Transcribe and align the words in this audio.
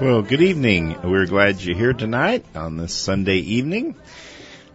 Well, 0.00 0.22
good 0.22 0.40
evening. 0.40 0.96
We're 1.02 1.26
glad 1.26 1.60
you're 1.60 1.76
here 1.76 1.94
tonight 1.94 2.44
on 2.54 2.76
this 2.76 2.94
Sunday 2.94 3.38
evening. 3.38 3.96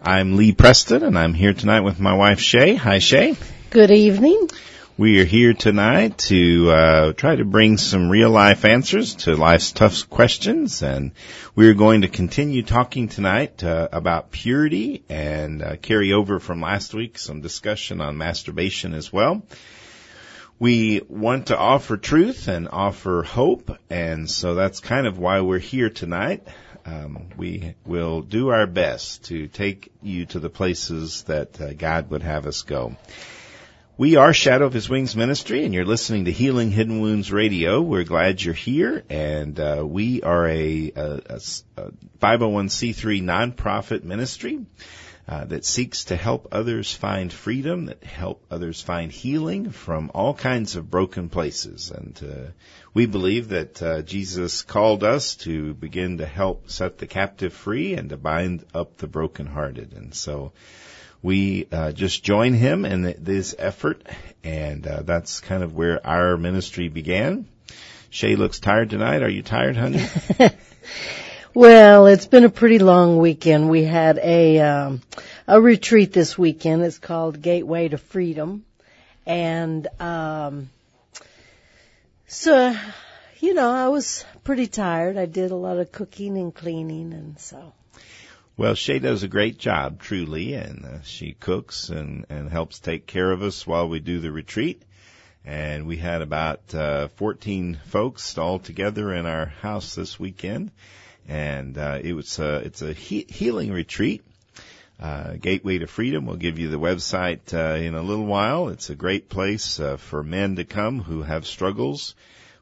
I'm 0.02 0.36
Lee 0.36 0.52
Preston 0.52 1.02
and 1.04 1.18
I'm 1.18 1.32
here 1.32 1.54
tonight 1.54 1.80
with 1.80 2.00
my 2.00 2.12
wife 2.12 2.38
Shay. 2.38 2.74
Hi 2.74 2.98
Shay. 2.98 3.34
Good 3.70 3.90
evening. 3.90 4.50
We 4.98 5.20
are 5.20 5.24
here 5.24 5.54
tonight 5.54 6.18
to 6.26 6.72
uh, 6.72 7.12
try 7.12 7.36
to 7.36 7.44
bring 7.44 7.76
some 7.76 8.10
real 8.10 8.30
life 8.30 8.64
answers 8.64 9.14
to 9.14 9.36
life's 9.36 9.70
tough 9.70 10.10
questions, 10.10 10.82
and 10.82 11.12
we're 11.54 11.74
going 11.74 12.02
to 12.02 12.08
continue 12.08 12.64
talking 12.64 13.06
tonight 13.06 13.62
uh, 13.62 13.88
about 13.92 14.32
purity 14.32 15.04
and 15.08 15.62
uh, 15.62 15.76
carry 15.76 16.12
over 16.12 16.40
from 16.40 16.60
last 16.60 16.94
week 16.94 17.16
some 17.16 17.42
discussion 17.42 18.00
on 18.00 18.18
masturbation 18.18 18.92
as 18.92 19.12
well. 19.12 19.44
We 20.58 21.02
want 21.08 21.46
to 21.46 21.56
offer 21.56 21.96
truth 21.96 22.48
and 22.48 22.68
offer 22.68 23.22
hope, 23.22 23.70
and 23.88 24.28
so 24.28 24.56
that's 24.56 24.80
kind 24.80 25.06
of 25.06 25.16
why 25.16 25.42
we're 25.42 25.60
here 25.60 25.90
tonight. 25.90 26.42
Um, 26.84 27.28
we 27.36 27.76
will 27.86 28.22
do 28.22 28.48
our 28.48 28.66
best 28.66 29.26
to 29.26 29.46
take 29.46 29.92
you 30.02 30.26
to 30.26 30.40
the 30.40 30.50
places 30.50 31.22
that 31.28 31.60
uh, 31.60 31.72
God 31.74 32.10
would 32.10 32.24
have 32.24 32.48
us 32.48 32.62
go. 32.62 32.96
We 33.98 34.14
are 34.14 34.32
Shadow 34.32 34.64
of 34.64 34.72
His 34.72 34.88
Wings 34.88 35.16
Ministry, 35.16 35.64
and 35.64 35.74
you're 35.74 35.84
listening 35.84 36.26
to 36.26 36.30
Healing 36.30 36.70
Hidden 36.70 37.00
Wounds 37.00 37.32
Radio. 37.32 37.82
We're 37.82 38.04
glad 38.04 38.40
you're 38.40 38.54
here, 38.54 39.02
and 39.10 39.58
uh, 39.58 39.84
we 39.84 40.22
are 40.22 40.46
a, 40.46 40.92
a, 40.94 41.40
a 41.76 41.90
501c3 42.20 43.20
nonprofit 43.24 44.04
ministry 44.04 44.64
uh, 45.26 45.46
that 45.46 45.64
seeks 45.64 46.04
to 46.04 46.16
help 46.16 46.46
others 46.52 46.94
find 46.94 47.32
freedom, 47.32 47.86
that 47.86 48.04
help 48.04 48.44
others 48.52 48.80
find 48.80 49.10
healing 49.10 49.70
from 49.70 50.12
all 50.14 50.32
kinds 50.32 50.76
of 50.76 50.88
broken 50.88 51.28
places. 51.28 51.90
And 51.90 52.20
uh, 52.22 52.50
we 52.94 53.06
believe 53.06 53.48
that 53.48 53.82
uh, 53.82 54.02
Jesus 54.02 54.62
called 54.62 55.02
us 55.02 55.34
to 55.38 55.74
begin 55.74 56.18
to 56.18 56.26
help 56.26 56.70
set 56.70 56.98
the 56.98 57.08
captive 57.08 57.52
free 57.52 57.94
and 57.94 58.10
to 58.10 58.16
bind 58.16 58.64
up 58.72 58.98
the 58.98 59.08
brokenhearted. 59.08 59.92
And 59.92 60.14
so 60.14 60.52
we 61.22 61.66
uh, 61.72 61.92
just 61.92 62.22
join 62.22 62.54
him 62.54 62.84
in 62.84 63.14
this 63.18 63.54
effort, 63.58 64.02
and 64.44 64.86
uh, 64.86 65.02
that's 65.02 65.40
kind 65.40 65.62
of 65.62 65.74
where 65.74 66.04
our 66.06 66.36
ministry 66.36 66.88
began. 66.88 67.46
Shay 68.10 68.36
looks 68.36 68.60
tired 68.60 68.90
tonight. 68.90 69.22
Are 69.22 69.28
you 69.28 69.42
tired, 69.42 69.76
honey? 69.76 70.06
well, 71.54 72.06
it's 72.06 72.26
been 72.26 72.44
a 72.44 72.50
pretty 72.50 72.78
long 72.78 73.18
weekend. 73.18 73.68
We 73.68 73.84
had 73.84 74.18
a 74.18 74.60
um, 74.60 75.02
a 75.46 75.60
retreat 75.60 76.12
this 76.12 76.38
weekend. 76.38 76.82
It's 76.82 76.98
called 76.98 77.42
Gateway 77.42 77.88
to 77.88 77.98
Freedom, 77.98 78.64
and 79.26 79.86
um, 80.00 80.70
so 82.28 82.74
you 83.40 83.54
know 83.54 83.70
I 83.70 83.88
was 83.88 84.24
pretty 84.44 84.68
tired. 84.68 85.18
I 85.18 85.26
did 85.26 85.50
a 85.50 85.56
lot 85.56 85.78
of 85.78 85.92
cooking 85.92 86.38
and 86.38 86.54
cleaning, 86.54 87.12
and 87.12 87.38
so 87.38 87.74
well, 88.58 88.74
Shay 88.74 88.98
does 88.98 89.22
a 89.22 89.28
great 89.28 89.56
job, 89.56 90.00
truly, 90.02 90.54
and 90.54 90.84
uh, 90.84 91.02
she 91.02 91.32
cooks 91.32 91.90
and, 91.90 92.26
and 92.28 92.50
helps 92.50 92.80
take 92.80 93.06
care 93.06 93.30
of 93.30 93.40
us 93.40 93.64
while 93.64 93.88
we 93.88 94.00
do 94.00 94.18
the 94.18 94.32
retreat. 94.32 94.82
And 95.44 95.86
we 95.86 95.96
had 95.96 96.22
about 96.22 96.74
uh, 96.74 97.06
14 97.06 97.78
folks 97.86 98.36
all 98.36 98.58
together 98.58 99.14
in 99.14 99.26
our 99.26 99.46
house 99.46 99.94
this 99.94 100.18
weekend, 100.18 100.72
and 101.28 101.78
uh, 101.78 102.00
it 102.02 102.14
was 102.14 102.40
a, 102.40 102.56
it's 102.56 102.82
a 102.82 102.92
he- 102.92 103.26
healing 103.28 103.72
retreat. 103.72 104.24
Uh, 104.98 105.34
Gateway 105.34 105.78
to 105.78 105.86
Freedom. 105.86 106.26
We'll 106.26 106.34
give 106.34 106.58
you 106.58 106.66
the 106.66 106.80
website 106.80 107.54
uh, 107.54 107.76
in 107.80 107.94
a 107.94 108.02
little 108.02 108.26
while. 108.26 108.70
It's 108.70 108.90
a 108.90 108.96
great 108.96 109.28
place 109.28 109.78
uh, 109.78 109.98
for 109.98 110.24
men 110.24 110.56
to 110.56 110.64
come 110.64 110.98
who 110.98 111.22
have 111.22 111.46
struggles 111.46 112.16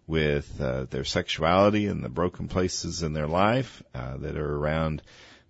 with 0.07 0.61
uh, 0.61 0.85
their 0.91 1.05
sexuality 1.05 1.87
and 1.87 2.05
the 2.05 2.11
broken 2.11 2.49
places 2.49 3.03
in 3.03 3.15
their 3.15 3.27
life 3.27 3.83
uh, 3.95 4.19
that 4.19 4.37
are 4.37 4.57
around 4.57 5.01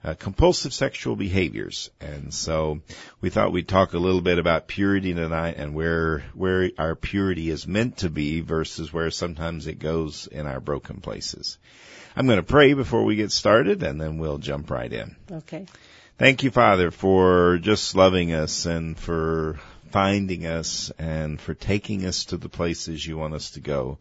uh, 0.04 0.14
compulsive 0.14 0.72
sexual 0.72 1.16
behaviors. 1.16 1.90
And 2.00 2.32
so 2.32 2.80
we 3.20 3.30
thought 3.30 3.52
we'd 3.52 3.68
talk 3.68 3.92
a 3.92 3.98
little 3.98 4.20
bit 4.20 4.38
about 4.38 4.68
purity 4.68 5.14
tonight 5.14 5.56
and 5.56 5.74
where, 5.74 6.24
where 6.34 6.70
our 6.78 6.94
purity 6.94 7.50
is 7.50 7.66
meant 7.66 7.98
to 7.98 8.10
be 8.10 8.40
versus 8.40 8.92
where 8.92 9.10
sometimes 9.10 9.66
it 9.66 9.78
goes 9.78 10.26
in 10.26 10.46
our 10.46 10.60
broken 10.60 11.00
places. 11.00 11.58
I'm 12.14 12.26
going 12.26 12.38
to 12.38 12.42
pray 12.42 12.72
before 12.72 13.04
we 13.04 13.16
get 13.16 13.32
started 13.32 13.82
and 13.82 14.00
then 14.00 14.18
we'll 14.18 14.38
jump 14.38 14.70
right 14.70 14.92
in. 14.92 15.16
Okay. 15.30 15.66
Thank 16.18 16.44
you, 16.44 16.50
Father, 16.50 16.90
for 16.90 17.58
just 17.58 17.94
loving 17.94 18.32
us 18.32 18.64
and 18.64 18.98
for 18.98 19.60
finding 19.90 20.46
us 20.46 20.90
and 20.98 21.40
for 21.40 21.52
taking 21.52 22.06
us 22.06 22.26
to 22.26 22.36
the 22.36 22.48
places 22.48 23.06
you 23.06 23.18
want 23.18 23.34
us 23.34 23.50
to 23.52 23.60
go. 23.60 23.98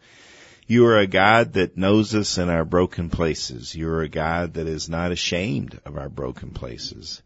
You 0.68 0.88
are 0.88 0.98
a 0.98 1.06
God 1.06 1.54
that 1.54 1.78
knows 1.78 2.16
us 2.16 2.40
in 2.40 2.50
our 2.50 2.66
broken 2.66 3.12
places. 3.12 3.76
You 3.76 3.88
are 3.90 4.02
a 4.02 4.10
God 4.10 4.56
that 4.56 4.66
is 4.66 4.90
not 4.90 5.12
ashamed 5.12 5.80
of 5.86 5.96
our 5.96 6.10
broken 6.10 6.50
places. 6.50 7.22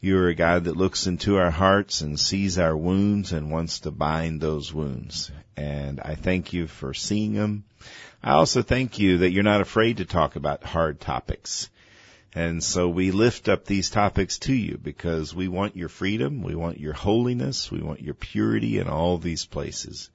You 0.00 0.16
are 0.16 0.28
a 0.28 0.34
God 0.34 0.64
that 0.64 0.76
looks 0.76 1.06
into 1.06 1.36
our 1.36 1.50
hearts 1.50 2.00
and 2.00 2.18
sees 2.18 2.58
our 2.58 2.74
wounds 2.74 3.34
and 3.34 3.50
wants 3.50 3.80
to 3.80 3.90
bind 3.90 4.40
those 4.40 4.72
wounds. 4.72 5.30
And 5.54 6.00
I 6.00 6.14
thank 6.14 6.54
you 6.54 6.66
for 6.66 6.94
seeing 6.94 7.34
them. 7.34 7.64
I 8.22 8.32
also 8.32 8.62
thank 8.62 8.98
you 8.98 9.18
that 9.18 9.32
you're 9.32 9.42
not 9.42 9.60
afraid 9.60 9.98
to 9.98 10.06
talk 10.06 10.36
about 10.36 10.64
hard 10.64 10.98
topics. 10.98 11.68
And 12.34 12.64
so 12.64 12.88
we 12.88 13.10
lift 13.10 13.50
up 13.50 13.66
these 13.66 13.90
topics 13.90 14.38
to 14.40 14.54
you 14.54 14.78
because 14.82 15.34
we 15.34 15.48
want 15.48 15.76
your 15.76 15.90
freedom, 15.90 16.42
we 16.42 16.54
want 16.54 16.80
your 16.80 16.94
holiness, 16.94 17.70
we 17.70 17.82
want 17.82 18.00
your 18.00 18.14
purity 18.14 18.78
in 18.78 18.88
all 18.88 19.18
these 19.18 19.44
places. 19.44 20.08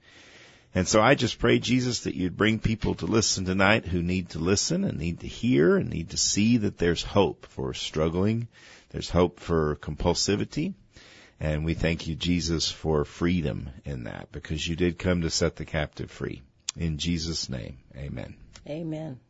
And 0.74 0.88
so 0.88 1.00
I 1.00 1.14
just 1.14 1.38
pray, 1.38 1.60
Jesus, 1.60 2.00
that 2.00 2.16
you'd 2.16 2.36
bring 2.36 2.58
people 2.58 2.96
to 2.96 3.06
listen 3.06 3.44
tonight 3.44 3.86
who 3.86 4.02
need 4.02 4.30
to 4.30 4.40
listen 4.40 4.82
and 4.84 4.98
need 4.98 5.20
to 5.20 5.28
hear 5.28 5.76
and 5.76 5.88
need 5.88 6.10
to 6.10 6.16
see 6.16 6.56
that 6.58 6.78
there's 6.78 7.02
hope 7.02 7.46
for 7.46 7.72
struggling. 7.74 8.48
There's 8.90 9.08
hope 9.08 9.38
for 9.38 9.76
compulsivity. 9.76 10.74
And 11.38 11.64
we 11.64 11.74
thank 11.74 12.08
you, 12.08 12.16
Jesus, 12.16 12.70
for 12.70 13.04
freedom 13.04 13.70
in 13.84 14.04
that 14.04 14.32
because 14.32 14.66
you 14.66 14.74
did 14.74 14.98
come 14.98 15.22
to 15.22 15.30
set 15.30 15.56
the 15.56 15.64
captive 15.64 16.10
free. 16.10 16.42
In 16.76 16.98
Jesus' 16.98 17.48
name, 17.48 17.78
amen. 17.96 18.34
Amen. 18.68 19.20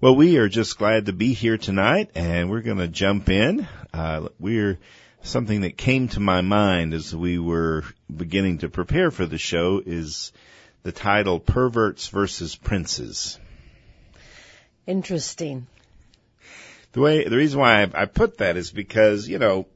Well, 0.00 0.14
we 0.14 0.36
are 0.36 0.48
just 0.48 0.78
glad 0.78 1.06
to 1.06 1.12
be 1.12 1.32
here 1.32 1.58
tonight 1.58 2.10
and 2.14 2.50
we're 2.50 2.62
going 2.62 2.78
to 2.78 2.86
jump 2.86 3.28
in. 3.28 3.66
Uh, 3.92 4.28
we're 4.38 4.78
something 5.22 5.62
that 5.62 5.76
came 5.76 6.08
to 6.08 6.20
my 6.20 6.40
mind 6.40 6.94
as 6.94 7.14
we 7.14 7.38
were 7.38 7.84
beginning 8.14 8.58
to 8.58 8.68
prepare 8.68 9.10
for 9.10 9.26
the 9.26 9.38
show 9.38 9.82
is 9.84 10.32
the 10.82 10.92
title 10.92 11.40
Perverts 11.40 12.08
versus 12.08 12.56
Princes. 12.56 13.38
Interesting. 14.86 15.66
The 16.92 17.00
way, 17.00 17.24
the 17.24 17.36
reason 17.36 17.60
why 17.60 17.82
I, 17.82 18.02
I 18.02 18.04
put 18.06 18.38
that 18.38 18.56
is 18.56 18.70
because, 18.70 19.28
you 19.28 19.38
know, 19.38 19.66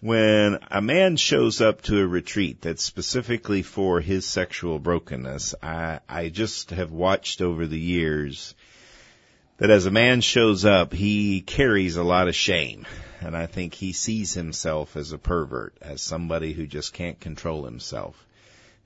when 0.00 0.58
a 0.70 0.80
man 0.80 1.16
shows 1.16 1.60
up 1.60 1.82
to 1.82 1.98
a 1.98 2.06
retreat 2.06 2.60
that's 2.60 2.82
specifically 2.82 3.62
for 3.62 4.00
his 4.00 4.26
sexual 4.26 4.78
brokenness, 4.78 5.54
I, 5.62 6.00
I 6.08 6.28
just 6.28 6.70
have 6.70 6.90
watched 6.90 7.40
over 7.40 7.66
the 7.66 7.78
years 7.78 8.54
that 9.58 9.70
as 9.70 9.86
a 9.86 9.90
man 9.90 10.20
shows 10.20 10.64
up, 10.64 10.92
he 10.92 11.40
carries 11.40 11.96
a 11.96 12.02
lot 12.02 12.28
of 12.28 12.34
shame. 12.34 12.86
And 13.20 13.36
I 13.36 13.46
think 13.46 13.74
he 13.74 13.92
sees 13.92 14.34
himself 14.34 14.96
as 14.96 15.12
a 15.12 15.18
pervert, 15.18 15.76
as 15.80 16.02
somebody 16.02 16.52
who 16.52 16.66
just 16.66 16.92
can't 16.92 17.18
control 17.18 17.64
himself, 17.64 18.26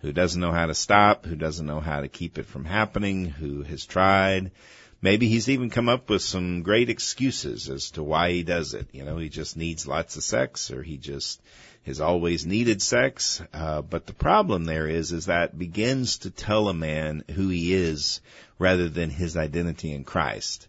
who 0.01 0.13
doesn't 0.13 0.41
know 0.41 0.53
how 0.53 0.67
to 0.67 0.75
stop, 0.75 1.27
who 1.27 1.35
doesn't 1.35 1.67
know 1.67 1.81
how 1.81 2.01
to 2.01 2.09
keep 2.09 2.39
it 2.39 2.47
from 2.47 2.65
happening, 2.65 3.25
who 3.25 3.63
has 3.63 3.85
tried. 3.85 4.53
Maybe 5.01 5.29
he's 5.29 5.49
even 5.49 5.71
come 5.71 5.89
up 5.89 6.11
with 6.11 6.23
some 6.23 6.63
great 6.63 6.91
excuses 6.91 7.69
as 7.69 7.91
to 7.93 8.03
why 8.03 8.31
he 8.33 8.43
does 8.43 8.75
it. 8.75 8.89
You 8.93 9.05
know, 9.05 9.17
he 9.17 9.29
just 9.29 9.57
needs 9.57 9.89
lots 9.89 10.17
of 10.17 10.23
sex 10.23 10.71
or 10.71 10.83
he 10.83 10.99
just 10.99 11.41
has 11.87 12.01
always 12.01 12.47
needed 12.47 12.83
sex. 12.83 13.43
Uh, 13.53 13.83
but 13.83 14.07
the 14.07 14.13
problem 14.13 14.65
there 14.65 14.89
is, 14.89 15.13
is 15.13 15.27
that 15.27 15.59
begins 15.59 16.19
to 16.19 16.31
tell 16.31 16.69
a 16.69 16.75
man 16.75 17.25
who 17.35 17.49
he 17.49 17.73
is 17.75 18.21
rather 18.59 18.89
than 18.89 19.11
his 19.11 19.37
identity 19.37 19.93
in 19.93 20.05
Christ. 20.05 20.69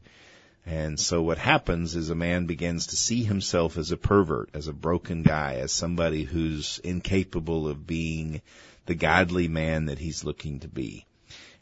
And 0.65 0.99
so 0.99 1.21
what 1.21 1.37
happens 1.37 1.95
is 1.95 2.09
a 2.09 2.15
man 2.15 2.45
begins 2.45 2.87
to 2.87 2.95
see 2.95 3.23
himself 3.23 3.77
as 3.77 3.91
a 3.91 3.97
pervert, 3.97 4.49
as 4.53 4.67
a 4.67 4.73
broken 4.73 5.23
guy, 5.23 5.55
as 5.55 5.71
somebody 5.71 6.23
who's 6.23 6.79
incapable 6.83 7.67
of 7.67 7.87
being 7.87 8.41
the 8.85 8.95
godly 8.95 9.47
man 9.47 9.85
that 9.85 9.99
he's 9.99 10.23
looking 10.23 10.59
to 10.59 10.67
be. 10.67 11.05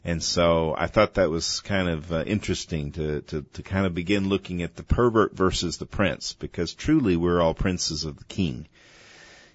And 0.04 0.22
so 0.22 0.74
I 0.76 0.86
thought 0.86 1.14
that 1.14 1.30
was 1.30 1.60
kind 1.60 1.88
of 1.88 2.12
uh, 2.12 2.24
interesting 2.26 2.92
to, 2.92 3.22
to, 3.22 3.42
to 3.42 3.62
kind 3.62 3.86
of 3.86 3.94
begin 3.94 4.28
looking 4.28 4.62
at 4.62 4.76
the 4.76 4.82
pervert 4.82 5.34
versus 5.34 5.78
the 5.78 5.86
prince, 5.86 6.34
because 6.34 6.72
truly 6.74 7.16
we're 7.16 7.40
all 7.40 7.54
princes 7.54 8.04
of 8.04 8.16
the 8.16 8.24
king. 8.24 8.66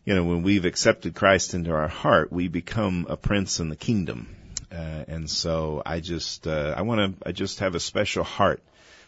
You 0.05 0.15
know, 0.15 0.25
when 0.25 0.43
we've 0.43 0.65
accepted 0.65 1.15
Christ 1.15 1.53
into 1.53 1.71
our 1.71 1.87
heart, 1.87 2.29
we 2.29 2.49
become 2.49 3.05
a 3.09 3.15
prince 3.15 3.61
in 3.61 3.69
the 3.69 3.77
kingdom. 3.77 4.35
Uh, 4.69 5.05
and 5.07 5.29
so 5.29 5.81
I 5.85 6.01
just, 6.01 6.45
uh, 6.45 6.73
I 6.75 6.81
want 6.81 7.19
to, 7.21 7.29
I 7.29 7.31
just 7.31 7.59
have 7.59 7.73
a 7.73 7.79
special 7.79 8.25
heart 8.25 8.61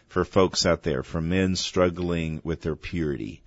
for 0.08 0.24
folks 0.24 0.64
out 0.64 0.82
there, 0.84 1.02
for 1.02 1.20
men 1.20 1.54
struggling 1.54 2.40
with 2.44 2.62
their 2.62 2.76
purity 2.76 3.42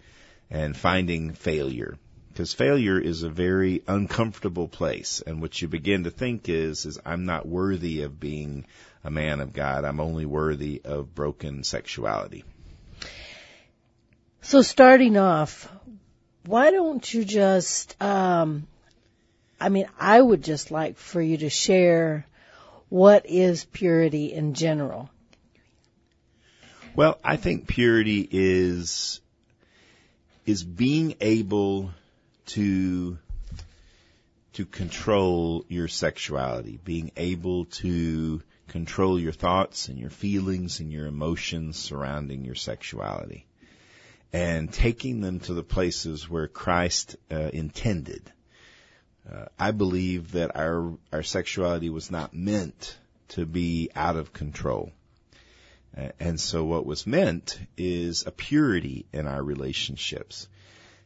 and 0.52 0.78
finding 0.78 1.34
failure. 1.34 1.98
Because 2.28 2.54
failure 2.54 3.00
is 3.00 3.24
a 3.24 3.30
very 3.30 3.82
uncomfortable 3.88 4.68
place. 4.68 5.24
And 5.26 5.42
what 5.42 5.60
you 5.60 5.68
begin 5.68 6.04
to 6.04 6.12
think 6.12 6.50
is, 6.50 6.86
is 6.86 7.00
I'm 7.04 7.26
not 7.26 7.48
worthy 7.48 8.04
of 8.04 8.20
being 8.20 8.66
a 9.04 9.10
man 9.10 9.40
of 9.40 9.54
God. 9.54 9.86
I'm 9.86 10.00
only 10.00 10.28
worthy 10.28 10.82
of 10.86 11.16
broken 11.16 11.64
sexuality. 11.64 12.44
So 14.42 14.62
starting 14.62 15.18
off, 15.18 15.68
why 16.50 16.72
don't 16.72 17.14
you 17.14 17.24
just, 17.24 17.96
um, 18.02 18.66
I 19.62 19.70
mean, 19.70 19.86
I 20.00 20.20
would 20.20 20.44
just 20.44 20.72
like 20.72 20.98
for 20.98 21.22
you 21.22 21.38
to 21.38 21.50
share 21.50 22.26
what 22.90 23.28
is 23.28 23.66
purity 23.66 24.34
in 24.34 24.56
general. 24.56 25.12
Well, 26.96 27.20
I 27.24 27.38
think 27.38 27.68
purity 27.68 28.28
is 28.32 29.22
is 30.48 30.64
being 30.64 31.14
able 31.22 31.92
to 32.48 33.20
to 34.54 34.66
control 34.66 35.66
your 35.68 35.88
sexuality, 35.88 36.80
being 36.84 37.12
able 37.16 37.66
to 37.66 38.42
control 38.68 39.20
your 39.20 39.34
thoughts 39.34 39.88
and 39.88 40.00
your 40.00 40.10
feelings 40.10 40.80
and 40.80 40.92
your 40.92 41.06
emotions 41.06 41.78
surrounding 41.78 42.44
your 42.44 42.56
sexuality 42.56 43.46
and 44.32 44.72
taking 44.72 45.22
them 45.22 45.40
to 45.40 45.54
the 45.54 45.64
places 45.64 46.30
where 46.30 46.48
Christ 46.48 47.16
uh, 47.32 47.50
intended. 47.54 48.32
Uh, 49.32 49.46
I 49.58 49.72
believe 49.72 50.32
that 50.32 50.56
our 50.56 50.94
our 51.12 51.24
sexuality 51.24 51.90
was 51.90 52.10
not 52.12 52.34
meant 52.34 52.98
to 53.30 53.46
be 53.46 53.90
out 53.96 54.16
of 54.16 54.34
control. 54.34 54.92
Uh, 55.98 56.10
and 56.20 56.40
so 56.40 56.64
what 56.64 56.86
was 56.86 57.08
meant 57.08 57.60
is 57.78 58.26
a 58.26 58.32
purity 58.32 59.06
in 59.12 59.28
our 59.28 59.44
relationships. 59.44 60.48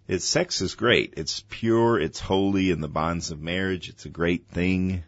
It's 0.08 0.26
sex 0.26 0.62
is 0.62 0.76
great. 0.76 1.14
It's 1.16 1.44
pure. 1.50 2.00
It's 2.00 2.20
holy 2.20 2.72
in 2.72 2.82
the 2.82 2.90
bonds 2.90 3.32
of 3.32 3.42
marriage. 3.42 3.88
It's 3.88 4.06
a 4.06 4.10
great 4.10 4.48
thing. 4.48 5.04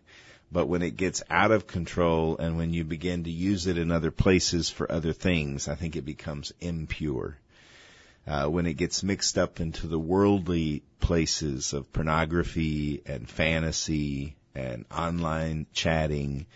But 0.51 0.67
when 0.67 0.81
it 0.81 0.95
gets 0.95 1.21
out 1.29 1.51
of 1.51 1.67
control 1.67 2.37
and 2.37 2.57
when 2.57 2.73
you 2.73 2.85
begin 2.85 3.25
to 3.25 3.31
use 3.31 3.67
it 3.67 3.77
in 3.77 3.91
other 3.91 4.11
places 4.11 4.69
for 4.69 4.89
other 4.89 5.11
things, 5.11 5.67
I 5.67 5.75
think 5.75 5.95
it 5.95 6.05
becomes 6.05 6.53
impure. 6.61 7.37
Uh, 8.27 8.47
when 8.47 8.65
it 8.65 8.73
gets 8.73 9.03
mixed 9.03 9.37
up 9.37 9.59
into 9.59 9.85
the 9.87 9.99
worldly 9.99 10.81
places 10.99 11.73
of 11.73 11.91
pornography 11.93 13.01
and 13.05 13.29
fantasy 13.29 14.35
and 14.55 14.85
online 14.91 15.67
chatting, 15.73 16.47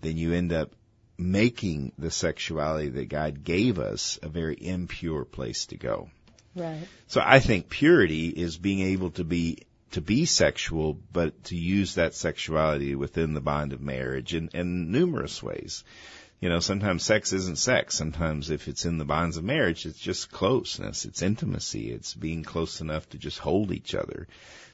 then 0.00 0.16
you 0.16 0.32
end 0.32 0.52
up 0.52 0.72
making 1.18 1.92
the 1.98 2.10
sexuality 2.10 2.88
that 2.88 3.08
God 3.08 3.44
gave 3.44 3.78
us 3.78 4.18
a 4.22 4.28
very 4.28 4.54
impure 4.54 5.24
place 5.24 5.66
to 5.66 5.76
go. 5.76 6.08
Right. 6.54 6.88
So 7.08 7.20
I 7.22 7.40
think 7.40 7.68
purity 7.68 8.28
is 8.28 8.56
being 8.56 8.80
able 8.80 9.10
to 9.12 9.24
be 9.24 9.58
to 9.92 10.00
be 10.00 10.26
sexual, 10.26 10.98
but 11.12 11.44
to 11.44 11.56
use 11.56 11.94
that 11.94 12.14
sexuality 12.14 12.94
within 12.94 13.32
the 13.32 13.40
bond 13.40 13.72
of 13.72 13.80
marriage 13.80 14.34
in, 14.34 14.50
in 14.52 14.92
numerous 14.92 15.42
ways. 15.42 15.82
You 16.40 16.48
know, 16.48 16.60
sometimes 16.60 17.02
sex 17.02 17.32
isn't 17.32 17.58
sex. 17.58 17.96
Sometimes 17.96 18.50
if 18.50 18.68
it's 18.68 18.84
in 18.84 18.98
the 18.98 19.04
bonds 19.04 19.36
of 19.36 19.44
marriage, 19.44 19.86
it's 19.86 19.98
just 19.98 20.30
closeness. 20.30 21.04
It's 21.04 21.22
intimacy. 21.22 21.90
It's 21.90 22.14
being 22.14 22.44
close 22.44 22.80
enough 22.80 23.08
to 23.10 23.18
just 23.18 23.38
hold 23.38 23.72
each 23.72 23.94
other. 23.94 24.28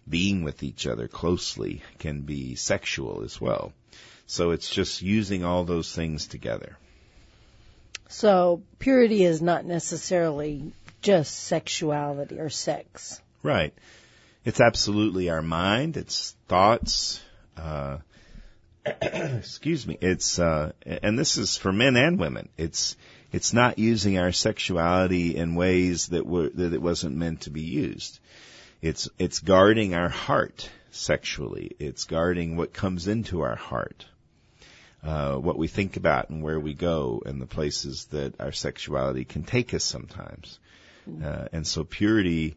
Being 0.06 0.44
with 0.44 0.62
each 0.62 0.86
other 0.86 1.08
closely 1.08 1.82
can 1.98 2.20
be 2.20 2.54
sexual 2.54 3.22
as 3.24 3.40
well. 3.40 3.72
So 4.26 4.50
it's 4.50 4.68
just 4.68 5.00
using 5.00 5.44
all 5.44 5.64
those 5.64 5.94
things 5.94 6.26
together. 6.26 6.76
So 8.08 8.62
purity 8.78 9.24
is 9.24 9.40
not 9.40 9.64
necessarily 9.64 10.72
just 11.00 11.34
sexuality 11.34 12.38
or 12.38 12.50
sex. 12.50 13.20
Right. 13.42 13.72
It's 14.44 14.60
absolutely 14.60 15.30
our 15.30 15.42
mind, 15.42 15.96
it's 15.96 16.36
thoughts, 16.48 17.22
uh, 17.56 17.98
excuse 19.02 19.86
me, 19.86 19.96
it's, 20.00 20.38
uh, 20.38 20.72
and 20.84 21.18
this 21.18 21.36
is 21.36 21.56
for 21.56 21.72
men 21.72 21.96
and 21.96 22.18
women. 22.18 22.48
It's, 22.58 22.96
it's 23.32 23.52
not 23.52 23.78
using 23.78 24.18
our 24.18 24.32
sexuality 24.32 25.36
in 25.36 25.54
ways 25.54 26.08
that 26.08 26.26
were, 26.26 26.50
that 26.50 26.72
it 26.72 26.82
wasn't 26.82 27.16
meant 27.16 27.42
to 27.42 27.50
be 27.50 27.62
used. 27.62 28.18
It's, 28.82 29.08
it's 29.18 29.38
guarding 29.38 29.94
our 29.94 30.10
heart 30.10 30.68
sexually. 30.90 31.74
It's 31.78 32.04
guarding 32.04 32.56
what 32.56 32.74
comes 32.74 33.08
into 33.08 33.40
our 33.40 33.56
heart. 33.56 34.06
Uh, 35.02 35.36
what 35.36 35.58
we 35.58 35.68
think 35.68 35.96
about 35.96 36.30
and 36.30 36.42
where 36.42 36.58
we 36.58 36.72
go 36.72 37.22
and 37.26 37.40
the 37.40 37.46
places 37.46 38.06
that 38.06 38.40
our 38.40 38.52
sexuality 38.52 39.24
can 39.24 39.44
take 39.44 39.74
us 39.74 39.84
sometimes. 39.84 40.58
Uh, 41.22 41.46
and 41.52 41.66
so 41.66 41.84
purity, 41.84 42.56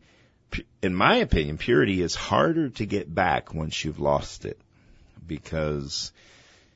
in 0.81 0.95
my 0.95 1.17
opinion, 1.17 1.57
purity 1.57 2.01
is 2.01 2.15
harder 2.15 2.69
to 2.69 2.85
get 2.85 3.13
back 3.13 3.53
once 3.53 3.83
you've 3.83 3.99
lost 3.99 4.45
it 4.45 4.57
because, 5.25 6.11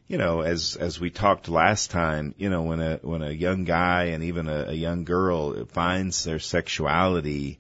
you 0.08 0.18
know, 0.18 0.42
as, 0.42 0.76
as 0.76 1.00
we 1.00 1.10
talked 1.10 1.50
last 1.50 1.92
time, 1.92 2.34
you 2.38 2.50
know, 2.50 2.64
when 2.64 2.82
a, 2.82 3.00
when 3.02 3.22
a 3.22 3.32
young 3.32 3.64
guy 3.64 4.06
and 4.06 4.24
even 4.24 4.48
a, 4.48 4.70
a 4.70 4.74
young 4.74 5.04
girl 5.04 5.66
finds 5.66 6.24
their 6.24 6.40
sexuality, 6.40 7.60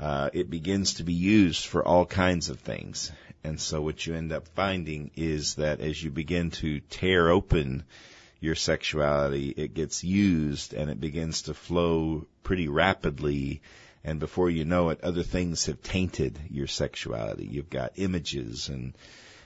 uh, 0.00 0.30
it 0.32 0.50
begins 0.50 0.94
to 0.94 1.04
be 1.04 1.12
used 1.12 1.64
for 1.66 1.86
all 1.86 2.06
kinds 2.06 2.48
of 2.48 2.58
things. 2.60 3.12
And 3.44 3.60
so 3.60 3.80
what 3.80 4.06
you 4.06 4.14
end 4.14 4.32
up 4.32 4.48
finding 4.48 5.10
is 5.16 5.56
that 5.56 5.80
as 5.80 6.02
you 6.02 6.10
begin 6.10 6.50
to 6.52 6.80
tear 6.80 7.28
open 7.28 7.84
your 8.40 8.54
sexuality, 8.54 9.50
it 9.50 9.74
gets 9.74 10.02
used 10.02 10.74
and 10.74 10.90
it 10.90 11.00
begins 11.00 11.42
to 11.42 11.54
flow 11.54 12.26
pretty 12.42 12.68
rapidly. 12.68 13.62
And 14.04 14.18
before 14.18 14.50
you 14.50 14.64
know 14.64 14.90
it, 14.90 15.02
other 15.02 15.22
things 15.22 15.66
have 15.66 15.82
tainted 15.82 16.38
your 16.50 16.66
sexuality. 16.66 17.46
You've 17.46 17.70
got 17.70 17.92
images 17.96 18.68
and, 18.68 18.94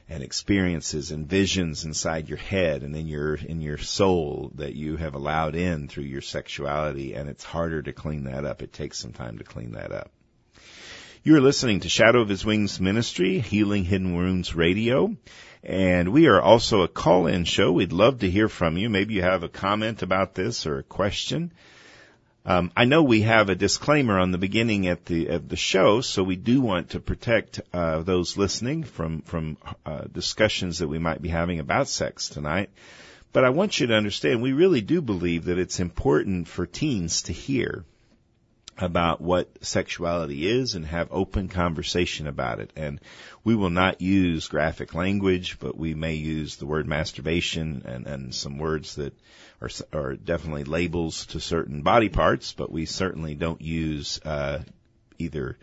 and 0.09 0.23
experiences 0.23 1.11
and 1.11 1.27
visions 1.27 1.85
inside 1.85 2.29
your 2.29 2.39
head 2.39 2.83
and 2.83 2.95
in 2.95 3.09
your, 3.09 3.35
in 3.35 3.61
your 3.61 3.79
soul 3.79 4.53
that 4.55 4.75
you 4.75 4.97
have 4.97 5.15
allowed 5.15 5.57
in 5.57 5.89
through 5.89 6.05
your 6.05 6.21
sexuality. 6.21 7.15
And 7.15 7.29
it's 7.29 7.45
harder 7.45 7.83
to 7.83 7.93
clean 7.93 8.25
that 8.25 8.45
up. 8.45 8.63
It 8.63 8.73
takes 8.73 8.99
some 8.99 9.13
time 9.13 9.39
to 9.39 9.45
clean 9.45 9.73
that 9.73 9.91
up. 9.91 10.11
You're 11.25 11.41
listening 11.41 11.81
to 11.81 11.89
Shadow 11.89 12.21
of 12.21 12.29
His 12.29 12.45
Wings 12.45 12.79
Ministry, 12.79 13.41
Healing 13.41 13.83
Hidden 13.85 14.15
Wounds 14.15 14.55
Radio. 14.55 15.17
And 15.65 16.13
we 16.13 16.29
are 16.29 16.41
also 16.41 16.83
a 16.83 16.89
call-in 16.89 17.45
show. 17.45 17.73
We'd 17.73 17.93
love 17.93 18.21
to 18.21 18.31
hear 18.31 18.49
from 18.49 18.77
you. 18.77 18.89
Maybe 18.89 19.15
you 19.15 19.23
have 19.23 19.43
a 19.43 19.49
comment 19.49 20.03
about 20.03 20.37
this 20.37 20.67
or 20.67 20.79
a 20.79 20.85
question. 20.85 21.53
Um, 22.49 22.71
I 22.77 22.85
know 22.85 23.03
we 23.03 23.23
have 23.23 23.49
a 23.49 23.57
disclaimer 23.57 24.21
on 24.21 24.31
the 24.31 24.39
beginning 24.39 24.87
at 24.87 25.05
the 25.05 25.27
of 25.27 25.49
the 25.49 25.57
show, 25.57 26.01
so 26.01 26.23
we 26.23 26.37
do 26.37 26.61
want 26.61 26.91
to 26.91 27.01
protect 27.01 27.61
uh, 27.73 28.03
those 28.03 28.37
listening 28.37 28.85
from 28.85 29.23
from 29.23 29.57
uh, 29.85 30.05
discussions 30.13 30.79
that 30.79 30.87
we 30.87 31.01
might 31.01 31.21
be 31.21 31.29
having 31.29 31.59
about 31.59 31.89
sex 31.89 32.29
tonight. 32.29 32.71
But 33.33 33.45
I 33.45 33.51
want 33.51 33.81
you 33.81 33.89
to 33.89 33.95
understand, 33.95 34.43
we 34.43 34.53
really 34.53 34.81
do 34.81 35.03
believe 35.03 35.47
that 35.47 35.59
it's 35.59 35.81
important 35.81 36.47
for 36.47 36.67
teens 36.67 37.23
to 37.23 37.33
hear 37.33 37.85
about 38.79 39.21
what 39.21 39.49
sexuality 39.65 40.47
is 40.47 40.75
and 40.75 40.85
have 40.87 41.09
open 41.11 41.49
conversation 41.49 42.27
about 42.27 42.61
it. 42.61 42.73
And 42.77 43.01
we 43.43 43.55
will 43.55 43.71
not 43.71 44.01
use 44.01 44.49
graphic 44.49 44.95
language, 44.95 45.59
but 45.59 45.77
we 45.77 45.95
may 45.95 46.15
use 46.15 46.57
the 46.57 46.67
word 46.67 46.87
masturbation 46.87 47.83
and, 47.87 48.07
and 48.07 48.35
some 48.35 48.59
words 48.59 48.97
that 48.97 49.15
are, 49.61 49.71
are 49.93 50.15
definitely 50.15 50.65
labels 50.65 51.27
to 51.27 51.41
certain 51.41 51.83
body 51.83 52.09
parts, 52.09 52.53
but 52.53 52.71
we 52.71 52.85
certainly 52.85 53.35
don't 53.35 53.63
use 53.63 54.21
uh, 54.25 54.59
either 55.19 55.57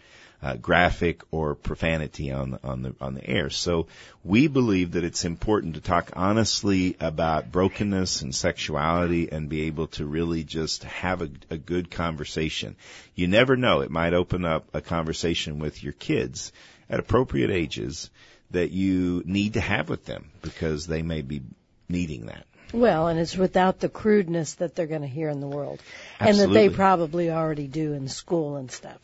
uh, 0.43 0.57
graphic 0.57 1.21
or 1.31 1.55
profanity 1.55 2.29
on 2.31 2.51
the, 2.51 2.59
on 2.63 2.81
the 2.81 2.95
on 2.99 3.13
the 3.15 3.25
air. 3.25 3.49
So 3.49 3.87
we 4.23 4.47
believe 4.47 4.91
that 4.91 5.05
it's 5.05 5.23
important 5.23 5.75
to 5.75 5.81
talk 5.81 6.11
honestly 6.15 6.97
about 6.99 7.51
brokenness 7.51 8.21
and 8.21 8.35
sexuality 8.35 9.31
and 9.31 9.47
be 9.47 9.61
able 9.63 9.87
to 9.87 10.05
really 10.05 10.43
just 10.43 10.83
have 10.83 11.21
a, 11.21 11.29
a 11.49 11.57
good 11.57 11.89
conversation. 11.89 12.75
You 13.15 13.27
never 13.27 13.55
know; 13.55 13.79
it 13.79 13.89
might 13.89 14.13
open 14.13 14.43
up 14.43 14.67
a 14.73 14.81
conversation 14.81 15.59
with 15.59 15.81
your 15.81 15.93
kids 15.93 16.51
at 16.89 16.99
appropriate 16.99 17.49
ages 17.49 18.09
that 18.51 18.71
you 18.71 19.23
need 19.25 19.53
to 19.53 19.61
have 19.61 19.89
with 19.89 20.05
them 20.05 20.29
because 20.41 20.85
they 20.85 21.01
may 21.01 21.21
be 21.21 21.41
needing 21.87 22.25
that. 22.25 22.45
Well, 22.73 23.07
and 23.07 23.19
it's 23.19 23.37
without 23.37 23.79
the 23.79 23.87
crudeness 23.87 24.55
that 24.55 24.75
they're 24.75 24.87
going 24.87 25.01
to 25.01 25.07
hear 25.07 25.29
in 25.29 25.39
the 25.39 25.47
world, 25.47 25.79
Absolutely. 26.19 26.43
and 26.43 26.55
that 26.55 26.59
they 26.59 26.75
probably 26.75 27.31
already 27.31 27.67
do 27.67 27.93
in 27.93 28.07
school 28.07 28.57
and 28.57 28.69
stuff. 28.69 28.99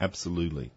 Absolutely. 0.00 0.70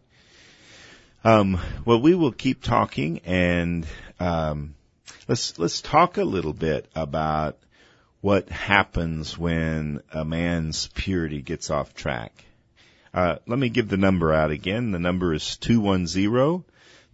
Um, 1.24 1.60
well, 1.86 2.02
we 2.02 2.16
will 2.16 2.34
keep 2.34 2.62
talking, 2.62 3.20
and 3.24 3.88
um, 4.20 4.76
let's 5.28 5.58
let's 5.58 5.80
talk 5.82 6.18
a 6.18 6.24
little 6.26 6.52
bit 6.52 6.86
about 6.96 7.58
what 8.20 8.50
happens 8.50 9.38
when 9.38 10.02
a 10.12 10.26
man's 10.26 10.88
purity 10.88 11.42
gets 11.42 11.70
off 11.70 11.94
track. 11.94 12.44
Uh, 13.14 13.38
let 13.48 13.58
me 13.58 13.70
give 13.70 13.88
the 13.88 13.98
number 13.98 14.34
out 14.34 14.52
again. 14.52 14.92
The 14.92 15.00
number 15.00 15.34
is 15.34 15.56
two 15.58 15.80
one 15.80 16.08
zero 16.08 16.66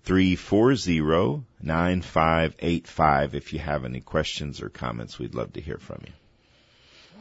three 0.04 0.36
four 0.36 0.76
zero 0.76 1.44
nine 1.62 2.02
five 2.02 2.56
eight 2.60 2.88
five. 2.88 3.36
If 3.36 3.54
you 3.54 3.60
have 3.60 3.86
any 3.86 4.00
questions 4.00 4.62
or 4.62 4.70
comments, 4.70 5.20
we'd 5.20 5.36
love 5.36 5.54
to 5.54 5.62
hear 5.62 5.78
from 5.78 6.02
you. 6.06 6.14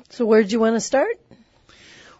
So, 0.08 0.24
where 0.24 0.42
do 0.42 0.48
you 0.48 0.60
want 0.60 0.76
to 0.76 0.80
start? 0.80 1.20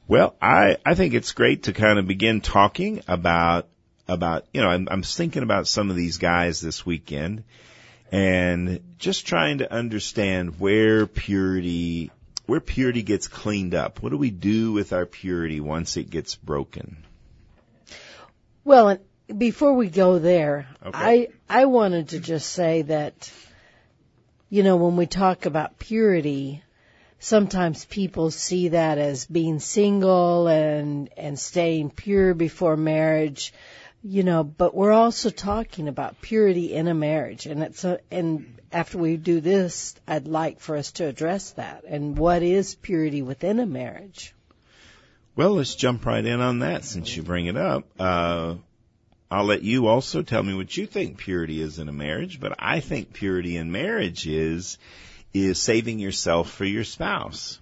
Well, 0.09 0.35
I, 0.41 0.79
I 0.87 0.95
think 0.95 1.13
it's 1.13 1.33
great 1.33 1.65
to 1.65 1.75
kind 1.75 1.99
of 1.99 2.07
begin 2.07 2.41
talking 2.41 3.03
about, 3.07 3.69
about, 4.09 4.47
you 4.55 4.63
know, 4.63 4.69
I'm, 4.69 4.89
I'm 4.91 5.03
thinking 5.03 5.43
about 5.43 5.69
some 5.69 5.91
of 5.91 5.97
these 5.97 6.17
guys 6.17 6.63
this 6.63 6.87
weekend 6.87 7.45
and 8.11 8.81
just 8.99 9.27
trying 9.27 9.59
to 9.59 9.71
understand 9.71 10.59
where 10.59 11.07
purity, 11.07 12.11
where 12.47 12.59
purity 12.61 13.03
gets 13.03 13.29
cleaned 13.29 13.75
up. 13.75 14.03
What 14.03 14.09
do 14.09 14.17
we 14.17 14.31
do 14.31 14.73
with 14.73 14.95
our 14.95 15.05
purity 15.05 15.61
once 15.61 15.99
it 15.99 16.09
gets 16.09 16.35
broken? 16.35 17.05
Well, 18.65 18.89
and 18.89 19.39
before 19.39 19.75
we 19.75 19.91
go 19.91 20.19
there, 20.19 20.69
Okay. 20.85 20.99
I 21.51 21.61
I 21.63 21.67
wanted 21.67 22.09
to 22.11 22.19
just 22.19 22.51
say 22.51 22.83
that 22.83 23.31
you 24.51 24.63
know, 24.63 24.77
when 24.77 24.97
we 24.97 25.07
talk 25.07 25.45
about 25.45 25.79
purity, 25.79 26.63
sometimes 27.19 27.85
people 27.85 28.31
see 28.31 28.69
that 28.69 28.99
as 28.99 29.27
being 29.27 29.59
single 29.61 30.47
and 30.47 31.11
and 31.17 31.39
staying 31.39 31.91
pure 31.91 32.35
before 32.35 32.77
marriage, 32.77 33.53
you 34.03 34.23
know, 34.23 34.45
but 34.45 34.75
we're 34.75 34.93
also 34.93 35.31
talking 35.31 35.89
about 35.89 36.21
purity 36.21 36.75
in 36.75 36.89
a 36.89 36.95
marriage 36.95 37.47
and 37.47 37.63
it's 37.63 37.85
a, 37.85 38.01
and 38.11 38.55
after 38.71 38.99
we 38.99 39.17
do 39.17 39.41
this, 39.41 39.95
I'd 40.07 40.29
like 40.29 40.61
for 40.61 40.77
us 40.77 40.93
to 40.93 41.07
address 41.07 41.53
that 41.53 41.85
and 41.89 42.19
what 42.19 42.43
is 42.43 42.75
purity 42.75 43.23
within 43.23 43.61
a 43.61 43.67
marriage. 43.67 44.35
Well, 45.35 45.55
let's 45.55 45.75
jump 45.75 46.05
right 46.05 46.25
in 46.25 46.41
on 46.41 46.61
that 46.61 46.85
since 46.85 47.17
you 47.17 47.23
bring 47.23 47.47
it 47.47 47.57
up. 47.57 47.85
Uh, 47.99 48.57
I'll 49.31 49.45
let 49.45 49.63
you 49.63 49.87
also 49.87 50.23
tell 50.23 50.43
me 50.43 50.55
what 50.55 50.77
you 50.77 50.87
think 50.87 51.19
purity 51.19 51.61
is 51.61 51.79
in 51.79 51.89
a 51.89 51.93
marriage, 51.93 52.41
but 52.41 52.55
I 52.59 52.81
think 52.81 53.13
purity 53.13 53.57
in 53.57 53.71
marriage 53.71 54.27
is 54.27 54.79
is 55.33 55.61
saving 55.61 55.99
yourself 55.99 56.51
for 56.51 56.65
your 56.65 56.85
spouse. 56.85 57.59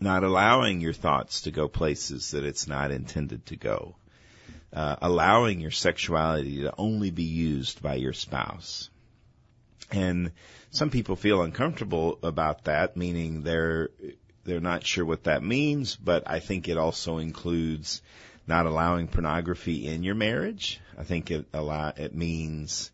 Not 0.00 0.22
allowing 0.22 0.80
your 0.80 0.92
thoughts 0.92 1.42
to 1.42 1.50
go 1.50 1.66
places 1.68 2.30
that 2.32 2.44
it's 2.44 2.68
not 2.68 2.90
intended 2.90 3.46
to 3.46 3.56
go. 3.56 3.96
Uh, 4.72 4.96
allowing 5.00 5.60
your 5.60 5.70
sexuality 5.70 6.62
to 6.62 6.74
only 6.76 7.10
be 7.10 7.24
used 7.24 7.82
by 7.82 7.94
your 7.94 8.12
spouse. 8.12 8.90
And 9.90 10.32
some 10.70 10.90
people 10.90 11.16
feel 11.16 11.42
uncomfortable 11.42 12.18
about 12.22 12.64
that, 12.64 12.96
meaning 12.96 13.42
they're 13.42 13.88
they're 14.44 14.60
not 14.60 14.84
sure 14.84 15.04
what 15.04 15.24
that 15.24 15.42
means, 15.42 15.96
but 15.96 16.22
I 16.26 16.40
think 16.40 16.68
it 16.68 16.78
also 16.78 17.18
includes 17.18 18.02
not 18.46 18.66
allowing 18.66 19.08
pornography 19.08 19.86
in 19.86 20.02
your 20.02 20.14
marriage. 20.14 20.80
I 20.98 21.04
think 21.04 21.30
it 21.30 21.46
allow, 21.52 21.92
it 21.96 22.14
means 22.14 22.90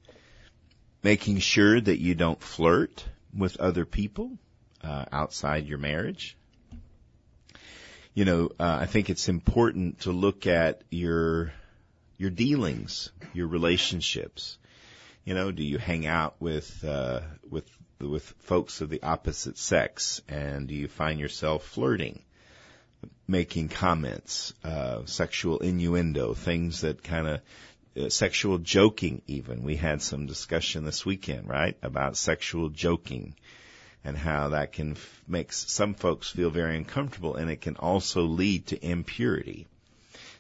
making 1.03 1.39
sure 1.39 1.81
that 1.81 2.01
you 2.01 2.15
don't 2.17 2.43
flirt 2.43 3.05
with 3.37 3.57
other 3.59 3.85
people 3.85 4.39
uh, 4.83 5.05
outside 5.13 5.67
your 5.67 5.79
marriage. 5.79 6.37
You 8.15 8.25
know, 8.25 8.51
uh, 8.61 8.79
I 8.81 8.87
think 8.87 9.11
it's 9.11 9.29
important 9.29 10.01
to 10.01 10.13
look 10.13 10.47
at 10.47 10.83
your 10.91 11.53
your 12.17 12.31
dealings, 12.31 13.11
your 13.33 13.49
relationships. 13.49 14.57
You 15.25 15.35
know, 15.35 15.51
do 15.51 15.65
you 15.65 15.79
hang 15.79 16.07
out 16.07 16.37
with 16.39 16.85
uh, 16.85 17.21
with 17.51 17.69
with 18.01 18.23
folks 18.41 18.81
of 18.81 18.91
the 18.91 19.03
opposite 19.03 19.59
sex, 19.59 20.21
and 20.29 20.69
do 20.69 20.75
you 20.75 20.87
find 20.87 21.19
yourself 21.19 21.65
flirting, 21.65 22.23
making 23.27 23.69
comments, 23.69 24.55
uh, 24.63 25.05
sexual 25.07 25.59
innuendo, 25.59 26.35
things 26.35 26.83
that 26.83 27.03
kind 27.03 27.27
of 27.27 27.41
uh, 27.97 28.09
sexual 28.09 28.59
joking 28.59 29.23
even. 29.27 29.63
We 29.63 29.77
had 29.77 30.03
some 30.03 30.27
discussion 30.27 30.85
this 30.85 31.07
weekend, 31.07 31.49
right, 31.49 31.77
about 31.83 32.17
sexual 32.17 32.69
joking 32.69 33.35
and 34.05 34.17
how 34.19 34.51
that 34.51 34.73
can 34.73 34.93
f- 34.93 35.23
make 35.27 35.53
some 35.53 35.95
folks 35.95 36.31
feel 36.31 36.51
very 36.51 36.77
uncomfortable 36.77 37.37
and 37.37 37.51
it 37.51 37.61
can 37.61 37.77
also 37.77 38.23
lead 38.23 38.67
to 38.67 38.87
impurity. 38.87 39.67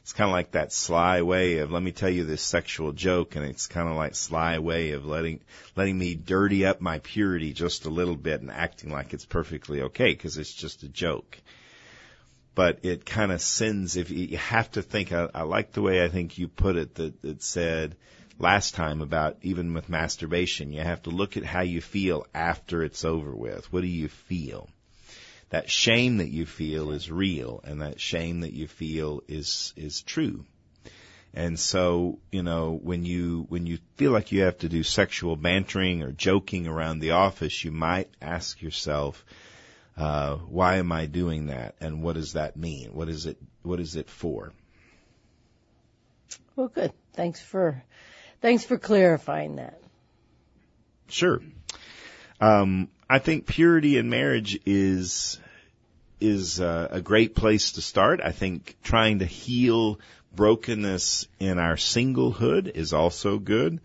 It's 0.02 0.12
kind 0.12 0.28
of 0.28 0.32
like 0.32 0.50
that 0.50 0.70
sly 0.70 1.22
way 1.22 1.58
of 1.58 1.70
let 1.70 1.82
me 1.82 1.90
tell 1.90 2.10
you 2.10 2.24
this 2.24 2.42
sexual 2.42 2.92
joke 2.92 3.36
and 3.36 3.44
it's 3.46 3.66
kind 3.66 3.88
of 3.88 3.96
like 3.96 4.14
sly 4.14 4.58
way 4.58 4.90
of 4.90 5.06
letting 5.06 5.40
letting 5.76 5.96
me 5.96 6.14
dirty 6.14 6.66
up 6.66 6.82
my 6.82 6.98
purity 6.98 7.54
just 7.54 7.86
a 7.86 7.90
little 7.90 8.16
bit 8.16 8.42
and 8.42 8.50
acting 8.50 8.90
like 8.90 9.14
it's 9.14 9.24
perfectly 9.24 9.80
okay 9.80 10.12
because 10.12 10.36
it's 10.36 10.52
just 10.52 10.82
a 10.82 10.88
joke 10.88 11.38
but 12.54 12.78
it 12.84 13.04
kind 13.04 13.32
of 13.32 13.40
sends 13.40 13.96
if 13.96 14.10
you 14.10 14.26
you 14.26 14.36
have 14.36 14.70
to 14.72 14.82
think 14.82 15.12
I, 15.12 15.28
I 15.34 15.42
like 15.42 15.72
the 15.72 15.82
way 15.82 16.04
I 16.04 16.08
think 16.08 16.38
you 16.38 16.48
put 16.48 16.76
it 16.76 16.94
that 16.96 17.24
it 17.24 17.42
said 17.42 17.96
last 18.38 18.74
time 18.74 19.00
about 19.00 19.36
even 19.42 19.74
with 19.74 19.88
masturbation 19.88 20.72
you 20.72 20.80
have 20.80 21.02
to 21.02 21.10
look 21.10 21.36
at 21.36 21.44
how 21.44 21.62
you 21.62 21.80
feel 21.80 22.26
after 22.34 22.82
it's 22.82 23.04
over 23.04 23.34
with. 23.34 23.72
What 23.72 23.82
do 23.82 23.86
you 23.86 24.08
feel? 24.08 24.68
That 25.50 25.70
shame 25.70 26.16
that 26.18 26.30
you 26.30 26.46
feel 26.46 26.90
is 26.90 27.10
real 27.10 27.60
and 27.64 27.82
that 27.82 28.00
shame 28.00 28.40
that 28.40 28.52
you 28.52 28.66
feel 28.66 29.22
is 29.28 29.72
is 29.76 30.02
true. 30.02 30.44
And 31.32 31.58
so 31.58 32.18
you 32.30 32.42
know 32.42 32.78
when 32.82 33.04
you 33.04 33.46
when 33.48 33.66
you 33.66 33.78
feel 33.96 34.12
like 34.12 34.32
you 34.32 34.42
have 34.42 34.58
to 34.58 34.68
do 34.68 34.82
sexual 34.82 35.36
bantering 35.36 36.02
or 36.02 36.12
joking 36.12 36.66
around 36.68 37.00
the 37.00 37.12
office 37.12 37.64
you 37.64 37.72
might 37.72 38.08
ask 38.22 38.62
yourself 38.62 39.24
uh, 39.96 40.36
why 40.36 40.76
am 40.76 40.90
I 40.92 41.06
doing 41.06 41.46
that, 41.46 41.74
and 41.80 42.02
what 42.02 42.14
does 42.14 42.32
that 42.32 42.56
mean? 42.56 42.90
What 42.94 43.08
is 43.08 43.26
it? 43.26 43.38
What 43.62 43.80
is 43.80 43.96
it 43.96 44.10
for? 44.10 44.52
Well, 46.56 46.68
good. 46.68 46.92
Thanks 47.12 47.40
for 47.40 47.82
thanks 48.40 48.64
for 48.64 48.78
clarifying 48.78 49.56
that. 49.56 49.80
Sure. 51.08 51.40
Um, 52.40 52.88
I 53.08 53.18
think 53.18 53.46
purity 53.46 53.96
in 53.96 54.10
marriage 54.10 54.58
is 54.66 55.38
is 56.20 56.60
uh, 56.60 56.88
a 56.90 57.00
great 57.00 57.34
place 57.34 57.72
to 57.72 57.82
start. 57.82 58.20
I 58.22 58.32
think 58.32 58.76
trying 58.82 59.20
to 59.20 59.26
heal 59.26 60.00
brokenness 60.34 61.28
in 61.38 61.58
our 61.58 61.76
singlehood 61.76 62.74
is 62.74 62.92
also 62.92 63.38
good. 63.38 63.80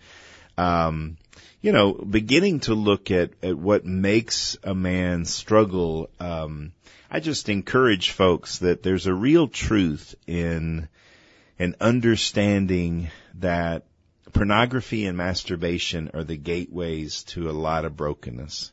Um, 0.57 1.17
you 1.61 1.73
know, 1.73 1.93
beginning 1.93 2.61
to 2.61 2.73
look 2.73 3.11
at, 3.11 3.31
at 3.43 3.57
what 3.57 3.85
makes 3.85 4.57
a 4.63 4.73
man 4.73 5.25
struggle, 5.25 6.09
um, 6.19 6.71
I 7.11 7.19
just 7.19 7.49
encourage 7.49 8.11
folks 8.11 8.59
that 8.59 8.81
there's 8.81 9.07
a 9.07 9.13
real 9.13 9.47
truth 9.47 10.15
in 10.25 10.87
an 11.57 11.75
understanding 11.81 13.09
that 13.35 13.83
pornography 14.31 15.05
and 15.05 15.17
masturbation 15.17 16.11
are 16.13 16.23
the 16.23 16.37
gateways 16.37 17.23
to 17.23 17.49
a 17.49 17.51
lot 17.51 17.83
of 17.83 17.97
brokenness. 17.97 18.71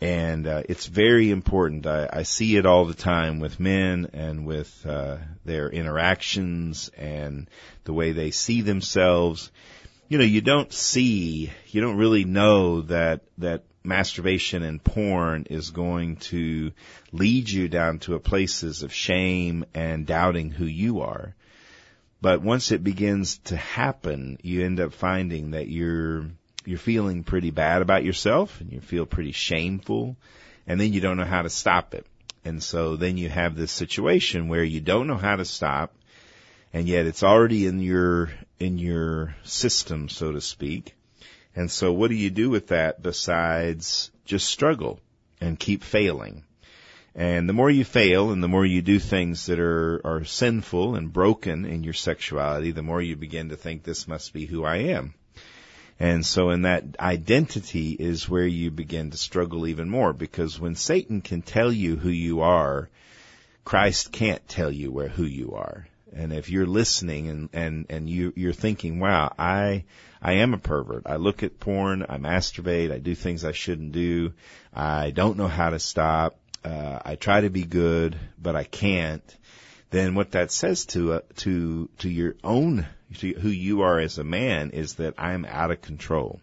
And 0.00 0.46
uh, 0.46 0.62
it's 0.68 0.86
very 0.86 1.30
important. 1.30 1.86
I, 1.86 2.08
I 2.10 2.22
see 2.22 2.56
it 2.56 2.64
all 2.64 2.86
the 2.86 2.94
time 2.94 3.40
with 3.40 3.60
men 3.60 4.08
and 4.14 4.46
with 4.46 4.86
uh, 4.86 5.18
their 5.44 5.68
interactions 5.68 6.88
and 6.96 7.50
the 7.84 7.92
way 7.92 8.12
they 8.12 8.30
see 8.30 8.62
themselves 8.62 9.50
you 10.08 10.16
know, 10.16 10.24
you 10.24 10.40
don't 10.40 10.72
see, 10.72 11.52
you 11.66 11.80
don't 11.82 11.98
really 11.98 12.24
know 12.24 12.80
that, 12.82 13.20
that 13.38 13.64
masturbation 13.84 14.62
and 14.62 14.82
porn 14.82 15.46
is 15.50 15.70
going 15.70 16.16
to 16.16 16.72
lead 17.12 17.48
you 17.48 17.68
down 17.68 17.98
to 18.00 18.14
a 18.14 18.20
places 18.20 18.82
of 18.82 18.92
shame 18.92 19.66
and 19.74 20.06
doubting 20.06 20.50
who 20.50 20.64
you 20.64 21.00
are. 21.00 21.34
But 22.22 22.42
once 22.42 22.72
it 22.72 22.82
begins 22.82 23.38
to 23.44 23.56
happen, 23.56 24.38
you 24.42 24.64
end 24.64 24.80
up 24.80 24.94
finding 24.94 25.52
that 25.52 25.68
you're, 25.68 26.26
you're 26.64 26.78
feeling 26.78 27.22
pretty 27.22 27.50
bad 27.50 27.82
about 27.82 28.02
yourself 28.02 28.60
and 28.60 28.72
you 28.72 28.80
feel 28.80 29.04
pretty 29.06 29.32
shameful 29.32 30.16
and 30.66 30.80
then 30.80 30.92
you 30.92 31.00
don't 31.00 31.18
know 31.18 31.24
how 31.24 31.42
to 31.42 31.50
stop 31.50 31.94
it. 31.94 32.06
And 32.44 32.62
so 32.62 32.96
then 32.96 33.18
you 33.18 33.28
have 33.28 33.56
this 33.56 33.72
situation 33.72 34.48
where 34.48 34.64
you 34.64 34.80
don't 34.80 35.06
know 35.06 35.16
how 35.16 35.36
to 35.36 35.44
stop 35.44 35.94
and 36.72 36.88
yet 36.88 37.06
it's 37.06 37.22
already 37.22 37.66
in 37.66 37.80
your, 37.80 38.30
in 38.60 38.78
your 38.78 39.34
system, 39.44 40.08
so 40.08 40.32
to 40.32 40.40
speak. 40.40 40.94
And 41.54 41.70
so 41.70 41.92
what 41.92 42.08
do 42.08 42.14
you 42.14 42.30
do 42.30 42.50
with 42.50 42.68
that 42.68 43.02
besides 43.02 44.10
just 44.24 44.46
struggle 44.48 45.00
and 45.40 45.58
keep 45.58 45.82
failing? 45.82 46.44
And 47.14 47.48
the 47.48 47.52
more 47.52 47.70
you 47.70 47.84
fail 47.84 48.30
and 48.30 48.42
the 48.42 48.48
more 48.48 48.64
you 48.64 48.80
do 48.80 48.98
things 49.00 49.46
that 49.46 49.58
are, 49.58 50.00
are 50.04 50.24
sinful 50.24 50.94
and 50.94 51.12
broken 51.12 51.64
in 51.64 51.82
your 51.82 51.94
sexuality, 51.94 52.70
the 52.70 52.82
more 52.82 53.02
you 53.02 53.16
begin 53.16 53.48
to 53.48 53.56
think 53.56 53.82
this 53.82 54.06
must 54.06 54.32
be 54.32 54.46
who 54.46 54.64
I 54.64 54.76
am. 54.76 55.14
And 55.98 56.24
so 56.24 56.50
in 56.50 56.62
that 56.62 56.84
identity 57.00 57.90
is 57.90 58.28
where 58.28 58.46
you 58.46 58.70
begin 58.70 59.10
to 59.10 59.16
struggle 59.16 59.66
even 59.66 59.90
more 59.90 60.12
because 60.12 60.60
when 60.60 60.76
Satan 60.76 61.20
can 61.20 61.42
tell 61.42 61.72
you 61.72 61.96
who 61.96 62.10
you 62.10 62.40
are, 62.40 62.88
Christ 63.64 64.12
can't 64.12 64.46
tell 64.48 64.70
you 64.70 64.92
where 64.92 65.08
who 65.08 65.24
you 65.24 65.54
are. 65.54 65.88
And 66.12 66.32
if 66.32 66.50
you're 66.50 66.66
listening 66.66 67.28
and, 67.28 67.48
and, 67.52 67.86
and 67.90 68.08
you, 68.08 68.32
you're 68.36 68.52
thinking, 68.52 69.00
wow, 69.00 69.32
I, 69.38 69.84
I 70.20 70.34
am 70.34 70.54
a 70.54 70.58
pervert. 70.58 71.04
I 71.06 71.16
look 71.16 71.42
at 71.42 71.60
porn, 71.60 72.04
I 72.08 72.18
masturbate, 72.18 72.92
I 72.92 72.98
do 72.98 73.14
things 73.14 73.44
I 73.44 73.52
shouldn't 73.52 73.92
do. 73.92 74.32
I 74.72 75.10
don't 75.10 75.38
know 75.38 75.48
how 75.48 75.70
to 75.70 75.78
stop. 75.78 76.38
Uh, 76.64 76.98
I 77.04 77.14
try 77.14 77.42
to 77.42 77.50
be 77.50 77.64
good, 77.64 78.18
but 78.40 78.56
I 78.56 78.64
can't. 78.64 79.22
Then 79.90 80.14
what 80.14 80.32
that 80.32 80.50
says 80.50 80.86
to, 80.86 81.14
uh, 81.14 81.20
to, 81.36 81.88
to 81.98 82.08
your 82.08 82.34
own, 82.44 82.86
to 83.18 83.32
who 83.34 83.48
you 83.48 83.82
are 83.82 83.98
as 83.98 84.18
a 84.18 84.24
man 84.24 84.70
is 84.70 84.94
that 84.94 85.14
I'm 85.18 85.44
out 85.44 85.70
of 85.70 85.80
control. 85.80 86.40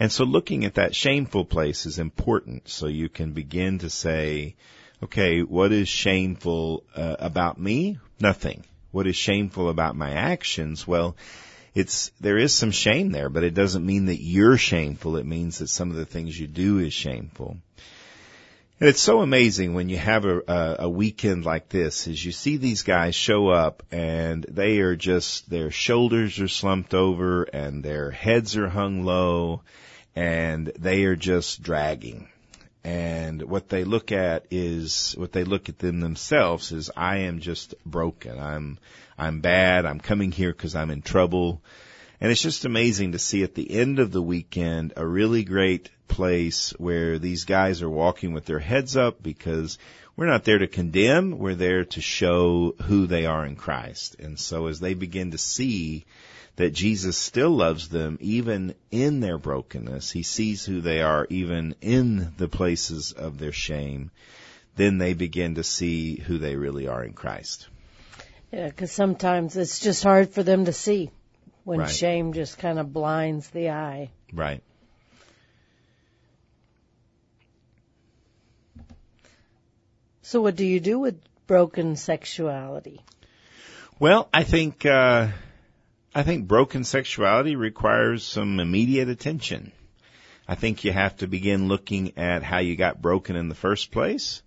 And 0.00 0.10
so 0.10 0.24
looking 0.24 0.64
at 0.64 0.74
that 0.74 0.96
shameful 0.96 1.44
place 1.44 1.86
is 1.86 1.98
important 1.98 2.68
so 2.68 2.86
you 2.88 3.08
can 3.08 3.32
begin 3.32 3.78
to 3.80 3.90
say, 3.90 4.56
okay, 5.02 5.40
what 5.42 5.72
is 5.72 5.88
shameful 5.88 6.84
uh, 6.94 7.16
about 7.18 7.58
me? 7.58 7.98
Nothing. 8.20 8.64
What 8.90 9.06
is 9.06 9.16
shameful 9.16 9.68
about 9.68 9.96
my 9.96 10.12
actions? 10.12 10.86
Well, 10.86 11.16
it's, 11.74 12.10
there 12.20 12.38
is 12.38 12.52
some 12.52 12.70
shame 12.70 13.10
there, 13.10 13.28
but 13.28 13.44
it 13.44 13.54
doesn't 13.54 13.84
mean 13.84 14.06
that 14.06 14.20
you're 14.20 14.58
shameful. 14.58 15.16
It 15.16 15.26
means 15.26 15.58
that 15.58 15.68
some 15.68 15.90
of 15.90 15.96
the 15.96 16.04
things 16.04 16.38
you 16.38 16.46
do 16.46 16.78
is 16.78 16.92
shameful. 16.92 17.56
And 18.78 18.88
it's 18.88 19.00
so 19.00 19.20
amazing 19.20 19.74
when 19.74 19.88
you 19.88 19.96
have 19.96 20.24
a, 20.24 20.40
a, 20.46 20.76
a 20.80 20.88
weekend 20.88 21.44
like 21.44 21.68
this 21.68 22.08
is 22.08 22.24
you 22.24 22.32
see 22.32 22.56
these 22.56 22.82
guys 22.82 23.14
show 23.14 23.48
up 23.48 23.84
and 23.92 24.44
they 24.48 24.80
are 24.80 24.96
just, 24.96 25.48
their 25.48 25.70
shoulders 25.70 26.40
are 26.40 26.48
slumped 26.48 26.92
over 26.92 27.44
and 27.44 27.82
their 27.82 28.10
heads 28.10 28.56
are 28.56 28.68
hung 28.68 29.04
low 29.04 29.62
and 30.14 30.66
they 30.78 31.04
are 31.04 31.16
just 31.16 31.62
dragging. 31.62 32.28
And 32.84 33.42
what 33.42 33.68
they 33.68 33.84
look 33.84 34.10
at 34.10 34.46
is, 34.50 35.14
what 35.16 35.32
they 35.32 35.44
look 35.44 35.68
at 35.68 35.78
them 35.78 36.00
themselves 36.00 36.72
is, 36.72 36.90
I 36.96 37.18
am 37.18 37.38
just 37.38 37.74
broken. 37.86 38.38
I'm, 38.38 38.78
I'm 39.16 39.40
bad. 39.40 39.86
I'm 39.86 40.00
coming 40.00 40.32
here 40.32 40.52
because 40.52 40.74
I'm 40.74 40.90
in 40.90 41.02
trouble. 41.02 41.62
And 42.20 42.30
it's 42.30 42.42
just 42.42 42.64
amazing 42.64 43.12
to 43.12 43.18
see 43.18 43.42
at 43.42 43.54
the 43.54 43.70
end 43.70 43.98
of 43.98 44.10
the 44.10 44.22
weekend 44.22 44.92
a 44.96 45.06
really 45.06 45.44
great 45.44 45.90
place 46.08 46.70
where 46.78 47.18
these 47.18 47.44
guys 47.44 47.82
are 47.82 47.90
walking 47.90 48.32
with 48.32 48.44
their 48.46 48.58
heads 48.58 48.96
up 48.96 49.22
because 49.22 49.78
we're 50.16 50.26
not 50.26 50.44
there 50.44 50.58
to 50.58 50.66
condemn. 50.66 51.38
We're 51.38 51.54
there 51.54 51.84
to 51.84 52.00
show 52.00 52.74
who 52.82 53.06
they 53.06 53.26
are 53.26 53.46
in 53.46 53.56
Christ. 53.56 54.16
And 54.18 54.38
so 54.38 54.66
as 54.66 54.78
they 54.78 54.94
begin 54.94 55.30
to 55.30 55.38
see 55.38 56.04
that 56.56 56.72
Jesus 56.72 57.16
still 57.16 57.50
loves 57.50 57.88
them 57.88 58.18
even 58.20 58.74
in 58.90 59.20
their 59.20 59.38
brokenness, 59.38 60.10
He 60.10 60.22
sees 60.22 60.64
who 60.64 60.80
they 60.80 61.00
are 61.00 61.26
even 61.30 61.74
in 61.80 62.32
the 62.36 62.48
places 62.48 63.12
of 63.12 63.38
their 63.38 63.52
shame, 63.52 64.10
then 64.76 64.98
they 64.98 65.14
begin 65.14 65.54
to 65.56 65.64
see 65.64 66.16
who 66.16 66.38
they 66.38 66.56
really 66.56 66.88
are 66.88 67.04
in 67.04 67.12
Christ. 67.12 67.68
Yeah, 68.52 68.68
because 68.68 68.92
sometimes 68.92 69.56
it's 69.56 69.78
just 69.78 70.02
hard 70.02 70.30
for 70.30 70.42
them 70.42 70.66
to 70.66 70.72
see 70.72 71.10
when 71.64 71.80
Right. 71.80 71.90
shame 71.90 72.32
just 72.32 72.58
kind 72.58 72.78
of 72.78 72.92
blinds 72.92 73.48
the 73.48 73.70
eye. 73.70 74.10
Right. 74.32 74.62
So 80.22 80.40
what 80.40 80.56
do 80.56 80.64
you 80.64 80.80
do 80.80 80.98
with 80.98 81.20
broken 81.46 81.96
sexuality? 81.96 83.00
Well, 83.98 84.28
I 84.32 84.44
think 84.44 84.86
uh, 84.86 85.28
I 86.14 86.24
think 86.24 86.46
broken 86.46 86.84
sexuality 86.84 87.56
requires 87.56 88.22
some 88.22 88.60
immediate 88.60 89.08
attention. 89.08 89.72
I 90.46 90.56
think 90.56 90.84
you 90.84 90.92
have 90.92 91.16
to 91.18 91.26
begin 91.26 91.68
looking 91.68 92.18
at 92.18 92.42
how 92.42 92.58
you 92.58 92.76
got 92.76 93.00
broken 93.00 93.34
in 93.34 93.48
the 93.48 93.54
first 93.54 93.90
place. 93.90 94.42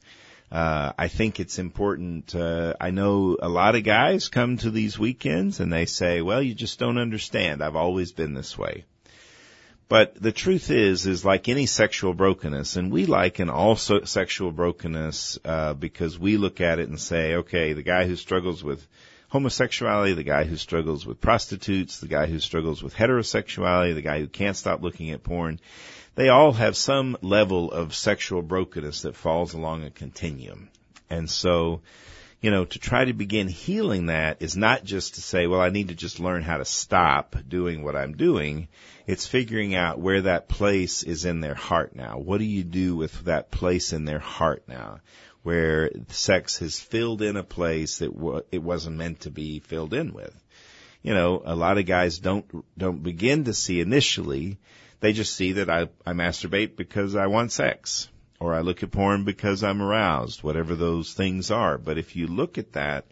Uh, 0.51 0.93
I 0.95 1.07
think 1.07 1.39
it's 1.39 1.57
important. 1.57 2.35
Uh, 2.35 2.75
I 2.79 2.91
know 2.91 3.37
a 3.41 3.49
lot 3.49 3.73
of 3.73 3.83
guys 3.83 4.29
come 4.29 4.57
to 4.57 4.69
these 4.69 4.99
weekends 4.99 5.59
and 5.59 5.73
they 5.73 5.87
say, 5.87 6.21
"Well, 6.21 6.39
you 6.39 6.53
just 6.53 6.77
don't 6.77 6.99
understand. 6.99 7.63
I've 7.63 7.75
always 7.75 8.11
been 8.11 8.35
this 8.35 8.55
way." 8.55 8.85
But 9.89 10.21
the 10.21 10.31
truth 10.31 10.69
is, 10.69 11.07
is 11.07 11.25
like 11.25 11.49
any 11.49 11.65
sexual 11.65 12.13
brokenness, 12.13 12.75
and 12.75 12.91
we 12.91 13.07
liken 13.07 13.49
all 13.49 13.75
so- 13.75 14.03
sexual 14.03 14.51
brokenness 14.51 15.39
uh, 15.43 15.73
because 15.73 16.19
we 16.19 16.37
look 16.37 16.61
at 16.61 16.77
it 16.77 16.89
and 16.89 16.99
say, 16.99 17.35
okay, 17.35 17.73
the 17.73 17.83
guy 17.83 18.05
who 18.05 18.15
struggles 18.15 18.63
with 18.63 18.85
homosexuality, 19.29 20.13
the 20.13 20.23
guy 20.23 20.43
who 20.43 20.57
struggles 20.57 21.05
with 21.05 21.21
prostitutes, 21.21 21.99
the 21.99 22.07
guy 22.07 22.25
who 22.25 22.39
struggles 22.39 22.83
with 22.83 22.95
heterosexuality, 22.95 23.93
the 23.93 24.01
guy 24.01 24.19
who 24.19 24.27
can't 24.27 24.57
stop 24.57 24.81
looking 24.81 25.11
at 25.11 25.23
porn, 25.23 25.59
they 26.15 26.29
all 26.29 26.53
have 26.53 26.77
some 26.77 27.17
level 27.21 27.71
of 27.71 27.93
sexual 27.93 28.41
brokenness 28.41 29.01
that 29.01 29.15
falls 29.15 29.53
along 29.53 29.83
a 29.83 29.89
continuum. 29.89 30.69
And 31.09 31.29
so, 31.29 31.81
you 32.41 32.51
know, 32.51 32.65
to 32.65 32.79
try 32.79 33.05
to 33.05 33.13
begin 33.13 33.47
healing 33.47 34.05
that 34.05 34.41
is 34.41 34.55
not 34.55 34.83
just 34.83 35.15
to 35.15 35.21
say, 35.21 35.47
well, 35.47 35.61
I 35.61 35.69
need 35.69 35.89
to 35.89 35.95
just 35.95 36.19
learn 36.19 36.41
how 36.41 36.57
to 36.57 36.65
stop 36.65 37.35
doing 37.47 37.83
what 37.83 37.95
I'm 37.95 38.15
doing. 38.15 38.67
It's 39.07 39.27
figuring 39.27 39.75
out 39.75 39.99
where 39.99 40.21
that 40.21 40.47
place 40.47 41.03
is 41.03 41.25
in 41.25 41.41
their 41.41 41.53
heart 41.53 41.95
now. 41.95 42.17
What 42.17 42.37
do 42.37 42.45
you 42.45 42.63
do 42.63 42.95
with 42.95 43.25
that 43.25 43.51
place 43.51 43.93
in 43.93 44.05
their 44.05 44.19
heart 44.19 44.63
now? 44.67 45.01
Where 45.45 45.91
sex 46.09 46.57
has 46.57 46.79
filled 46.79 47.21
in 47.21 47.37
a 47.37 47.43
place 47.43 47.99
that 47.99 48.15
wa- 48.15 48.41
it 48.51 48.63
wasn't 48.63 48.97
meant 48.97 49.19
to 49.21 49.29
be 49.29 49.59
filled 49.59 49.93
in 49.93 50.11
with. 50.11 50.35
You 51.03 51.13
know, 51.13 51.43
a 51.45 51.55
lot 51.55 51.77
of 51.77 51.85
guys 51.85 52.17
don't, 52.17 52.65
don't 52.75 53.03
begin 53.03 53.43
to 53.43 53.53
see 53.53 53.79
initially. 53.79 54.57
They 55.01 55.13
just 55.13 55.35
see 55.35 55.51
that 55.51 55.69
I, 55.69 55.89
I 56.03 56.13
masturbate 56.13 56.75
because 56.75 57.15
I 57.15 57.27
want 57.27 57.51
sex 57.51 58.09
or 58.39 58.55
I 58.55 58.61
look 58.61 58.81
at 58.81 58.89
porn 58.89 59.23
because 59.23 59.63
I'm 59.63 59.83
aroused, 59.83 60.41
whatever 60.41 60.75
those 60.75 61.13
things 61.13 61.51
are. 61.51 61.77
But 61.77 61.99
if 61.99 62.15
you 62.15 62.25
look 62.25 62.57
at 62.57 62.73
that, 62.73 63.05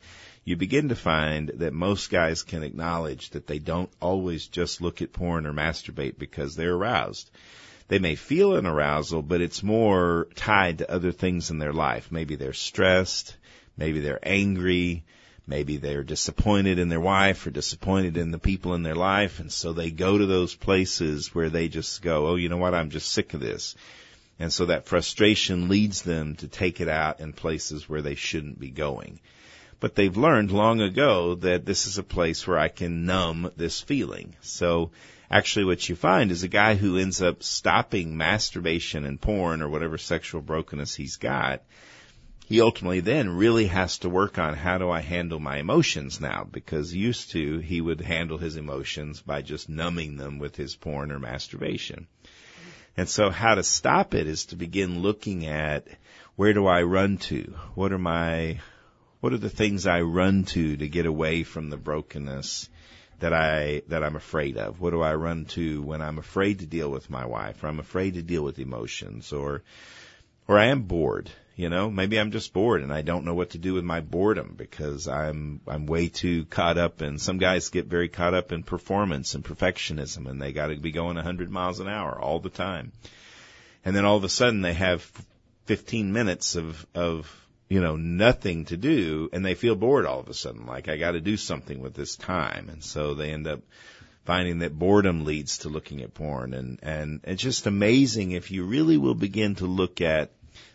you 0.43 0.55
begin 0.55 0.89
to 0.89 0.95
find 0.95 1.49
that 1.49 1.71
most 1.71 2.09
guys 2.09 2.41
can 2.41 2.63
acknowledge 2.63 3.29
that 3.29 3.45
they 3.45 3.59
don't 3.59 3.91
always 4.01 4.47
just 4.47 4.81
look 4.81 5.03
at 5.03 5.13
porn 5.13 5.45
or 5.45 5.53
masturbate 5.53 6.17
because 6.17 6.55
they're 6.55 6.73
aroused. 6.73 7.29
They 7.87 7.99
may 7.99 8.15
feel 8.15 8.55
an 8.55 8.65
arousal, 8.65 9.21
but 9.21 9.41
it's 9.41 9.61
more 9.63 10.27
tied 10.35 10.79
to 10.79 10.91
other 10.91 11.11
things 11.11 11.49
in 11.49 11.59
their 11.59 11.73
life. 11.73 12.11
Maybe 12.11 12.35
they're 12.35 12.53
stressed, 12.53 13.35
maybe 13.77 13.99
they're 13.99 14.19
angry, 14.23 15.03
maybe 15.45 15.77
they're 15.77 16.03
disappointed 16.03 16.79
in 16.79 16.89
their 16.89 16.99
wife 16.99 17.45
or 17.45 17.51
disappointed 17.51 18.17
in 18.17 18.31
the 18.31 18.39
people 18.39 18.73
in 18.73 18.83
their 18.83 18.95
life, 18.95 19.39
and 19.39 19.51
so 19.51 19.73
they 19.73 19.91
go 19.91 20.17
to 20.17 20.25
those 20.25 20.55
places 20.55 21.35
where 21.35 21.49
they 21.49 21.67
just 21.67 22.01
go, 22.01 22.27
oh, 22.27 22.35
you 22.35 22.49
know 22.49 22.57
what, 22.57 22.73
I'm 22.73 22.89
just 22.89 23.11
sick 23.11 23.33
of 23.33 23.41
this. 23.41 23.75
And 24.39 24.51
so 24.51 24.65
that 24.65 24.87
frustration 24.87 25.69
leads 25.69 26.01
them 26.01 26.35
to 26.37 26.47
take 26.47 26.81
it 26.81 26.89
out 26.89 27.19
in 27.19 27.33
places 27.33 27.87
where 27.87 28.01
they 28.01 28.15
shouldn't 28.15 28.59
be 28.59 28.71
going. 28.71 29.19
But 29.79 29.95
they've 29.95 30.15
learned 30.15 30.51
long 30.51 30.81
ago 30.81 31.35
that 31.35 31.65
this 31.65 31.87
is 31.87 31.97
a 31.97 32.03
place 32.03 32.47
where 32.47 32.57
I 32.57 32.69
can 32.69 33.05
numb 33.05 33.51
this 33.57 33.81
feeling. 33.81 34.35
So 34.41 34.91
actually 35.33 35.65
what 35.65 35.89
you 35.89 35.95
find 35.95 36.29
is 36.29 36.43
a 36.43 36.47
guy 36.47 36.75
who 36.75 36.99
ends 36.99 37.19
up 37.19 37.41
stopping 37.41 38.15
masturbation 38.15 39.03
and 39.03 39.19
porn 39.19 39.63
or 39.63 39.67
whatever 39.67 39.97
sexual 39.97 40.41
brokenness 40.41 40.93
he's 40.93 41.15
got, 41.15 41.63
he 42.45 42.61
ultimately 42.61 42.99
then 42.99 43.31
really 43.31 43.65
has 43.65 43.97
to 43.97 44.09
work 44.09 44.37
on 44.37 44.53
how 44.53 44.77
do 44.77 44.91
I 44.91 44.99
handle 44.99 45.39
my 45.39 45.57
emotions 45.57 46.21
now 46.21 46.47
because 46.51 46.93
used 46.93 47.31
to 47.31 47.57
he 47.57 47.81
would 47.81 47.99
handle 47.99 48.37
his 48.37 48.57
emotions 48.57 49.21
by 49.21 49.41
just 49.41 49.69
numbing 49.69 50.17
them 50.17 50.37
with 50.37 50.55
his 50.55 50.75
porn 50.75 51.11
or 51.11 51.17
masturbation. 51.17 52.05
And 52.95 53.09
so 53.09 53.31
how 53.31 53.55
to 53.55 53.63
stop 53.63 54.13
it 54.13 54.27
is 54.27 54.45
to 54.47 54.55
begin 54.55 55.01
looking 55.01 55.47
at 55.47 55.87
where 56.35 56.53
do 56.53 56.67
I 56.67 56.83
run 56.83 57.17
to? 57.29 57.55
What 57.73 57.91
are 57.91 57.97
my 57.97 58.59
What 59.19 59.33
are 59.33 59.37
the 59.37 59.49
things 59.49 59.87
I 59.87 60.01
run 60.01 60.43
to 60.53 60.77
to 60.77 60.87
get 60.87 61.07
away 61.07 61.41
from 61.41 61.71
the 61.71 61.77
brokenness 61.77 62.69
that 63.23 63.31
I 63.33 63.83
that 63.87 64.03
I'm 64.03 64.17
afraid 64.17 64.57
of? 64.57 64.81
What 64.81 64.89
do 64.89 65.01
I 65.01 65.15
run 65.15 65.45
to 65.55 65.81
when 65.81 66.01
I'm 66.01 66.17
afraid 66.17 66.59
to 66.59 66.65
deal 66.65 66.91
with 66.91 67.09
my 67.09 67.25
wife 67.25 67.63
or 67.63 67.67
I'm 67.67 67.79
afraid 67.79 68.15
to 68.15 68.21
deal 68.21 68.43
with 68.43 68.59
emotions 68.59 69.31
or 69.31 69.63
or 70.45 70.59
I 70.59 70.65
am 70.65 70.81
bored? 70.81 71.31
You 71.55 71.69
know, 71.69 71.89
maybe 71.89 72.19
I'm 72.19 72.31
just 72.31 72.51
bored 72.51 72.81
and 72.81 72.91
I 72.91 73.01
don't 73.01 73.23
know 73.23 73.33
what 73.33 73.51
to 73.51 73.57
do 73.57 73.75
with 73.75 73.85
my 73.85 74.01
boredom 74.01 74.55
because 74.57 75.07
I'm 75.07 75.61
I'm 75.65 75.85
way 75.85 76.09
too 76.09 76.43
caught 76.43 76.77
up 76.77 76.99
and 76.99 77.21
some 77.21 77.37
guys 77.37 77.69
get 77.69 77.85
very 77.85 78.09
caught 78.09 78.33
up 78.33 78.51
in 78.51 78.61
performance 78.63 79.35
and 79.35 79.45
perfectionism 79.45 80.29
and 80.29 80.41
they 80.41 80.51
got 80.51 80.67
to 80.67 80.75
be 80.75 80.91
going 80.91 81.15
100 81.15 81.49
miles 81.49 81.79
an 81.79 81.87
hour 81.87 82.19
all 82.19 82.41
the 82.41 82.49
time. 82.49 82.91
And 83.85 83.95
then 83.95 84.03
all 84.03 84.17
of 84.17 84.25
a 84.25 84.29
sudden 84.29 84.61
they 84.61 84.73
have 84.73 85.09
15 85.67 86.11
minutes 86.11 86.57
of 86.57 86.85
of 86.93 87.33
you 87.69 87.81
know 87.81 87.95
nothing 87.95 88.65
to 88.65 88.77
do 88.77 89.29
and 89.33 89.45
they 89.45 89.55
feel 89.55 89.75
bored 89.75 90.05
all 90.05 90.19
of 90.19 90.29
a 90.29 90.33
sudden 90.33 90.65
like 90.65 90.87
I 90.87 90.97
got 90.97 91.11
to 91.11 91.21
do 91.21 91.37
something 91.37 91.81
with 91.81 91.93
this 91.93 92.15
time 92.15 92.69
and 92.69 92.83
so 92.83 93.13
they 93.13 93.31
end 93.31 93.47
up 93.47 93.61
finding 94.25 94.59
that 94.59 94.77
boredom 94.77 95.25
leads 95.25 95.59
to 95.59 95.69
looking 95.69 96.01
at 96.01 96.13
porn 96.13 96.53
and 96.53 96.79
and 96.81 97.21
it's 97.23 97.41
just 97.41 97.67
amazing 97.67 98.31
if 98.31 98.51
you 98.51 98.65
really 98.65 98.97
will 98.97 99.15
begin 99.15 99.55
to 99.55 99.65
look 99.65 100.01
at 100.01 100.31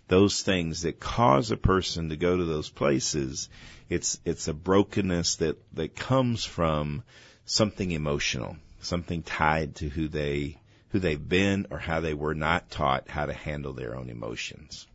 those 0.09 0.42
things 0.42 0.83
that 0.83 0.98
cause 0.98 1.51
a 1.51 1.57
person 1.57 2.09
to 2.09 2.16
go 2.16 2.37
to 2.37 2.44
those 2.44 2.70
places, 2.70 3.48
it's 3.88 4.18
it's 4.24 4.48
a 4.48 4.55
brokenness 4.55 5.37
that 5.37 5.57
that 5.74 5.94
comes 5.94 6.44
from 6.44 7.03
something 7.44 7.90
emotional, 7.90 8.57
something 8.81 9.22
tied 9.22 9.77
to 9.77 9.88
who 9.88 10.09
they 10.09 10.59
who 10.90 10.98
they've 10.98 11.29
been 11.29 11.66
or 11.70 11.79
how 11.79 12.01
they 12.01 12.14
were 12.14 12.35
not 12.35 12.70
taught 12.70 13.09
how 13.09 13.27
to 13.27 13.35
handle 13.35 13.74
their 13.74 13.94
own 13.94 14.09
emotions. 14.09 14.87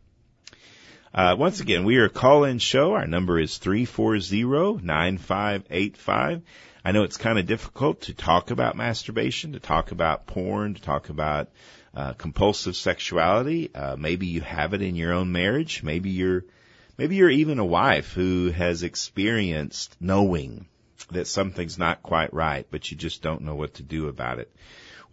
Uh, 1.14 1.36
once 1.38 1.60
again, 1.60 1.84
we 1.84 1.98
are 1.98 2.06
a 2.06 2.10
call-in 2.10 2.58
show. 2.58 2.94
Our 2.94 3.06
number 3.06 3.38
is 3.38 3.60
340-9585. 3.60 6.42
I 6.84 6.90
know 6.90 7.04
it's 7.04 7.18
kind 7.18 7.38
of 7.38 7.46
difficult 7.46 8.00
to 8.02 8.14
talk 8.14 8.50
about 8.50 8.76
masturbation, 8.76 9.52
to 9.52 9.60
talk 9.60 9.92
about 9.92 10.26
porn, 10.26 10.74
to 10.74 10.82
talk 10.82 11.10
about 11.10 11.50
uh, 11.94 12.14
compulsive 12.14 12.74
sexuality. 12.74 13.72
Uh, 13.72 13.94
maybe 13.94 14.26
you 14.26 14.40
have 14.40 14.74
it 14.74 14.82
in 14.82 14.96
your 14.96 15.12
own 15.12 15.30
marriage. 15.30 15.84
Maybe 15.84 16.10
you're, 16.10 16.44
maybe 16.98 17.14
you're 17.14 17.30
even 17.30 17.60
a 17.60 17.64
wife 17.64 18.12
who 18.12 18.50
has 18.50 18.82
experienced 18.82 19.96
knowing 20.00 20.66
that 21.12 21.28
something's 21.28 21.78
not 21.78 22.02
quite 22.02 22.34
right, 22.34 22.66
but 22.72 22.90
you 22.90 22.96
just 22.96 23.22
don't 23.22 23.42
know 23.42 23.54
what 23.54 23.74
to 23.74 23.84
do 23.84 24.08
about 24.08 24.40
it. 24.40 24.50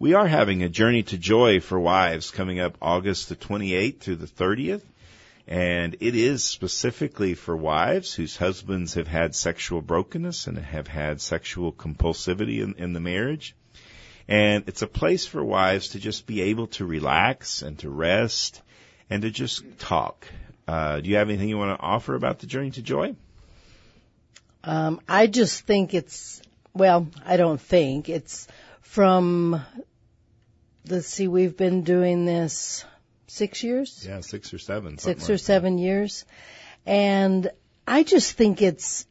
We 0.00 0.14
are 0.14 0.26
having 0.26 0.64
a 0.64 0.68
journey 0.68 1.04
to 1.04 1.16
joy 1.16 1.60
for 1.60 1.78
wives 1.78 2.32
coming 2.32 2.58
up 2.58 2.76
August 2.82 3.28
the 3.28 3.36
28th 3.36 4.00
through 4.00 4.16
the 4.16 4.26
30th. 4.26 4.82
And 5.48 5.96
it 6.00 6.14
is 6.14 6.44
specifically 6.44 7.34
for 7.34 7.56
wives 7.56 8.14
whose 8.14 8.36
husbands 8.36 8.94
have 8.94 9.08
had 9.08 9.34
sexual 9.34 9.82
brokenness 9.82 10.46
and 10.46 10.58
have 10.58 10.86
had 10.86 11.20
sexual 11.20 11.72
compulsivity 11.72 12.62
in, 12.62 12.74
in 12.74 12.92
the 12.92 13.00
marriage. 13.00 13.56
And 14.28 14.64
it's 14.68 14.82
a 14.82 14.86
place 14.86 15.26
for 15.26 15.44
wives 15.44 15.90
to 15.90 15.98
just 15.98 16.26
be 16.26 16.42
able 16.42 16.68
to 16.68 16.86
relax 16.86 17.62
and 17.62 17.78
to 17.80 17.90
rest 17.90 18.62
and 19.10 19.22
to 19.22 19.30
just 19.30 19.64
talk. 19.78 20.26
Uh, 20.66 21.00
do 21.00 21.10
you 21.10 21.16
have 21.16 21.28
anything 21.28 21.48
you 21.48 21.58
want 21.58 21.76
to 21.78 21.84
offer 21.84 22.14
about 22.14 22.38
the 22.38 22.46
Journey 22.46 22.70
to 22.70 22.82
Joy? 22.82 23.16
Um, 24.64 25.00
I 25.08 25.26
just 25.26 25.66
think 25.66 25.92
it's, 25.92 26.40
well, 26.72 27.08
I 27.26 27.36
don't 27.36 27.60
think 27.60 28.08
it's 28.08 28.46
from, 28.80 29.60
let's 30.88 31.08
see, 31.08 31.26
we've 31.26 31.56
been 31.56 31.82
doing 31.82 32.24
this 32.24 32.84
six 33.32 33.62
years? 33.62 34.04
Yeah, 34.06 34.20
six 34.20 34.52
or 34.52 34.58
seven. 34.58 34.98
Six 34.98 35.28
or 35.28 35.34
like 35.34 35.40
seven 35.40 35.78
years. 35.78 36.24
And 36.84 37.50
I 37.86 38.02
just 38.02 38.32
think 38.32 38.62
it's, 38.62 39.06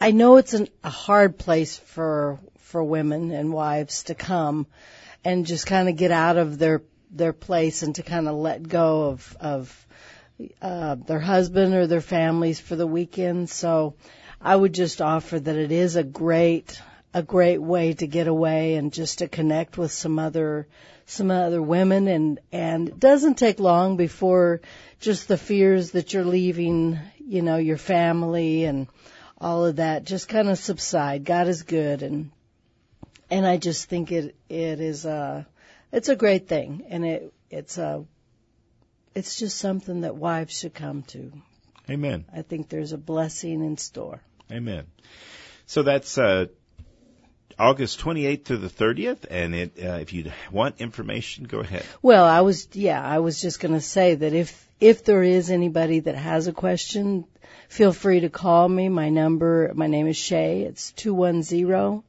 I 0.00 0.12
know 0.12 0.36
it's 0.36 0.54
an, 0.54 0.68
a 0.84 0.90
hard 0.90 1.38
place 1.38 1.76
for 1.76 2.38
for 2.58 2.84
women 2.84 3.30
and 3.30 3.50
wives 3.50 4.02
to 4.04 4.14
come 4.14 4.66
and 5.24 5.46
just 5.46 5.66
kind 5.66 5.88
of 5.88 5.96
get 5.96 6.10
out 6.10 6.36
of 6.36 6.58
their 6.58 6.82
their 7.10 7.32
place 7.32 7.82
and 7.82 7.94
to 7.94 8.02
kind 8.02 8.28
of 8.28 8.36
let 8.36 8.68
go 8.68 9.08
of 9.08 9.36
of 9.40 9.86
uh, 10.62 10.94
their 10.94 11.18
husband 11.18 11.74
or 11.74 11.86
their 11.86 12.02
families 12.02 12.60
for 12.60 12.76
the 12.76 12.86
weekend. 12.86 13.50
So 13.50 13.94
I 14.40 14.54
would 14.54 14.74
just 14.74 15.00
offer 15.00 15.40
that 15.40 15.56
it 15.56 15.72
is 15.72 15.96
a 15.96 16.04
great 16.04 16.80
a 17.14 17.22
great 17.22 17.58
way 17.58 17.94
to 17.94 18.06
get 18.06 18.28
away 18.28 18.74
and 18.74 18.92
just 18.92 19.18
to 19.18 19.28
connect 19.28 19.78
with 19.78 19.90
some 19.90 20.18
other 20.18 20.68
some 21.08 21.30
other 21.30 21.62
women 21.62 22.06
and 22.06 22.38
and 22.52 22.88
it 22.88 23.00
doesn't 23.00 23.38
take 23.38 23.58
long 23.58 23.96
before 23.96 24.60
just 25.00 25.26
the 25.26 25.38
fears 25.38 25.92
that 25.92 26.12
you're 26.12 26.24
leaving, 26.24 26.98
you 27.18 27.42
know, 27.42 27.56
your 27.56 27.78
family 27.78 28.64
and 28.64 28.88
all 29.38 29.64
of 29.64 29.76
that 29.76 30.04
just 30.04 30.28
kind 30.28 30.48
of 30.48 30.58
subside. 30.58 31.24
God 31.24 31.48
is 31.48 31.62
good 31.62 32.02
and 32.02 32.30
and 33.30 33.46
I 33.46 33.56
just 33.56 33.88
think 33.88 34.12
it 34.12 34.36
it 34.48 34.80
is 34.80 35.04
a 35.04 35.46
it's 35.92 36.08
a 36.08 36.16
great 36.16 36.48
thing, 36.48 36.84
and 36.88 37.04
it 37.04 37.32
it's 37.50 37.78
a 37.78 38.04
it's 39.14 39.38
just 39.38 39.56
something 39.56 40.02
that 40.02 40.16
wives 40.16 40.58
should 40.58 40.74
come 40.74 41.02
to. 41.04 41.32
Amen. 41.90 42.26
I 42.32 42.42
think 42.42 42.68
there's 42.68 42.92
a 42.92 42.98
blessing 42.98 43.64
in 43.64 43.78
store. 43.78 44.20
Amen. 44.52 44.86
So 45.66 45.82
that's 45.82 46.18
uh, 46.18 46.46
August 47.58 48.00
28th 48.00 48.44
through 48.44 48.58
the 48.58 48.68
30th, 48.68 49.26
and 49.30 49.54
it, 49.54 49.72
uh, 49.82 49.94
if 49.94 50.12
you 50.12 50.30
want 50.52 50.80
information, 50.80 51.44
go 51.44 51.58
ahead. 51.60 51.84
Well, 52.02 52.24
I 52.24 52.42
was 52.42 52.68
yeah, 52.72 53.04
I 53.04 53.18
was 53.18 53.40
just 53.40 53.60
going 53.60 53.74
to 53.74 53.80
say 53.80 54.14
that 54.14 54.32
if 54.32 54.68
if 54.80 55.04
there 55.04 55.22
is 55.22 55.50
anybody 55.50 56.00
that 56.00 56.14
has 56.14 56.46
a 56.46 56.52
question, 56.52 57.24
feel 57.68 57.92
free 57.92 58.20
to 58.20 58.30
call 58.30 58.68
me. 58.68 58.88
My 58.88 59.08
number, 59.08 59.72
my 59.74 59.88
name 59.88 60.06
is 60.06 60.16
Shay. 60.16 60.62
It's 60.62 60.92
two 60.92 61.14
one 61.14 61.42
zero 61.42 62.04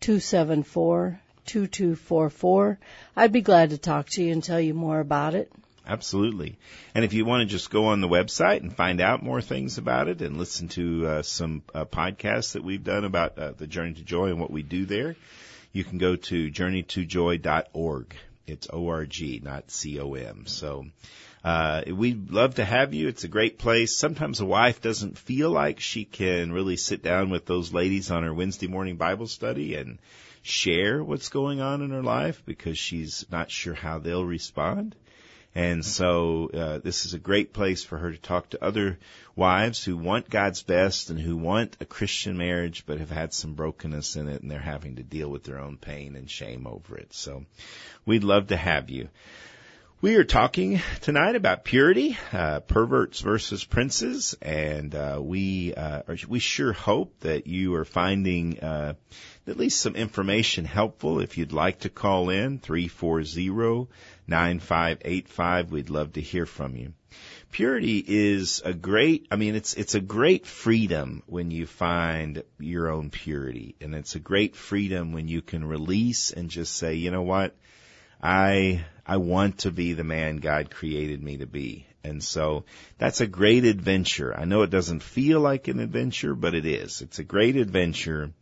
274 0.00 1.20
2244. 1.44 2.78
I'd 3.16 3.32
be 3.32 3.42
glad 3.42 3.70
to 3.70 3.78
talk 3.78 4.08
to 4.10 4.22
you 4.22 4.32
and 4.32 4.42
tell 4.42 4.60
you 4.60 4.74
more 4.74 5.00
about 5.00 5.34
it. 5.34 5.52
Absolutely. 5.86 6.58
And 6.94 7.04
if 7.04 7.12
you 7.12 7.24
want 7.24 7.42
to 7.42 7.46
just 7.46 7.70
go 7.70 7.86
on 7.86 8.00
the 8.00 8.08
website 8.08 8.60
and 8.60 8.74
find 8.74 9.00
out 9.00 9.22
more 9.22 9.40
things 9.40 9.78
about 9.78 10.08
it 10.08 10.20
and 10.20 10.36
listen 10.36 10.66
to 10.68 11.06
uh, 11.06 11.22
some 11.22 11.62
uh, 11.72 11.84
podcasts 11.84 12.52
that 12.54 12.64
we've 12.64 12.82
done 12.82 13.04
about 13.04 13.38
uh, 13.38 13.52
the 13.52 13.68
Journey 13.68 13.94
to 13.94 14.02
Joy 14.02 14.26
and 14.26 14.40
what 14.40 14.50
we 14.50 14.62
do 14.62 14.84
there, 14.84 15.14
you 15.72 15.84
can 15.84 15.98
go 15.98 16.16
to 16.16 16.50
journeytojoy.org. 16.50 18.16
It's 18.48 18.68
O-R-G, 18.72 19.42
not 19.44 19.70
C-O-M. 19.70 20.46
So, 20.46 20.86
uh, 21.44 21.82
we'd 21.86 22.30
love 22.30 22.56
to 22.56 22.64
have 22.64 22.92
you. 22.92 23.06
It's 23.06 23.22
a 23.22 23.28
great 23.28 23.58
place. 23.58 23.96
Sometimes 23.96 24.40
a 24.40 24.44
wife 24.44 24.80
doesn't 24.80 25.16
feel 25.16 25.50
like 25.50 25.78
she 25.78 26.04
can 26.04 26.52
really 26.52 26.76
sit 26.76 27.02
down 27.02 27.30
with 27.30 27.46
those 27.46 27.72
ladies 27.72 28.10
on 28.10 28.24
her 28.24 28.34
Wednesday 28.34 28.66
morning 28.66 28.96
Bible 28.96 29.28
study 29.28 29.76
and 29.76 29.98
share 30.42 31.02
what's 31.02 31.28
going 31.28 31.60
on 31.60 31.82
in 31.82 31.90
her 31.90 32.02
life 32.02 32.42
because 32.44 32.78
she's 32.78 33.24
not 33.30 33.50
sure 33.50 33.74
how 33.74 33.98
they'll 33.98 34.24
respond. 34.24 34.96
And 35.56 35.82
so 35.82 36.50
uh, 36.52 36.78
this 36.80 37.06
is 37.06 37.14
a 37.14 37.18
great 37.18 37.54
place 37.54 37.82
for 37.82 37.96
her 37.96 38.12
to 38.12 38.18
talk 38.18 38.50
to 38.50 38.62
other 38.62 38.98
wives 39.34 39.82
who 39.82 39.96
want 39.96 40.28
God's 40.28 40.62
best 40.62 41.08
and 41.08 41.18
who 41.18 41.34
want 41.34 41.78
a 41.80 41.86
Christian 41.86 42.36
marriage 42.36 42.84
but 42.84 42.98
have 42.98 43.10
had 43.10 43.32
some 43.32 43.54
brokenness 43.54 44.16
in 44.16 44.28
it 44.28 44.42
and 44.42 44.50
they're 44.50 44.58
having 44.58 44.96
to 44.96 45.02
deal 45.02 45.30
with 45.30 45.44
their 45.44 45.58
own 45.58 45.78
pain 45.78 46.14
and 46.14 46.30
shame 46.30 46.66
over 46.66 46.98
it. 46.98 47.14
So 47.14 47.46
we'd 48.04 48.22
love 48.22 48.48
to 48.48 48.56
have 48.58 48.90
you. 48.90 49.08
We 50.02 50.16
are 50.16 50.24
talking 50.24 50.82
tonight 51.00 51.36
about 51.36 51.64
purity, 51.64 52.18
uh, 52.30 52.60
perverts 52.60 53.20
versus 53.20 53.64
princes, 53.64 54.36
and 54.42 54.94
uh, 54.94 55.18
we 55.22 55.72
uh, 55.72 56.02
are, 56.06 56.16
we 56.28 56.38
sure 56.38 56.74
hope 56.74 57.18
that 57.20 57.46
you 57.46 57.74
are 57.76 57.86
finding 57.86 58.60
uh, 58.60 58.92
at 59.46 59.56
least 59.56 59.80
some 59.80 59.96
information 59.96 60.66
helpful. 60.66 61.20
If 61.20 61.38
you'd 61.38 61.52
like 61.52 61.80
to 61.80 61.88
call 61.88 62.28
in 62.28 62.58
three 62.58 62.88
four 62.88 63.24
zero 63.24 63.88
nine 64.26 64.60
five 64.60 64.98
eight 65.04 65.28
five, 65.28 65.70
we'd 65.70 65.90
love 65.90 66.14
to 66.14 66.20
hear 66.20 66.46
from 66.46 66.76
you. 66.76 66.92
Purity 67.50 68.04
is 68.06 68.60
a 68.64 68.74
great, 68.74 69.28
I 69.30 69.36
mean, 69.36 69.54
it's, 69.54 69.74
it's 69.74 69.94
a 69.94 70.00
great 70.00 70.46
freedom 70.46 71.22
when 71.26 71.50
you 71.50 71.66
find 71.66 72.42
your 72.58 72.90
own 72.90 73.08
purity. 73.10 73.76
And 73.80 73.94
it's 73.94 74.14
a 74.14 74.20
great 74.20 74.56
freedom 74.56 75.12
when 75.12 75.28
you 75.28 75.40
can 75.40 75.64
release 75.64 76.32
and 76.32 76.50
just 76.50 76.74
say, 76.74 76.94
you 76.94 77.10
know 77.10 77.22
what? 77.22 77.56
I, 78.22 78.84
I 79.06 79.18
want 79.18 79.58
to 79.58 79.70
be 79.70 79.92
the 79.92 80.04
man 80.04 80.38
God 80.38 80.70
created 80.70 81.22
me 81.22 81.38
to 81.38 81.46
be. 81.46 81.86
And 82.04 82.22
so 82.22 82.64
that's 82.98 83.20
a 83.20 83.26
great 83.26 83.64
adventure. 83.64 84.36
I 84.36 84.44
know 84.44 84.62
it 84.62 84.70
doesn't 84.70 85.02
feel 85.02 85.40
like 85.40 85.68
an 85.68 85.80
adventure, 85.80 86.34
but 86.34 86.54
it 86.54 86.66
is. 86.66 87.00
It's 87.00 87.18
a 87.18 87.24
great 87.24 87.56
adventure 87.56 88.32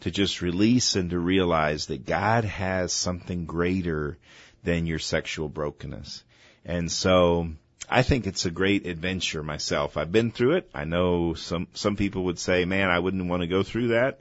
to 0.00 0.10
just 0.10 0.42
release 0.42 0.94
and 0.94 1.10
to 1.10 1.18
realize 1.18 1.86
that 1.86 2.06
God 2.06 2.44
has 2.44 2.92
something 2.92 3.46
greater 3.46 4.18
than 4.62 4.86
your 4.86 4.98
sexual 4.98 5.48
brokenness. 5.48 6.24
And 6.64 6.90
so 6.90 7.48
I 7.88 8.02
think 8.02 8.26
it's 8.26 8.46
a 8.46 8.50
great 8.50 8.86
adventure 8.86 9.42
myself. 9.42 9.96
I've 9.96 10.12
been 10.12 10.30
through 10.30 10.56
it. 10.56 10.70
I 10.74 10.84
know 10.84 11.34
some, 11.34 11.68
some 11.74 11.96
people 11.96 12.24
would 12.24 12.38
say, 12.38 12.64
man, 12.64 12.90
I 12.90 12.98
wouldn't 12.98 13.28
want 13.28 13.42
to 13.42 13.48
go 13.48 13.62
through 13.62 13.88
that. 13.88 14.20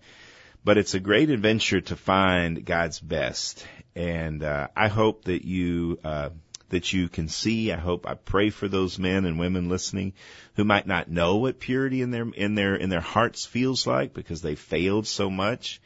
But 0.63 0.77
it's 0.77 0.95
a 0.95 0.99
great 0.99 1.29
adventure 1.29 1.81
to 1.81 1.95
find 1.95 2.65
God's 2.65 2.99
best 2.99 3.65
and 3.97 4.43
uh, 4.43 4.67
I 4.75 4.89
hope 4.89 5.23
that 5.23 5.43
you 5.43 5.97
uh, 6.03 6.29
that 6.69 6.93
you 6.93 7.09
can 7.09 7.27
see. 7.27 7.71
I 7.71 7.77
hope 7.77 8.07
I 8.07 8.13
pray 8.13 8.51
for 8.51 8.67
those 8.67 8.99
men 8.99 9.25
and 9.25 9.39
women 9.39 9.69
listening 9.69 10.13
who 10.55 10.63
might 10.63 10.85
not 10.85 11.09
know 11.09 11.37
what 11.37 11.59
purity 11.59 12.03
in 12.03 12.11
their 12.11 12.27
in 12.29 12.53
their 12.53 12.75
in 12.75 12.89
their 12.89 13.01
hearts 13.01 13.47
feels 13.47 13.87
like 13.87 14.13
because 14.13 14.43
they 14.43 14.53
failed 14.53 15.07
so 15.07 15.31
much. 15.31 15.81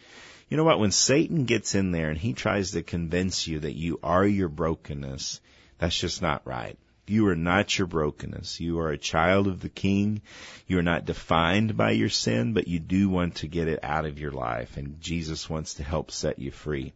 You 0.52 0.58
know 0.58 0.66
what? 0.66 0.82
When 0.82 0.92
Satan 0.92 1.46
gets 1.46 1.76
in 1.76 1.94
there 1.94 2.10
and 2.10 2.18
he 2.18 2.34
tries 2.34 2.72
to 2.72 2.84
convince 2.84 3.48
you 3.48 3.60
that 3.60 3.78
you 3.78 4.02
are 4.04 4.28
your 4.28 4.50
brokenness, 4.50 5.40
that's 5.78 5.98
just 5.98 6.22
not 6.22 6.46
right. 6.46 6.78
You 7.08 7.30
are 7.30 7.38
not 7.38 7.78
your 7.78 7.88
brokenness. 7.88 8.60
You 8.60 8.80
are 8.80 8.90
a 8.90 8.98
child 8.98 9.48
of 9.48 9.62
the 9.62 9.70
King. 9.70 10.22
You 10.68 10.78
are 10.80 10.84
not 10.84 11.06
defined 11.06 11.78
by 11.78 11.92
your 11.92 12.10
sin, 12.10 12.52
but 12.52 12.68
you 12.68 12.80
do 12.80 13.08
want 13.08 13.36
to 13.36 13.48
get 13.48 13.70
it 13.70 13.80
out 13.82 14.06
of 14.06 14.20
your 14.20 14.32
life, 14.32 14.76
and 14.76 15.00
Jesus 15.00 15.50
wants 15.50 15.76
to 15.76 15.84
help 15.84 16.12
set 16.12 16.38
you 16.38 16.52
free. 16.52 16.92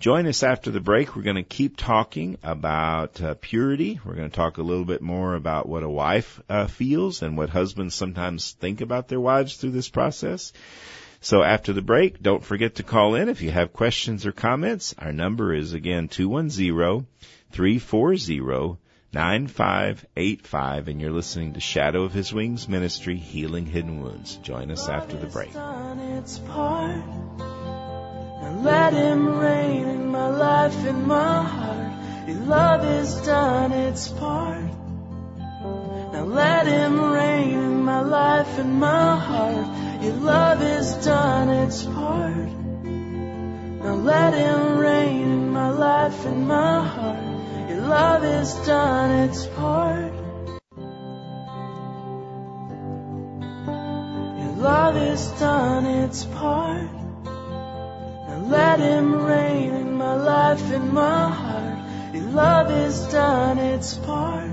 Join 0.00 0.26
us 0.26 0.42
after 0.42 0.72
the 0.72 0.80
break. 0.80 1.14
We're 1.14 1.22
going 1.22 1.36
to 1.36 1.44
keep 1.44 1.76
talking 1.76 2.38
about 2.42 3.22
uh, 3.22 3.34
purity. 3.40 4.00
We're 4.04 4.16
going 4.16 4.30
to 4.30 4.36
talk 4.36 4.58
a 4.58 4.62
little 4.62 4.84
bit 4.84 5.00
more 5.00 5.34
about 5.36 5.68
what 5.68 5.84
a 5.84 5.88
wife 5.88 6.40
uh, 6.48 6.66
feels 6.66 7.22
and 7.22 7.36
what 7.36 7.50
husbands 7.50 7.94
sometimes 7.94 8.50
think 8.50 8.80
about 8.80 9.06
their 9.06 9.20
wives 9.20 9.54
through 9.54 9.70
this 9.70 9.88
process. 9.88 10.52
So 11.20 11.42
after 11.42 11.72
the 11.74 11.82
break, 11.82 12.22
don't 12.22 12.42
forget 12.42 12.76
to 12.76 12.82
call 12.82 13.14
in 13.14 13.28
if 13.28 13.42
you 13.42 13.50
have 13.50 13.74
questions 13.74 14.24
or 14.24 14.32
comments. 14.32 14.94
Our 14.98 15.12
number 15.12 15.54
is 15.54 15.74
again 15.74 16.08
210 16.08 17.06
340 17.50 18.78
9585 19.12 20.88
and 20.88 21.00
you're 21.00 21.10
listening 21.10 21.54
to 21.54 21.60
Shadow 21.60 22.04
of 22.04 22.12
His 22.12 22.32
Wings 22.32 22.68
Ministry 22.68 23.16
Healing 23.16 23.66
Hidden 23.66 24.02
Wounds. 24.02 24.36
Join 24.36 24.70
us 24.70 24.88
after 24.88 25.16
the 25.16 25.26
break. 25.26 25.52
Let 28.62 28.92
him 28.92 29.38
reign 29.38 29.88
in 29.88 30.06
my 30.06 30.28
life, 30.28 30.94
my 30.94 31.42
heart. 31.42 31.92
Love 32.46 32.82
has 32.82 33.24
done 33.26 33.72
its 33.72 34.08
part. 34.08 34.64
Now 36.12 36.24
let 36.24 36.66
him 36.66 37.00
reign 37.12 37.54
in 37.54 37.82
my 37.82 38.00
life, 38.00 38.64
my 38.64 39.16
heart. 39.16 39.89
Your 40.00 40.14
love 40.14 40.60
has 40.60 41.04
done 41.04 41.50
its 41.50 41.84
part. 41.84 42.48
Now 43.84 43.94
let 43.96 44.32
him 44.32 44.78
reign 44.78 45.22
in 45.22 45.50
my 45.50 45.68
life, 45.68 46.24
in 46.24 46.46
my 46.46 46.82
heart. 46.82 47.68
Your 47.68 47.82
love 47.82 48.22
has 48.22 48.54
done 48.66 49.28
its 49.28 49.46
part. 49.46 50.12
Your 54.40 54.54
love 54.56 54.94
has 54.94 55.30
done 55.38 55.84
its 55.84 56.24
part. 56.24 56.90
Now 58.28 58.44
let 58.48 58.80
him 58.80 59.22
reign 59.22 59.74
in 59.74 59.92
my 59.92 60.14
life, 60.14 60.72
in 60.72 60.94
my 60.94 61.28
heart. 61.28 62.14
Your 62.14 62.24
love 62.24 62.70
has 62.70 63.06
done 63.12 63.58
its 63.58 63.98
part. 63.98 64.50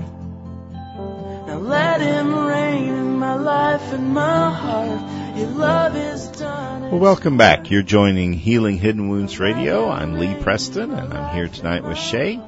Now 1.46 1.58
let 1.58 2.02
him 2.02 2.34
reign 2.34 2.88
in 2.94 3.18
my 3.18 3.34
life, 3.34 3.94
in 3.94 4.12
my 4.12 4.50
heart. 4.50 5.17
Well, 5.38 6.98
welcome 6.98 7.36
back. 7.36 7.70
You're 7.70 7.84
joining 7.84 8.32
Healing 8.32 8.76
Hidden 8.76 9.08
Wounds 9.08 9.38
Radio. 9.38 9.88
I'm 9.88 10.18
Lee 10.18 10.34
Preston, 10.34 10.90
and 10.90 11.14
I'm 11.14 11.32
here 11.32 11.46
tonight 11.46 11.84
with 11.84 11.96
Shay, 11.96 12.40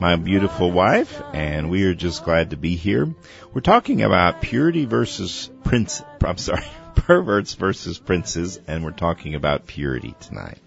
my 0.00 0.16
beautiful 0.16 0.72
wife, 0.72 1.20
and 1.34 1.68
we 1.68 1.84
are 1.84 1.94
just 1.94 2.24
glad 2.24 2.50
to 2.50 2.56
be 2.56 2.74
here. 2.74 3.14
We're 3.52 3.60
talking 3.60 4.00
about 4.00 4.40
purity 4.40 4.86
versus 4.86 5.50
prince, 5.62 6.02
I'm 6.24 6.38
sorry, 6.38 6.64
perverts 6.94 7.52
versus 7.52 7.98
princes, 7.98 8.58
and 8.66 8.82
we're 8.82 8.92
talking 8.92 9.34
about 9.34 9.66
purity 9.66 10.14
tonight. 10.18 10.58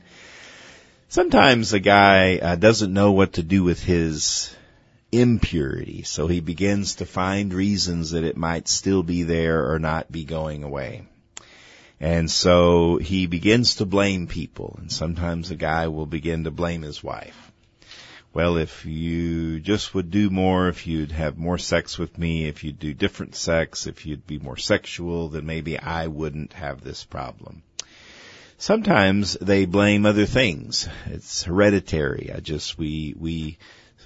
Sometimes 1.09 1.73
a 1.73 1.79
guy 1.79 2.37
uh, 2.37 2.55
doesn't 2.57 2.93
know 2.93 3.13
what 3.13 3.33
to 3.33 3.43
do 3.43 3.63
with 3.63 3.81
his 3.81 4.55
impurity, 5.11 6.03
so 6.03 6.27
he 6.27 6.41
begins 6.41 6.95
to 6.95 7.07
find 7.07 7.51
reasons 7.51 8.11
that 8.11 8.23
it 8.23 8.37
might 8.37 8.67
still 8.67 9.01
be 9.01 9.23
there 9.23 9.71
or 9.71 9.79
not 9.79 10.11
be 10.11 10.25
going 10.25 10.63
away. 10.63 11.07
And 12.01 12.31
so 12.31 12.97
he 12.97 13.27
begins 13.27 13.75
to 13.75 13.85
blame 13.85 14.25
people, 14.25 14.75
and 14.79 14.91
sometimes 14.91 15.51
a 15.51 15.55
guy 15.55 15.87
will 15.87 16.07
begin 16.07 16.45
to 16.45 16.51
blame 16.51 16.81
his 16.81 17.03
wife. 17.03 17.51
Well, 18.33 18.57
if 18.57 18.87
you 18.87 19.59
just 19.59 19.93
would 19.93 20.09
do 20.09 20.31
more, 20.31 20.67
if 20.67 20.87
you'd 20.87 21.11
have 21.11 21.37
more 21.37 21.59
sex 21.59 21.99
with 21.99 22.17
me, 22.17 22.47
if 22.47 22.63
you'd 22.63 22.79
do 22.79 22.95
different 22.95 23.35
sex, 23.35 23.85
if 23.85 24.07
you'd 24.07 24.25
be 24.25 24.39
more 24.39 24.57
sexual, 24.57 25.29
then 25.29 25.45
maybe 25.45 25.77
I 25.77 26.07
wouldn't 26.07 26.53
have 26.53 26.81
this 26.81 27.03
problem. 27.03 27.61
Sometimes 28.57 29.37
they 29.39 29.65
blame 29.65 30.07
other 30.07 30.25
things. 30.25 30.89
It's 31.05 31.43
hereditary. 31.43 32.31
I 32.33 32.39
just, 32.39 32.79
we, 32.79 33.13
we, 33.15 33.59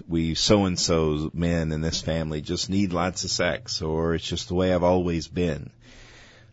we 0.05 0.36
so 0.36 0.65
and 0.65 0.77
so 0.77 1.31
men 1.34 1.71
in 1.71 1.79
this 1.79 2.01
family 2.01 2.41
just 2.41 2.69
need 2.69 2.91
lots 2.91 3.23
of 3.23 3.31
sex 3.31 3.81
or 3.81 4.15
it's 4.15 4.27
just 4.27 4.49
the 4.49 4.55
way 4.55 4.73
I've 4.73 4.84
always 4.84 5.29
been. 5.29 5.71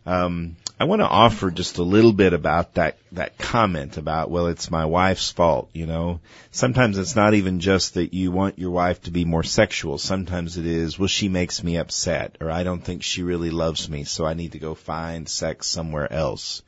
Um, 0.05 0.57
I 0.79 0.85
want 0.85 1.01
to 1.01 1.07
offer 1.07 1.49
just 1.49 1.77
a 1.77 1.83
little 1.83 2.11
bit 2.11 2.33
about 2.33 2.73
that, 2.73 2.97
that 3.13 3.37
comment 3.37 3.97
about, 3.97 4.29
well, 4.29 4.47
it's 4.47 4.71
my 4.71 4.85
wife's 4.85 5.31
fault, 5.31 5.69
you 5.71 5.85
know. 5.85 6.19
Sometimes 6.51 6.97
it's 6.97 7.15
not 7.15 7.35
even 7.35 7.59
just 7.59 7.93
that 7.93 8.13
you 8.13 8.31
want 8.31 8.59
your 8.59 8.71
wife 8.71 9.01
to 9.03 9.11
be 9.11 9.23
more 9.23 9.43
sexual. 9.43 9.97
Sometimes 9.97 10.57
it 10.57 10.65
is, 10.65 10.99
well, 10.99 11.07
she 11.07 11.29
makes 11.29 11.63
me 11.63 11.77
upset 11.77 12.37
or 12.41 12.51
I 12.51 12.63
don't 12.63 12.83
think 12.83 13.03
she 13.03 13.23
really 13.23 13.51
loves 13.51 13.87
me, 13.87 14.03
so 14.03 14.25
I 14.25 14.33
need 14.33 14.53
to 14.53 14.59
go 14.59 14.73
find 14.73 15.29
sex 15.29 15.67
somewhere 15.67 16.11
else. 16.11 16.63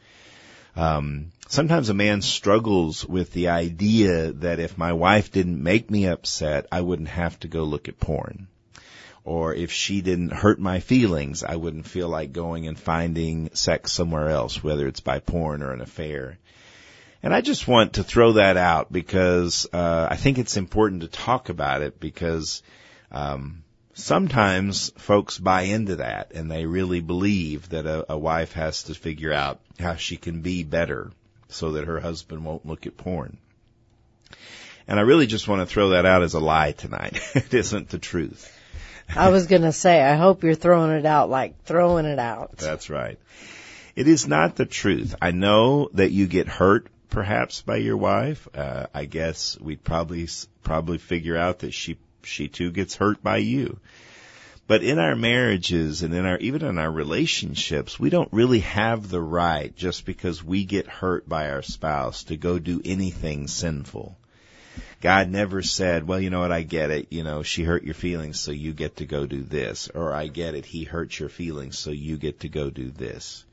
Um, 0.75 1.31
sometimes 1.47 1.89
a 1.89 1.93
man 1.93 2.21
struggles 2.21 3.05
with 3.05 3.33
the 3.33 3.49
idea 3.49 4.31
that 4.33 4.59
if 4.59 4.77
my 4.77 4.93
wife 4.93 5.31
didn't 5.31 5.61
make 5.61 5.89
me 5.89 6.05
upset, 6.07 6.67
I 6.71 6.81
wouldn't 6.81 7.09
have 7.09 7.39
to 7.39 7.47
go 7.47 7.63
look 7.63 7.89
at 7.89 7.99
porn. 7.99 8.47
Or 9.25 9.55
if 9.55 9.71
she 9.71 10.01
didn't 10.01 10.31
hurt 10.31 10.59
my 10.59 10.79
feelings, 10.79 11.43
I 11.43 11.55
wouldn't 11.55 11.87
feel 11.87 12.07
like 12.07 12.31
going 12.31 12.67
and 12.67 12.79
finding 12.79 13.49
sex 13.53 13.91
somewhere 13.91 14.29
else, 14.29 14.63
whether 14.63 14.87
it's 14.87 14.99
by 14.99 15.19
porn 15.19 15.63
or 15.63 15.73
an 15.73 15.81
affair. 15.81 16.37
And 17.23 17.33
I 17.33 17.41
just 17.41 17.67
want 17.67 17.93
to 17.93 18.03
throw 18.03 18.33
that 18.33 18.55
out 18.55 18.93
because 18.93 19.65
uh, 19.73 20.07
I 20.11 20.15
think 20.15 20.37
it's 20.37 20.57
important 20.57 21.01
to 21.01 21.07
talk 21.07 21.49
about 21.49 21.81
it 21.81 21.99
because 21.99 22.61
um, 23.11 23.63
sometimes 23.95 24.91
folks 24.97 25.39
buy 25.39 25.63
into 25.63 25.95
that 25.95 26.31
and 26.35 26.51
they 26.51 26.67
really 26.67 26.99
believe 26.99 27.69
that 27.69 27.87
a, 27.87 28.13
a 28.13 28.17
wife 28.17 28.53
has 28.53 28.83
to 28.83 28.93
figure 28.93 29.33
out 29.33 29.59
how 29.79 29.95
she 29.95 30.17
can 30.17 30.41
be 30.41 30.63
better 30.63 31.11
so 31.49 31.71
that 31.71 31.85
her 31.85 31.99
husband 31.99 32.45
won't 32.45 32.67
look 32.67 32.85
at 32.85 32.95
porn. 32.95 33.37
And 34.87 34.99
I 34.99 35.01
really 35.01 35.25
just 35.25 35.47
want 35.47 35.61
to 35.61 35.65
throw 35.65 35.89
that 35.89 36.05
out 36.05 36.21
as 36.21 36.35
a 36.35 36.39
lie 36.39 36.73
tonight. 36.73 37.19
it 37.33 37.53
isn't 37.55 37.89
the 37.89 37.97
truth. 37.97 38.51
I 39.15 39.29
was 39.29 39.47
going 39.47 39.61
to 39.61 39.71
say, 39.71 40.01
I 40.01 40.15
hope 40.15 40.43
you're 40.43 40.55
throwing 40.55 40.91
it 40.91 41.05
out 41.05 41.29
like 41.29 41.63
throwing 41.63 42.05
it 42.05 42.19
out. 42.19 42.57
That's 42.57 42.89
right. 42.89 43.19
It 43.95 44.07
is 44.07 44.27
not 44.27 44.55
the 44.55 44.65
truth. 44.65 45.15
I 45.21 45.31
know 45.31 45.89
that 45.93 46.11
you 46.11 46.27
get 46.27 46.47
hurt 46.47 46.87
perhaps 47.09 47.61
by 47.61 47.77
your 47.77 47.97
wife. 47.97 48.47
Uh, 48.53 48.87
I 48.93 49.05
guess 49.05 49.57
we'd 49.59 49.83
probably 49.83 50.27
probably 50.63 50.97
figure 50.97 51.37
out 51.37 51.59
that 51.59 51.73
she 51.73 51.97
she 52.23 52.47
too 52.47 52.71
gets 52.71 52.95
hurt 52.95 53.23
by 53.23 53.37
you. 53.37 53.79
But 54.67 54.83
in 54.83 54.97
our 54.97 55.15
marriages 55.15 56.01
and 56.01 56.13
in 56.13 56.25
our, 56.25 56.37
even 56.39 56.65
in 56.65 56.79
our 56.79 56.91
relationships, 56.91 57.99
we 57.99 58.09
don't 58.09 58.33
really 58.33 58.61
have 58.61 59.09
the 59.09 59.21
right 59.21 59.75
just 59.75 60.05
because 60.05 60.43
we 60.43 60.65
get 60.65 60.87
hurt 60.87 61.29
by 61.29 61.51
our 61.51 61.61
spouse 61.61 62.23
to 62.25 62.37
go 62.37 62.57
do 62.57 62.81
anything 62.83 63.47
sinful. 63.47 64.17
God 65.01 65.29
never 65.29 65.61
said, 65.61 66.07
well, 66.07 66.19
you 66.19 66.29
know 66.29 66.39
what, 66.39 66.51
I 66.51 66.63
get 66.63 66.89
it, 66.89 67.07
you 67.11 67.23
know, 67.23 67.43
she 67.43 67.63
hurt 67.63 67.83
your 67.83 67.93
feelings, 67.93 68.39
so 68.39 68.51
you 68.51 68.73
get 68.73 68.97
to 68.97 69.05
go 69.05 69.25
do 69.25 69.43
this. 69.43 69.89
Or 69.93 70.13
I 70.13 70.27
get 70.27 70.55
it, 70.55 70.65
he 70.65 70.83
hurt 70.83 71.19
your 71.19 71.29
feelings, 71.29 71.77
so 71.77 71.91
you 71.91 72.17
get 72.17 72.41
to 72.41 72.49
go 72.49 72.69
do 72.69 72.89
this. 72.89 73.45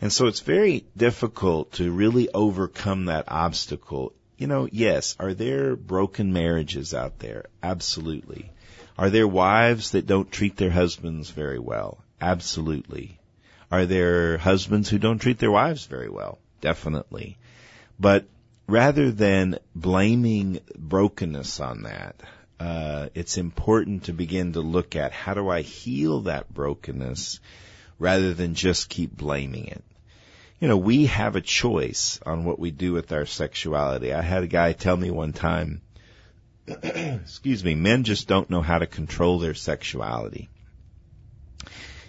And 0.00 0.12
so 0.12 0.26
it's 0.26 0.40
very 0.40 0.84
difficult 0.96 1.72
to 1.74 1.90
really 1.90 2.28
overcome 2.32 3.06
that 3.06 3.24
obstacle 3.28 4.12
you 4.42 4.48
know, 4.48 4.68
yes, 4.72 5.14
are 5.20 5.34
there 5.34 5.76
broken 5.76 6.32
marriages 6.32 6.94
out 6.94 7.20
there? 7.20 7.44
Absolutely. 7.62 8.50
Are 8.98 9.08
there 9.08 9.28
wives 9.28 9.92
that 9.92 10.08
don't 10.08 10.32
treat 10.32 10.56
their 10.56 10.70
husbands 10.70 11.30
very 11.30 11.60
well? 11.60 12.02
Absolutely. 12.20 13.20
Are 13.70 13.86
there 13.86 14.38
husbands 14.38 14.88
who 14.88 14.98
don't 14.98 15.20
treat 15.20 15.38
their 15.38 15.52
wives 15.52 15.86
very 15.86 16.08
well? 16.08 16.40
Definitely. 16.60 17.38
But 18.00 18.26
rather 18.66 19.10
than 19.10 19.58
blaming 19.74 20.60
brokenness 20.76 21.60
on 21.60 21.82
that, 21.82 22.20
uh, 22.60 23.08
it's 23.14 23.38
important 23.38 24.04
to 24.04 24.12
begin 24.12 24.52
to 24.52 24.60
look 24.60 24.96
at 24.96 25.12
how 25.12 25.34
do 25.34 25.48
I 25.48 25.62
heal 25.62 26.22
that 26.22 26.52
brokenness 26.52 27.40
rather 27.98 28.34
than 28.34 28.54
just 28.54 28.88
keep 28.88 29.16
blaming 29.16 29.66
it 29.66 29.84
you 30.62 30.68
know, 30.68 30.76
we 30.76 31.06
have 31.06 31.34
a 31.34 31.40
choice 31.40 32.20
on 32.24 32.44
what 32.44 32.60
we 32.60 32.70
do 32.70 32.92
with 32.92 33.10
our 33.10 33.26
sexuality. 33.26 34.12
I 34.12 34.22
had 34.22 34.44
a 34.44 34.46
guy 34.46 34.72
tell 34.72 34.96
me 34.96 35.10
one 35.10 35.32
time, 35.32 35.82
excuse 36.68 37.64
me, 37.64 37.74
men 37.74 38.04
just 38.04 38.28
don't 38.28 38.48
know 38.48 38.62
how 38.62 38.78
to 38.78 38.86
control 38.86 39.40
their 39.40 39.54
sexuality. 39.54 40.50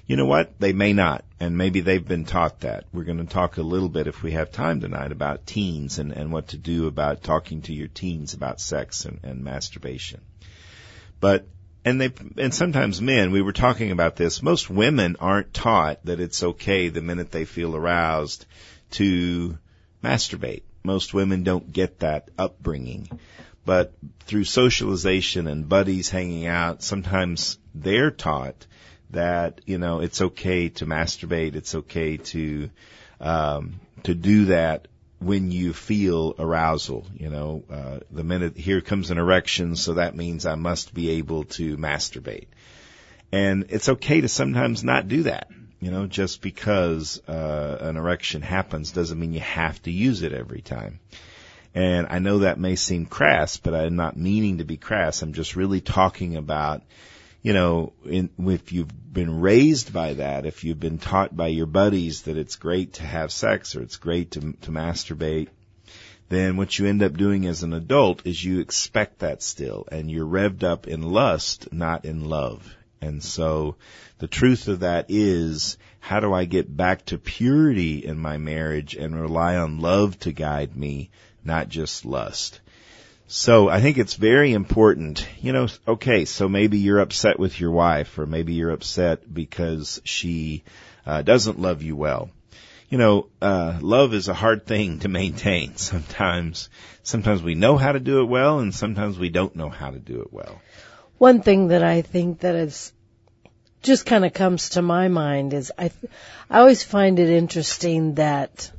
You 0.05 0.17
know 0.17 0.25
what? 0.25 0.59
They 0.59 0.73
may 0.73 0.91
not, 0.91 1.23
and 1.39 1.57
maybe 1.57 1.79
they've 1.79 2.05
been 2.05 2.25
taught 2.25 2.61
that. 2.61 2.85
We're 2.91 3.05
going 3.05 3.25
to 3.25 3.33
talk 3.33 3.57
a 3.57 3.63
little 3.63 3.87
bit, 3.87 4.07
if 4.07 4.21
we 4.21 4.31
have 4.31 4.51
time 4.51 4.81
tonight, 4.81 5.13
about 5.13 5.45
teens 5.45 5.97
and, 5.97 6.11
and 6.11 6.31
what 6.31 6.49
to 6.49 6.57
do 6.57 6.87
about 6.87 7.23
talking 7.23 7.61
to 7.63 7.73
your 7.73 7.87
teens 7.87 8.33
about 8.33 8.59
sex 8.59 9.05
and, 9.05 9.19
and 9.23 9.43
masturbation. 9.43 10.19
But 11.21 11.47
and 11.85 11.99
they 11.99 12.11
and 12.37 12.53
sometimes 12.53 13.01
men 13.01 13.31
we 13.31 13.41
were 13.41 13.53
talking 13.53 13.91
about 13.91 14.15
this 14.15 14.41
most 14.41 14.69
women 14.69 15.17
aren't 15.19 15.53
taught 15.53 16.05
that 16.05 16.19
it's 16.19 16.43
okay 16.43 16.89
the 16.89 17.01
minute 17.01 17.31
they 17.31 17.45
feel 17.45 17.75
aroused 17.75 18.45
to 18.91 19.57
masturbate 20.03 20.63
most 20.83 21.13
women 21.13 21.43
don't 21.43 21.71
get 21.71 21.99
that 21.99 22.29
upbringing 22.37 23.07
but 23.65 23.93
through 24.21 24.43
socialization 24.43 25.47
and 25.47 25.67
buddies 25.67 26.09
hanging 26.09 26.45
out 26.45 26.83
sometimes 26.83 27.57
they're 27.73 28.11
taught 28.11 28.65
that 29.13 29.61
you 29.65 29.77
know 29.77 30.01
it's 30.01 30.21
okay 30.21 30.69
to 30.69 30.85
masturbate 30.85 31.55
it's 31.55 31.73
okay 31.73 32.17
to 32.17 32.69
um 33.19 33.79
to 34.03 34.13
do 34.13 34.45
that 34.45 34.87
when 35.23 35.51
you 35.51 35.73
feel 35.73 36.35
arousal, 36.37 37.05
you 37.17 37.29
know, 37.29 37.63
uh, 37.71 37.99
the 38.11 38.23
minute 38.23 38.57
here 38.57 38.81
comes 38.81 39.09
an 39.09 39.17
erection, 39.17 39.75
so 39.75 39.93
that 39.93 40.15
means 40.15 40.45
I 40.45 40.55
must 40.55 40.93
be 40.93 41.11
able 41.11 41.45
to 41.45 41.77
masturbate. 41.77 42.47
And 43.31 43.65
it's 43.69 43.89
okay 43.89 44.21
to 44.21 44.27
sometimes 44.27 44.83
not 44.83 45.07
do 45.07 45.23
that. 45.23 45.47
You 45.79 45.91
know, 45.91 46.07
just 46.07 46.41
because 46.41 47.21
uh, 47.27 47.77
an 47.81 47.97
erection 47.97 48.41
happens 48.41 48.91
doesn't 48.91 49.19
mean 49.19 49.33
you 49.33 49.41
have 49.41 49.81
to 49.83 49.91
use 49.91 50.21
it 50.21 50.31
every 50.31 50.61
time. 50.61 50.99
And 51.75 52.07
I 52.09 52.19
know 52.19 52.39
that 52.39 52.59
may 52.59 52.75
seem 52.75 53.05
crass, 53.05 53.57
but 53.57 53.73
I'm 53.73 53.95
not 53.95 54.15
meaning 54.15 54.59
to 54.59 54.65
be 54.65 54.77
crass. 54.77 55.21
I'm 55.21 55.33
just 55.33 55.55
really 55.55 55.81
talking 55.81 56.35
about 56.35 56.83
you 57.43 57.51
know, 57.51 57.91
in, 58.05 58.29
if 58.39 58.71
you've 58.71 59.13
been 59.13 59.41
raised 59.41 59.93
by 59.93 60.13
that, 60.13 60.45
if 60.45 60.63
you've 60.63 60.79
been 60.79 60.97
taught 60.97 61.35
by 61.35 61.47
your 61.47 61.65
buddies 61.65 62.23
that 62.23 62.37
it's 62.37 62.55
great 62.55 62.93
to 62.93 63.03
have 63.03 63.33
sex 63.33 63.75
or 63.75 63.81
it's 63.81 63.97
great 63.97 64.31
to, 64.31 64.39
to 64.61 64.71
masturbate, 64.71 65.49
then 66.29 66.55
what 66.55 66.79
you 66.79 66.87
end 66.87 67.03
up 67.03 67.15
doing 67.15 67.45
as 67.45 67.61
an 67.61 67.73
adult 67.73 68.25
is 68.25 68.43
you 68.43 68.59
expect 68.61 69.19
that 69.19 69.43
still 69.43 69.85
and 69.91 70.09
you're 70.09 70.25
revved 70.25 70.63
up 70.63 70.87
in 70.87 71.01
lust, 71.01 71.71
not 71.73 72.05
in 72.05 72.23
love. 72.23 72.73
And 73.01 73.21
so 73.21 73.75
the 74.19 74.27
truth 74.27 74.69
of 74.69 74.79
that 74.79 75.07
is 75.09 75.77
how 75.99 76.21
do 76.21 76.33
I 76.33 76.45
get 76.45 76.75
back 76.75 77.05
to 77.07 77.17
purity 77.17 78.05
in 78.05 78.17
my 78.17 78.37
marriage 78.37 78.95
and 78.95 79.19
rely 79.19 79.57
on 79.57 79.81
love 79.81 80.17
to 80.19 80.31
guide 80.31 80.77
me, 80.77 81.11
not 81.43 81.67
just 81.67 82.05
lust? 82.05 82.61
So 83.35 83.67
I 83.67 83.81
think 83.81 83.97
it's 83.97 84.13
very 84.13 84.53
important, 84.53 85.27
you 85.41 85.53
know, 85.53 85.67
okay, 85.87 86.25
so 86.25 86.47
maybe 86.47 86.77
you're 86.77 86.99
upset 86.99 87.39
with 87.39 87.59
your 87.59 87.71
wife 87.71 88.19
or 88.19 88.27
maybe 88.27 88.53
you're 88.53 88.69
upset 88.69 89.21
because 89.33 89.99
she 90.03 90.61
uh, 91.03 91.23
doesn't 91.23 91.59
love 91.59 91.81
you 91.81 91.95
well. 91.95 92.29
You 92.89 92.99
know, 92.99 93.29
uh, 93.41 93.79
love 93.81 94.13
is 94.13 94.27
a 94.27 94.35
hard 94.35 94.67
thing 94.67 94.99
to 94.99 95.07
maintain. 95.07 95.77
Sometimes, 95.77 96.69
sometimes 97.01 97.41
we 97.41 97.55
know 97.55 97.75
how 97.75 97.93
to 97.93 97.99
do 97.99 98.21
it 98.21 98.25
well 98.25 98.59
and 98.59 98.71
sometimes 98.71 99.17
we 99.17 99.29
don't 99.29 99.55
know 99.55 99.69
how 99.69 99.89
to 99.89 99.97
do 99.97 100.21
it 100.21 100.31
well. 100.31 100.61
One 101.17 101.41
thing 101.41 101.69
that 101.69 101.83
I 101.83 102.03
think 102.03 102.41
that 102.41 102.53
is 102.53 102.93
just 103.81 104.05
kind 104.05 104.25
of 104.25 104.33
comes 104.33 104.69
to 104.69 104.83
my 104.83 105.07
mind 105.07 105.55
is 105.55 105.71
I, 105.75 105.89
I 106.51 106.59
always 106.59 106.83
find 106.83 107.17
it 107.17 107.29
interesting 107.29 108.13
that, 108.13 108.71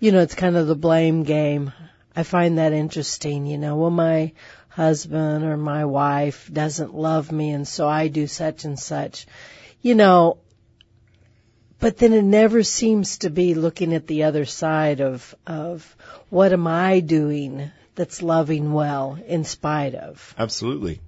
you 0.00 0.10
know, 0.10 0.18
it's 0.18 0.34
kind 0.34 0.56
of 0.56 0.66
the 0.66 0.74
blame 0.74 1.22
game. 1.22 1.72
I 2.16 2.22
find 2.22 2.58
that 2.58 2.72
interesting, 2.72 3.46
you 3.46 3.58
know, 3.58 3.76
well 3.76 3.90
my 3.90 4.32
husband 4.68 5.44
or 5.44 5.56
my 5.56 5.84
wife 5.84 6.50
doesn't 6.52 6.94
love 6.94 7.30
me 7.30 7.50
and 7.50 7.66
so 7.66 7.88
I 7.88 8.08
do 8.08 8.26
such 8.26 8.64
and 8.64 8.78
such. 8.78 9.26
You 9.82 9.94
know, 9.94 10.38
but 11.78 11.98
then 11.98 12.12
it 12.12 12.22
never 12.24 12.62
seems 12.62 13.18
to 13.18 13.30
be 13.30 13.54
looking 13.54 13.94
at 13.94 14.06
the 14.06 14.24
other 14.24 14.44
side 14.44 15.00
of 15.00 15.34
of 15.46 15.96
what 16.30 16.52
am 16.52 16.66
I 16.66 17.00
doing 17.00 17.70
that's 17.94 18.22
loving 18.22 18.72
well 18.72 19.18
in 19.26 19.44
spite 19.44 19.94
of. 19.94 20.34
Absolutely. 20.38 21.00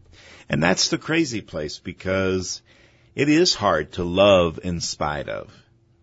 And 0.48 0.62
that's 0.62 0.90
the 0.90 0.98
crazy 0.98 1.40
place 1.40 1.78
because 1.78 2.62
it 3.14 3.28
is 3.28 3.54
hard 3.54 3.92
to 3.92 4.04
love 4.04 4.60
in 4.62 4.80
spite 4.80 5.28
of. 5.28 5.52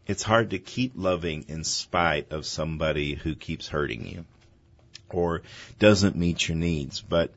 It's 0.06 0.24
hard 0.24 0.50
to 0.50 0.60
keep 0.60 0.94
loving 0.96 1.46
in 1.48 1.64
spite 1.64 2.32
of 2.32 2.46
somebody 2.46 3.16
who 3.16 3.36
keeps 3.36 3.70
hurting 3.70 4.06
you 4.06 4.26
or 5.14 5.42
doesn't 5.80 6.16
meet 6.16 6.48
your 6.48 6.58
needs. 6.58 7.02
But 7.02 7.32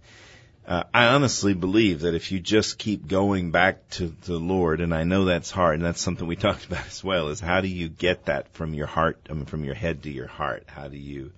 uh, 0.66 0.82
I 0.92 1.06
honestly 1.06 1.54
believe 1.54 2.00
that 2.00 2.14
if 2.14 2.32
you 2.32 2.40
just 2.40 2.78
keep 2.78 3.06
going 3.06 3.52
back 3.52 3.88
to 3.90 4.12
the 4.24 4.38
Lord, 4.38 4.80
and 4.80 4.92
I 4.92 5.04
know 5.04 5.24
that's 5.24 5.50
hard, 5.50 5.76
and 5.76 5.84
that's 5.84 6.00
something 6.00 6.26
we 6.26 6.36
talked 6.36 6.66
about 6.66 6.86
as 6.86 7.04
well, 7.04 7.28
is 7.28 7.40
how 7.40 7.60
do 7.60 7.68
you 7.68 7.88
get 7.88 8.26
that 8.26 8.52
from 8.52 8.74
your 8.74 8.86
heart, 8.86 9.18
I 9.30 9.34
mean, 9.34 9.44
from 9.44 9.64
your 9.64 9.74
head 9.74 10.02
to 10.02 10.10
your 10.10 10.26
heart? 10.26 10.64
How 10.66 10.88
do 10.88 10.98
you, 10.98 11.30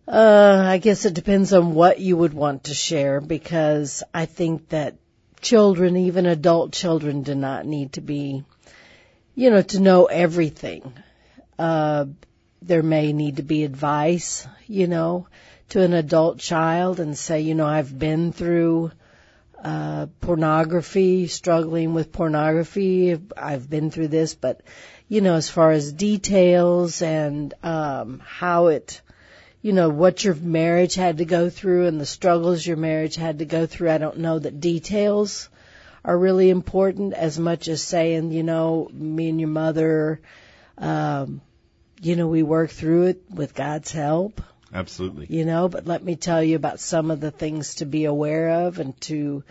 Uh, 0.07 0.63
I 0.67 0.79
guess 0.79 1.05
it 1.05 1.15
depends 1.15 1.53
on 1.53 1.73
what 1.73 2.01
you 2.01 2.17
would 2.17 2.35
want 2.35 2.65
to 2.65 2.75
share 2.75 3.21
because 3.21 4.03
I 4.13 4.27
think 4.27 4.69
that 4.71 4.97
children, 5.41 5.97
even 5.97 6.27
adult 6.27 6.73
children, 6.73 7.23
do 7.23 7.35
not 7.35 7.65
need 7.65 7.93
to 7.93 8.01
be, 8.01 8.45
you 9.35 9.51
know, 9.51 9.63
to 9.63 9.81
know 9.81 10.07
everything. 10.07 10.93
Uh, 11.59 12.07
there 12.63 12.83
may 12.83 13.13
need 13.13 13.37
to 13.37 13.43
be 13.43 13.65
advice, 13.65 14.47
you 14.67 14.87
know, 14.87 15.27
to 15.71 15.83
an 15.83 15.93
adult 15.93 16.39
child 16.39 17.01
and 17.01 17.17
say, 17.17 17.41
you 17.41 17.55
know, 17.55 17.67
I've 17.67 17.97
been 17.97 18.33
through 18.33 18.93
uh, 19.63 20.07
pornography, 20.21 21.27
struggling 21.27 21.95
with 21.95 22.13
pornography. 22.13 23.19
I've 23.37 23.69
been 23.69 23.91
through 23.91 24.09
this, 24.09 24.35
but 24.35 24.63
you 25.09 25.21
know, 25.21 25.35
as 25.35 25.51
far 25.51 25.73
as 25.73 25.93
details 25.93 27.03
and 27.03 27.53
um, 27.63 28.23
how 28.25 28.69
it, 28.69 29.01
you 29.61 29.73
know, 29.73 29.89
what 29.89 30.25
your 30.25 30.35
marriage 30.35 30.95
had 30.95 31.19
to 31.19 31.25
go 31.25 31.51
through 31.51 31.89
and 31.89 32.01
the 32.01 32.07
struggles 32.07 32.67
your 32.67 32.77
marriage 32.77 33.17
had 33.17 33.41
to 33.41 33.45
go 33.45 33.67
through. 33.67 33.91
I 33.91 33.99
don't 33.99 34.19
know 34.19 34.39
that 34.39 34.61
details 34.61 35.49
are 36.05 36.17
really 36.17 36.49
important 36.49 37.13
as 37.13 37.39
much 37.39 37.69
as 37.69 37.83
saying, 37.83 38.33
you 38.33 38.43
know, 38.43 38.89
me 38.93 39.29
and 39.29 39.41
your 39.41 39.51
mother. 39.51 40.21
Um, 40.79 41.43
you 42.01 42.17
know, 42.17 42.29
we 42.29 42.43
work 42.43 42.71
through 42.71 43.07
it 43.07 43.23
with 43.31 43.55
God's 43.55 43.93
help. 43.93 44.41
Absolutely. 44.73 45.27
You 45.29 45.45
know, 45.45 45.69
but 45.69 45.87
let 45.87 46.03
me 46.03 46.17
tell 46.17 46.43
you 46.43 46.57
about 46.57 46.81
some 46.81 47.11
of 47.11 47.21
the 47.21 47.31
things 47.31 47.77
to 47.77 47.87
be 47.87 48.05
aware 48.05 48.67
of 48.67 48.79
and 48.79 48.99
to, 49.03 49.43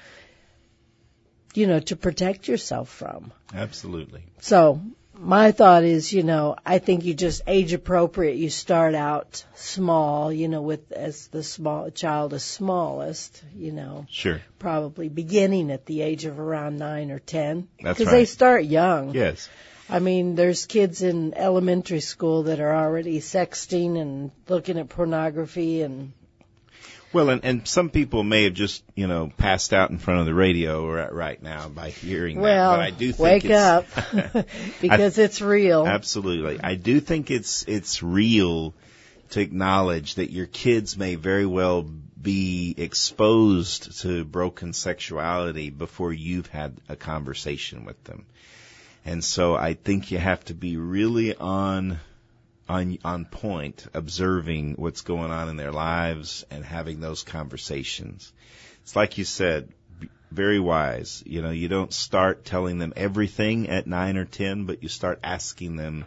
you 1.54 1.68
know, 1.68 1.80
to 1.80 1.96
protect 1.96 2.48
yourself 2.48 2.90
from. 2.90 3.34
Absolutely. 3.54 4.24
So 4.40 4.82
my 5.14 5.52
thought 5.52 5.84
is, 5.84 6.14
you 6.14 6.24
know, 6.24 6.56
I 6.66 6.80
think 6.80 7.04
you 7.04 7.14
just 7.14 7.42
age 7.46 7.74
appropriate. 7.74 8.38
You 8.38 8.50
start 8.50 8.96
out 8.96 9.44
small, 9.56 10.32
you 10.32 10.48
know, 10.48 10.62
with 10.62 10.92
as 10.94 11.28
the 11.28 11.44
small 11.44 11.92
child 11.92 12.34
is 12.34 12.44
smallest, 12.44 13.44
you 13.54 13.74
know. 13.74 14.06
Sure. 14.10 14.42
Probably 14.58 15.10
beginning 15.10 15.72
at 15.72 15.86
the 15.86 16.02
age 16.02 16.24
of 16.24 16.40
around 16.40 16.78
nine 16.78 17.12
or 17.12 17.20
ten. 17.20 17.68
That's 17.82 18.00
Because 18.00 18.12
right. 18.12 18.20
they 18.20 18.26
start 18.26 18.64
young. 18.64 19.14
Yes. 19.14 19.50
I 19.89 19.99
mean, 19.99 20.36
there's 20.36 20.65
kids 20.65 21.02
in 21.02 21.34
elementary 21.34 21.99
school 21.99 22.43
that 22.43 22.60
are 22.60 22.75
already 22.75 23.19
sexting 23.19 23.99
and 23.99 24.32
looking 24.47 24.78
at 24.78 24.89
pornography 24.89 25.82
and 25.82 26.13
Well, 27.12 27.30
and, 27.30 27.43
and 27.43 27.67
some 27.67 27.89
people 27.89 28.21
may 28.21 28.43
have 28.43 28.54
just, 28.54 28.84
you 28.93 29.08
know, 29.08 29.32
passed 29.36 29.73
out 29.73 29.89
in 29.89 29.97
front 29.97 30.19
of 30.19 30.25
the 30.28 30.34
radio 30.34 30.88
right, 30.88 31.12
right 31.12 31.41
now 31.41 31.69
by 31.69 31.89
hearing 31.89 32.39
well, 32.39 32.71
that. 32.71 32.78
But 32.78 32.86
I 32.86 32.91
do 32.91 33.12
think 33.12 33.43
wake 33.43 33.52
up 33.52 33.86
because 34.82 35.18
it's 35.18 35.41
real. 35.41 35.88
Absolutely. 35.88 36.59
I 36.61 36.76
do 36.76 36.99
think 36.99 37.32
it's, 37.32 37.66
it's 37.68 38.03
real 38.03 38.76
to 39.32 39.41
acknowledge 39.41 40.16
that 40.16 40.32
your 40.32 40.45
kids 40.45 40.97
may 40.97 41.16
very 41.16 41.45
well 41.45 41.82
be 41.82 42.76
exposed 42.78 44.01
to 44.01 44.24
broken 44.24 44.74
sexuality 44.74 45.70
before 45.70 46.14
you've 46.14 46.47
had 46.47 46.78
a 46.89 46.95
conversation 46.95 47.86
with 47.86 48.03
them. 48.03 48.26
And 49.06 49.24
so 49.24 49.56
I 49.56 49.74
think 49.74 50.12
you 50.12 50.18
have 50.18 50.43
to 50.45 50.54
be 50.54 50.78
really 50.78 51.36
on 51.36 52.00
on 52.68 53.00
on 53.04 53.26
point 53.26 53.88
observing 53.93 54.76
what's 54.76 55.02
going 55.02 55.32
on 55.32 55.50
in 55.50 55.58
their 55.58 55.72
lives 55.72 56.45
and 56.52 56.64
having 56.64 57.00
those 57.00 57.24
conversations. 57.24 58.32
It's 58.84 58.95
like 58.95 59.18
you 59.18 59.24
said, 59.24 59.70
very 60.32 60.60
wise. 60.60 61.24
You 61.26 61.41
know, 61.41 61.50
you 61.50 61.68
don't 61.68 61.91
start 61.91 62.45
telling 62.45 62.78
them 62.78 62.93
everything 62.95 63.70
at 63.70 63.88
9 63.88 64.18
or 64.18 64.26
10, 64.26 64.66
but 64.66 64.84
you 64.84 64.89
start 64.89 65.20
asking 65.24 65.76
them 65.76 66.06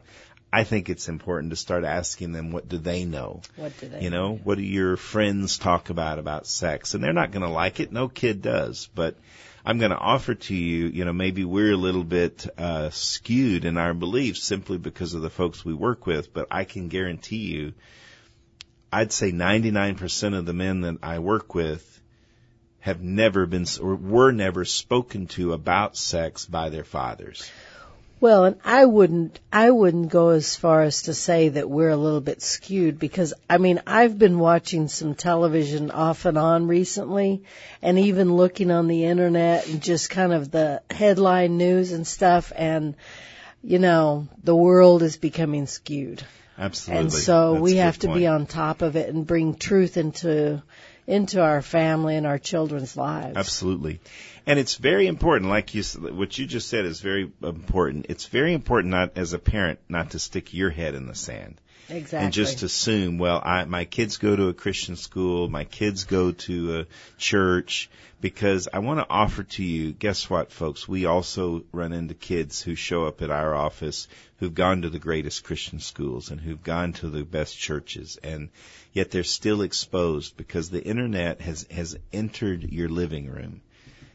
I 0.54 0.64
think 0.64 0.90
it's 0.90 1.08
important 1.08 1.50
to 1.50 1.56
start 1.56 1.82
asking 1.82 2.32
them 2.32 2.52
what 2.52 2.68
do 2.68 2.76
they 2.76 3.04
know? 3.04 3.40
What 3.56 3.72
do 3.80 3.88
they 3.88 4.02
You 4.02 4.10
know, 4.10 4.34
what 4.34 4.58
do 4.58 4.64
your 4.64 4.98
friends 4.98 5.56
talk 5.56 5.88
about 5.88 6.18
about 6.18 6.46
sex? 6.46 6.92
And 6.92 7.02
they're 7.02 7.14
not 7.14 7.30
going 7.30 7.42
to 7.42 7.48
like 7.48 7.80
it. 7.80 7.90
No 7.90 8.08
kid 8.08 8.42
does, 8.42 8.90
but 8.94 9.16
I'm 9.64 9.78
going 9.78 9.92
to 9.92 9.98
offer 9.98 10.34
to 10.34 10.54
you, 10.54 10.86
you 10.86 11.04
know, 11.04 11.12
maybe 11.12 11.44
we're 11.44 11.72
a 11.72 11.76
little 11.76 12.02
bit 12.02 12.46
uh, 12.58 12.90
skewed 12.90 13.64
in 13.64 13.78
our 13.78 13.94
beliefs 13.94 14.42
simply 14.42 14.76
because 14.76 15.14
of 15.14 15.22
the 15.22 15.30
folks 15.30 15.64
we 15.64 15.72
work 15.72 16.04
with, 16.04 16.34
but 16.34 16.48
I 16.50 16.64
can 16.64 16.88
guarantee 16.88 17.52
you, 17.52 17.72
I'd 18.92 19.12
say 19.12 19.30
99% 19.30 20.36
of 20.36 20.46
the 20.46 20.52
men 20.52 20.80
that 20.80 20.98
I 21.02 21.20
work 21.20 21.54
with 21.54 22.00
have 22.80 23.00
never 23.00 23.46
been 23.46 23.64
or 23.80 23.94
were 23.94 24.32
never 24.32 24.64
spoken 24.64 25.28
to 25.28 25.52
about 25.52 25.96
sex 25.96 26.44
by 26.44 26.68
their 26.68 26.84
fathers. 26.84 27.48
Well, 28.22 28.44
and 28.44 28.56
I 28.64 28.84
wouldn't, 28.84 29.40
I 29.52 29.68
wouldn't 29.68 30.08
go 30.08 30.28
as 30.28 30.54
far 30.54 30.84
as 30.84 31.02
to 31.02 31.12
say 31.12 31.48
that 31.48 31.68
we're 31.68 31.90
a 31.90 31.96
little 31.96 32.20
bit 32.20 32.40
skewed 32.40 33.00
because, 33.00 33.34
I 33.50 33.58
mean, 33.58 33.82
I've 33.84 34.16
been 34.16 34.38
watching 34.38 34.86
some 34.86 35.16
television 35.16 35.90
off 35.90 36.24
and 36.24 36.38
on 36.38 36.68
recently 36.68 37.42
and 37.82 37.98
even 37.98 38.36
looking 38.36 38.70
on 38.70 38.86
the 38.86 39.06
internet 39.06 39.66
and 39.66 39.82
just 39.82 40.08
kind 40.08 40.32
of 40.32 40.52
the 40.52 40.82
headline 40.88 41.56
news 41.56 41.90
and 41.90 42.06
stuff 42.06 42.52
and, 42.54 42.94
you 43.60 43.80
know, 43.80 44.28
the 44.44 44.54
world 44.54 45.02
is 45.02 45.16
becoming 45.16 45.66
skewed. 45.66 46.22
Absolutely. 46.56 47.00
And 47.00 47.12
so 47.12 47.54
That's 47.54 47.62
we 47.62 47.76
have 47.78 47.98
to 47.98 48.14
be 48.14 48.28
on 48.28 48.46
top 48.46 48.82
of 48.82 48.94
it 48.94 49.12
and 49.12 49.26
bring 49.26 49.56
truth 49.56 49.96
into, 49.96 50.62
into 51.06 51.42
our 51.42 51.62
family 51.62 52.16
and 52.16 52.26
our 52.26 52.38
children's 52.38 52.96
lives. 52.96 53.36
Absolutely. 53.36 54.00
And 54.46 54.58
it's 54.58 54.76
very 54.76 55.06
important, 55.06 55.50
like 55.50 55.74
you, 55.74 55.82
what 55.82 56.36
you 56.38 56.46
just 56.46 56.68
said 56.68 56.84
is 56.84 57.00
very 57.00 57.30
important. 57.42 58.06
It's 58.08 58.26
very 58.26 58.52
important 58.52 58.90
not, 58.90 59.16
as 59.16 59.32
a 59.32 59.38
parent, 59.38 59.78
not 59.88 60.10
to 60.10 60.18
stick 60.18 60.52
your 60.52 60.70
head 60.70 60.94
in 60.94 61.06
the 61.06 61.14
sand. 61.14 61.60
Exactly. 61.88 62.24
and 62.24 62.32
just 62.32 62.62
assume, 62.62 63.18
well, 63.18 63.40
I, 63.44 63.64
my 63.64 63.84
kids 63.84 64.16
go 64.16 64.34
to 64.34 64.48
a 64.48 64.54
Christian 64.54 64.96
school, 64.96 65.48
my 65.48 65.64
kids 65.64 66.04
go 66.04 66.32
to 66.32 66.80
a 66.80 66.86
church, 67.18 67.90
because 68.20 68.68
I 68.72 68.78
want 68.78 69.00
to 69.00 69.06
offer 69.10 69.42
to 69.42 69.64
you, 69.64 69.92
guess 69.92 70.30
what, 70.30 70.52
folks? 70.52 70.86
We 70.86 71.06
also 71.06 71.64
run 71.72 71.92
into 71.92 72.14
kids 72.14 72.62
who 72.62 72.74
show 72.74 73.06
up 73.06 73.20
at 73.20 73.30
our 73.30 73.54
office 73.54 74.08
who've 74.38 74.54
gone 74.54 74.82
to 74.82 74.90
the 74.90 74.98
greatest 74.98 75.44
Christian 75.44 75.80
schools 75.80 76.30
and 76.30 76.40
who've 76.40 76.62
gone 76.62 76.92
to 76.94 77.10
the 77.10 77.24
best 77.24 77.58
churches, 77.58 78.18
and 78.22 78.48
yet 78.92 79.10
they're 79.10 79.24
still 79.24 79.62
exposed 79.62 80.36
because 80.36 80.70
the 80.70 80.82
internet 80.82 81.40
has, 81.40 81.66
has 81.70 81.98
entered 82.12 82.70
your 82.70 82.88
living 82.88 83.28
room 83.28 83.60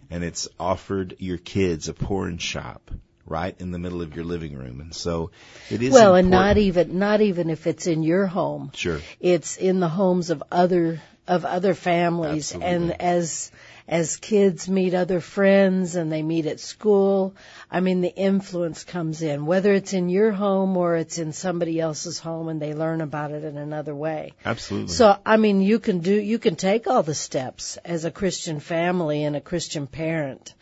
and 0.10 0.24
it's 0.24 0.48
offered 0.60 1.16
your 1.20 1.38
kids 1.38 1.90
a 1.90 1.94
porn 1.94 2.38
shop 2.38 2.92
right 3.28 3.56
in 3.60 3.72
the 3.72 3.80
middle 3.80 4.02
of 4.02 4.16
your 4.16 4.26
living 4.26 4.58
room. 4.58 4.82
And 4.82 4.94
so 4.94 5.32
it 5.70 5.82
is 5.82 5.94
well, 5.94 6.16
and 6.16 6.30
not 6.30 6.58
even 6.58 6.98
not 6.98 7.22
even 7.22 7.50
if 7.50 7.68
it's 7.68 7.88
in 7.88 8.04
your 8.04 8.26
home. 8.26 8.72
Sure. 8.74 9.00
It's 9.20 9.58
in 9.58 9.80
the 9.80 9.90
homes 9.90 10.30
of 10.30 10.44
other 10.52 11.02
of 11.28 11.44
other 11.44 11.74
families, 11.74 12.54
Absolutely. 12.54 12.76
and 12.76 13.02
as 13.02 13.52
as 13.88 14.18
kids 14.18 14.68
meet 14.68 14.94
other 14.94 15.22
friends 15.22 15.96
and 15.96 16.12
they 16.12 16.22
meet 16.22 16.46
at 16.46 16.60
school, 16.60 17.36
I 17.72 17.80
mean 17.80 18.02
the 18.02 18.14
influence 18.14 18.84
comes 18.84 19.22
in, 19.22 19.46
whether 19.46 19.74
it's 19.74 19.94
in 19.94 20.10
your 20.10 20.32
home 20.32 20.76
or 20.76 20.98
it's 20.98 21.18
in 21.18 21.32
somebody 21.32 21.80
else's 21.80 22.20
home, 22.20 22.50
and 22.50 22.62
they 22.62 22.74
learn 22.74 23.00
about 23.02 23.32
it 23.32 23.46
in 23.46 23.58
another 23.58 23.96
way. 23.96 24.34
Absolutely. 24.44 24.94
So, 24.94 25.18
I 25.26 25.38
mean, 25.38 25.62
you 25.62 25.80
can 25.80 26.00
do, 26.00 26.14
you 26.14 26.38
can 26.38 26.58
take 26.58 26.88
all 26.88 27.04
the 27.04 27.16
steps 27.16 27.78
as 27.78 28.04
a 28.04 28.12
Christian 28.12 28.60
family 28.60 29.24
and 29.24 29.36
a 29.36 29.42
Christian 29.42 29.88
parent. 29.88 30.54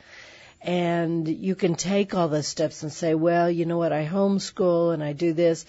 And 0.61 1.27
you 1.27 1.55
can 1.55 1.75
take 1.75 2.15
all 2.15 2.27
those 2.27 2.47
steps 2.47 2.83
and 2.83 2.91
say, 2.91 3.13
well, 3.13 3.49
you 3.49 3.65
know 3.65 3.77
what, 3.77 3.93
I 3.93 4.05
homeschool 4.05 4.93
and 4.93 5.03
I 5.03 5.13
do 5.13 5.33
this, 5.33 5.65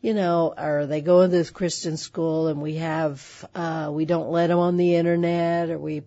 you 0.00 0.14
know, 0.14 0.54
or 0.56 0.86
they 0.86 1.02
go 1.02 1.22
to 1.22 1.28
this 1.28 1.50
Christian 1.50 1.96
school 1.96 2.48
and 2.48 2.62
we 2.62 2.76
have, 2.76 3.44
uh, 3.54 3.90
we 3.92 4.06
don't 4.06 4.30
let 4.30 4.46
them 4.46 4.58
on 4.58 4.76
the 4.76 4.94
internet 4.94 5.70
or 5.70 5.78
we, 5.78 6.02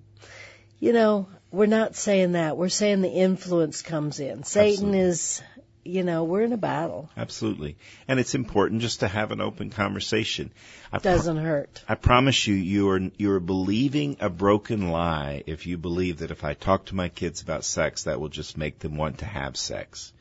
you 0.79 0.93
know, 0.93 1.27
we're 1.51 1.67
not 1.67 1.95
saying 1.95 2.31
that. 2.31 2.57
We're 2.57 2.69
saying 2.69 3.01
the 3.01 3.09
influence 3.09 3.83
comes 3.83 4.19
in. 4.19 4.43
Satan 4.43 4.95
Absolutely. 4.95 4.99
is, 4.99 5.41
you 5.85 6.03
know, 6.03 6.23
we're 6.23 6.43
in 6.43 6.53
a 6.53 6.57
battle. 6.57 7.09
Absolutely. 7.17 7.75
And 8.07 8.19
it's 8.19 8.35
important 8.35 8.81
just 8.81 9.01
to 9.01 9.07
have 9.07 9.31
an 9.31 9.41
open 9.41 9.69
conversation. 9.69 10.51
I 10.91 10.99
Doesn't 10.99 11.37
hurt. 11.37 11.83
I 11.87 11.95
promise 11.95 12.47
you, 12.47 12.55
you 12.55 12.89
are 12.89 12.99
you 13.17 13.31
are 13.31 13.39
believing 13.39 14.17
a 14.19 14.29
broken 14.29 14.89
lie 14.89 15.43
if 15.45 15.67
you 15.67 15.77
believe 15.77 16.19
that 16.19 16.31
if 16.31 16.43
I 16.43 16.53
talk 16.53 16.85
to 16.85 16.95
my 16.95 17.09
kids 17.09 17.41
about 17.41 17.65
sex, 17.65 18.03
that 18.03 18.19
will 18.19 18.29
just 18.29 18.57
make 18.57 18.79
them 18.79 18.95
want 18.95 19.19
to 19.19 19.25
have 19.25 19.57
sex. 19.57 20.13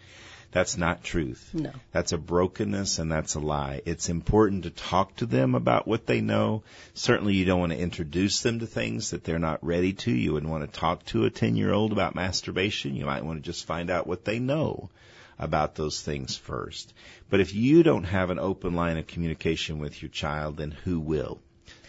That's 0.51 0.77
not 0.77 1.03
truth. 1.03 1.51
No. 1.55 1.71
That's 1.93 2.13
a 2.13 2.19
brokenness 2.19 2.99
and 2.99 3.11
that's 3.11 3.37
a 3.37 3.41
lie. 3.41 3.81
It's 3.87 4.11
important 4.11 4.65
to 4.65 4.71
talk 4.71 5.17
to 5.17 5.27
them 5.27 5.55
about 5.55 5.89
what 5.89 6.07
they 6.07 6.21
know. 6.21 6.63
Certainly 6.93 7.35
you 7.35 7.47
don't 7.47 7.61
want 7.61 7.73
to 7.73 7.79
introduce 7.79 8.43
them 8.43 8.59
to 8.59 8.67
things 8.67 9.11
that 9.11 9.25
they're 9.25 9.39
not 9.39 9.65
ready 9.65 9.95
to. 9.95 10.11
You 10.11 10.35
wouldn't 10.35 10.53
want 10.53 10.71
to 10.71 10.79
talk 10.79 11.07
to 11.07 11.25
a 11.25 11.31
10 11.31 11.57
year 11.57 11.73
old 11.73 11.93
about 11.93 12.15
masturbation. 12.15 12.97
You 12.97 13.07
might 13.07 13.25
want 13.25 13.43
to 13.43 13.51
just 13.51 13.65
find 13.65 13.91
out 13.91 14.07
what 14.07 14.27
they 14.27 14.41
know 14.41 14.91
about 15.39 15.74
those 15.74 16.01
things 16.01 16.37
first. 16.37 16.93
But 17.30 17.41
if 17.41 17.55
you 17.55 17.83
don't 17.83 18.05
have 18.05 18.30
an 18.30 18.39
open 18.39 18.74
line 18.74 18.99
of 18.99 19.07
communication 19.07 19.78
with 19.78 20.03
your 20.03 20.11
child, 20.11 20.57
then 20.57 20.70
who 20.70 21.01
will? 21.01 21.41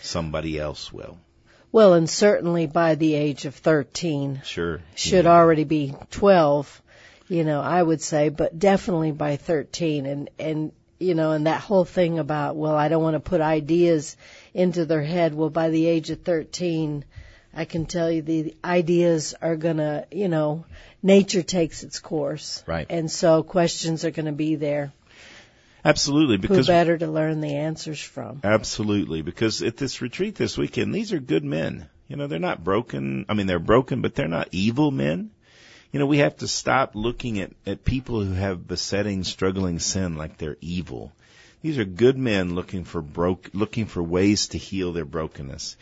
Somebody 0.01 0.59
else 0.59 0.91
will. 0.91 1.17
Well, 1.71 1.93
and 1.93 2.09
certainly 2.09 2.67
by 2.67 2.95
the 2.95 3.15
age 3.15 3.45
of 3.45 3.55
13, 3.55 4.41
Sure. 4.43 4.81
should 4.95 5.25
already 5.25 5.63
be 5.63 5.95
12, 6.11 6.81
you 7.29 7.43
know, 7.43 7.61
I 7.61 7.81
would 7.81 8.01
say, 8.01 8.29
but 8.29 8.59
definitely 8.59 9.11
by 9.11 9.37
13 9.37 10.05
and, 10.05 10.29
and, 10.37 10.71
you 10.99 11.15
know, 11.15 11.31
and 11.31 11.47
that 11.47 11.61
whole 11.61 11.85
thing 11.85 12.19
about, 12.19 12.55
well, 12.55 12.75
I 12.75 12.89
don't 12.89 13.01
want 13.01 13.15
to 13.15 13.19
put 13.19 13.41
ideas 13.41 14.15
into 14.53 14.85
their 14.85 15.01
head. 15.01 15.33
Well, 15.33 15.49
by 15.49 15.69
the 15.69 15.87
age 15.87 16.11
of 16.11 16.21
13, 16.21 17.05
I 17.55 17.65
can 17.65 17.85
tell 17.85 18.11
you 18.11 18.21
the 18.21 18.55
ideas 18.63 19.35
are 19.41 19.55
gonna, 19.55 20.05
you 20.11 20.27
know, 20.27 20.65
nature 21.01 21.43
takes 21.43 21.83
its 21.83 21.99
course. 21.99 22.63
Right. 22.65 22.87
And 22.89 23.09
so 23.11 23.43
questions 23.43 24.05
are 24.05 24.11
gonna 24.11 24.31
be 24.31 24.55
there. 24.55 24.91
Absolutely, 25.85 26.37
because 26.37 26.67
Who 26.67 26.73
better 26.73 26.97
to 26.97 27.07
learn 27.07 27.41
the 27.41 27.55
answers 27.55 28.01
from? 28.01 28.39
Absolutely, 28.43 29.21
because 29.21 29.61
at 29.61 29.75
this 29.75 30.01
retreat 30.01 30.35
this 30.35 30.57
weekend, 30.57 30.95
these 30.95 31.11
are 31.11 31.19
good 31.19 31.43
men. 31.43 31.89
You 32.07 32.15
know, 32.15 32.27
they're 32.27 32.39
not 32.39 32.63
broken. 32.63 33.25
I 33.27 33.33
mean, 33.33 33.47
they're 33.47 33.59
broken, 33.59 34.01
but 34.01 34.15
they're 34.15 34.27
not 34.27 34.49
evil 34.51 34.91
men. 34.91 35.31
You 35.91 35.99
know, 35.99 36.05
we 36.05 36.19
have 36.19 36.37
to 36.37 36.47
stop 36.47 36.95
looking 36.95 37.39
at, 37.39 37.51
at 37.65 37.85
people 37.85 38.23
who 38.23 38.33
have 38.33 38.67
besetting, 38.67 39.23
struggling 39.23 39.79
sin 39.79 40.15
like 40.15 40.37
they're 40.37 40.57
evil. 40.61 41.11
These 41.61 41.77
are 41.77 41.85
good 41.85 42.17
men 42.17 42.55
looking 42.55 42.83
for 42.83 43.01
broke, 43.01 43.49
looking 43.53 43.85
for 43.85 44.01
ways 44.01 44.47
to 44.49 44.57
heal 44.57 44.91
their 44.91 45.05
brokenness. 45.05 45.77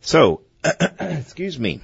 So, 0.00 0.40
excuse 0.98 1.56
me. 1.56 1.82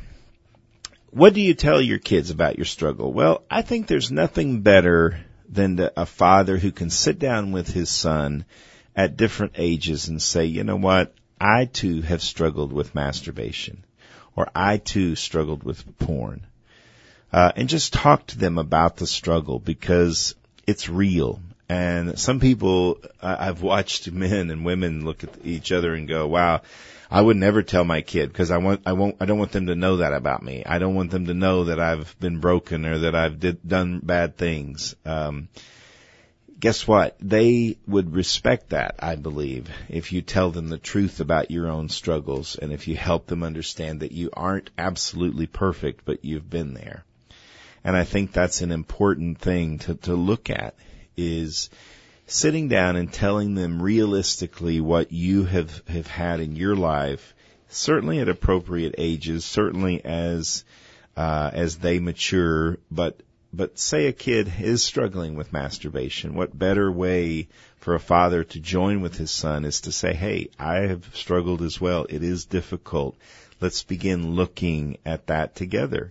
What 1.15 1.33
do 1.33 1.41
you 1.41 1.55
tell 1.55 1.81
your 1.81 2.01
kids 2.01 2.31
about 2.31 2.57
your 2.59 2.65
struggle? 2.65 3.13
Well, 3.13 3.45
I 3.49 3.63
think 3.63 3.87
there's 3.87 4.11
nothing 4.11 4.63
better 4.63 5.21
than 5.49 5.77
to, 5.77 5.93
a 5.97 6.07
father 6.07 6.59
who 6.59 6.73
can 6.73 6.91
sit 6.91 7.21
down 7.21 7.53
with 7.53 7.69
his 7.69 7.89
son 7.89 8.45
at 8.97 9.17
different 9.17 9.53
ages 9.55 10.09
and 10.09 10.21
say, 10.21 10.47
you 10.47 10.65
know 10.65 10.75
what? 10.75 11.15
I 11.41 11.67
too 11.67 12.03
have 12.03 12.21
struggled 12.21 12.73
with 12.73 12.97
masturbation 12.97 13.85
or 14.35 14.51
I 14.57 14.79
too 14.79 15.15
struggled 15.15 15.63
with 15.63 15.85
porn. 16.01 16.49
Uh, 17.33 17.53
and 17.55 17.69
just 17.69 17.93
talk 17.93 18.27
to 18.27 18.39
them 18.39 18.59
about 18.59 18.97
the 18.97 19.07
struggle 19.07 19.61
because 19.61 20.35
it's 20.67 20.89
real. 20.89 21.41
And 21.69 22.19
some 22.19 22.41
people, 22.41 22.99
I've 23.23 23.63
watched 23.63 24.11
men 24.11 24.51
and 24.51 24.65
women 24.65 25.05
look 25.05 25.23
at 25.23 25.31
each 25.45 25.71
other 25.71 25.95
and 25.95 26.09
go, 26.09 26.27
wow, 26.27 26.63
I 27.15 27.21
would 27.21 27.37
never 27.37 27.63
tell 27.63 27.85
my 27.85 28.01
kid 28.01 28.33
because 28.33 28.51
I 28.51 28.59
want, 28.59 28.83
I 28.87 28.95
won't, 28.95 29.19
I 29.21 29.27
don't 29.27 29.39
want 29.39 29.53
them 29.53 29.69
to 29.69 29.77
know 29.77 29.99
that 29.99 30.13
about 30.13 30.43
me. 30.43 30.65
I 30.67 30.81
don't 30.81 30.97
want 30.97 31.13
them 31.13 31.27
to 31.27 31.35
know 31.35 31.67
that 31.67 31.79
I've 31.79 32.19
been 32.19 32.41
broken 32.41 32.85
or 32.85 32.99
that 32.99 33.15
I've 33.15 33.39
did, 33.39 33.61
done 33.65 34.01
bad 34.03 34.37
things. 34.37 34.97
Um, 35.07 35.47
guess 36.59 36.89
what? 36.89 37.17
They 37.21 37.79
would 37.87 38.13
respect 38.17 38.71
that, 38.71 38.97
I 38.99 39.15
believe, 39.15 39.71
if 39.89 40.11
you 40.11 40.23
tell 40.23 40.51
them 40.51 40.69
the 40.69 40.77
truth 40.77 41.21
about 41.21 41.53
your 41.53 41.69
own 41.69 41.89
struggles 41.89 42.57
and 42.57 42.73
if 42.73 42.89
you 42.89 42.97
help 42.97 43.29
them 43.29 43.45
understand 43.45 44.01
that 44.01 44.11
you 44.11 44.31
aren't 44.33 44.71
absolutely 44.77 45.47
perfect, 45.47 46.05
but 46.05 46.25
you've 46.25 46.51
been 46.51 46.75
there. 46.75 47.05
And 47.85 47.97
I 47.97 48.03
think 48.03 48.33
that's 48.33 48.61
an 48.61 48.73
important 48.73 49.39
thing 49.39 49.79
to, 49.81 49.95
to 49.95 50.17
look 50.17 50.51
at 50.51 50.75
is 51.17 51.71
sitting 52.27 52.69
down 52.69 52.97
and 52.97 53.13
telling 53.13 53.55
them 53.55 53.83
realistically 53.83 54.81
what 54.81 55.13
you 55.13 55.45
have, 55.45 55.83
have 55.89 56.07
had 56.07 56.41
in 56.41 56.57
your 56.57 56.77
life, 56.77 57.35
certainly 57.69 58.19
at 58.21 58.29
appropriate 58.29 58.95
ages, 58.99 59.45
certainly 59.45 60.05
as, 60.05 60.65
uh, 61.17 61.51
as 61.53 61.77
they 61.77 61.99
mature, 61.99 62.79
but 62.91 63.21
but 63.57 63.79
say 63.79 64.07
a 64.07 64.13
kid 64.13 64.53
is 64.61 64.83
struggling 64.83 65.37
with 65.37 65.53
masturbation, 65.53 66.35
what 66.35 66.59
better 66.59 66.91
way 66.91 67.47
for 67.79 67.95
a 67.95 68.01
father 68.01 68.43
to 68.43 68.59
join 68.59 69.01
with 69.01 69.17
his 69.17 69.31
son 69.31 69.65
is 69.65 69.83
to 69.83 69.93
say, 69.93 70.13
hey, 70.13 70.49
I 70.59 70.79
have 70.89 71.09
struggled 71.15 71.63
as 71.63 71.81
well. 71.81 72.07
It 72.09 72.25
is 72.25 72.47
difficult. 72.47 73.17
Let's 73.61 73.85
begin 73.85 74.35
looking 74.35 74.99
at 75.07 75.29
that 75.29 75.55
together. 75.55 76.11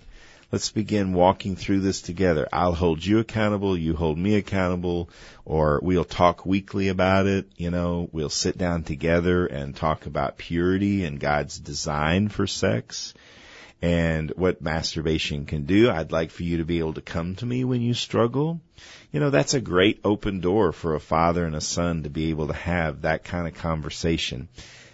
Let's 0.54 0.70
begin 0.70 1.14
walking 1.14 1.56
through 1.56 1.80
this 1.80 2.00
together. 2.04 2.48
I'll 2.54 2.76
hold 2.76 3.04
you 3.04 3.18
accountable, 3.18 3.76
you 3.76 3.96
hold 3.96 4.20
me 4.20 4.36
accountable, 4.36 5.10
or 5.46 5.80
we'll 5.82 6.04
talk 6.04 6.46
weekly 6.46 6.90
about 6.90 7.26
it. 7.26 7.50
You 7.58 7.72
know, 7.72 8.08
we'll 8.12 8.30
sit 8.30 8.56
down 8.56 8.84
together 8.84 9.48
and 9.48 9.76
talk 9.76 10.06
about 10.06 10.38
purity 10.38 11.06
and 11.06 11.20
God's 11.20 11.58
design 11.58 12.30
for 12.30 12.46
sex 12.46 13.16
and 13.82 14.32
what 14.36 14.62
masturbation 14.62 15.48
can 15.48 15.64
do. 15.64 15.90
I'd 15.90 16.12
like 16.12 16.30
for 16.30 16.44
you 16.44 16.58
to 16.58 16.66
be 16.66 16.78
able 16.78 16.94
to 16.94 17.02
come 17.02 17.34
to 17.38 17.48
me 17.48 17.64
when 17.64 17.82
you 17.82 17.96
struggle. 17.96 18.62
You 19.12 19.22
know, 19.22 19.32
that's 19.32 19.56
a 19.56 19.60
great 19.60 20.02
open 20.06 20.40
door 20.40 20.72
for 20.72 20.94
a 20.94 21.00
father 21.00 21.46
and 21.46 21.56
a 21.56 21.62
son 21.62 22.04
to 22.04 22.12
be 22.12 22.30
able 22.30 22.50
to 22.50 22.54
have 22.54 23.02
that 23.02 23.24
kind 23.24 23.48
of 23.48 23.56
conversation. 23.56 24.50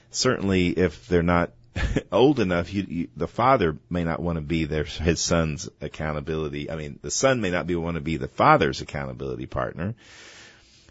Certainly 0.09 0.69
if 0.69 1.07
they're 1.07 1.21
not 1.21 1.51
old 2.11 2.39
enough, 2.39 2.73
you, 2.73 2.85
you, 2.87 3.07
the 3.15 3.27
father 3.27 3.77
may 3.89 4.03
not 4.03 4.21
want 4.21 4.37
to 4.37 4.41
be 4.41 4.65
their 4.65 4.83
his 4.83 5.19
son's 5.19 5.69
accountability. 5.81 6.69
I 6.69 6.75
mean, 6.75 6.99
the 7.01 7.11
son 7.11 7.41
may 7.41 7.51
not 7.51 7.67
be 7.67 7.75
want 7.75 7.95
to 7.95 8.01
be 8.01 8.17
the 8.17 8.27
father's 8.27 8.81
accountability 8.81 9.45
partner, 9.45 9.95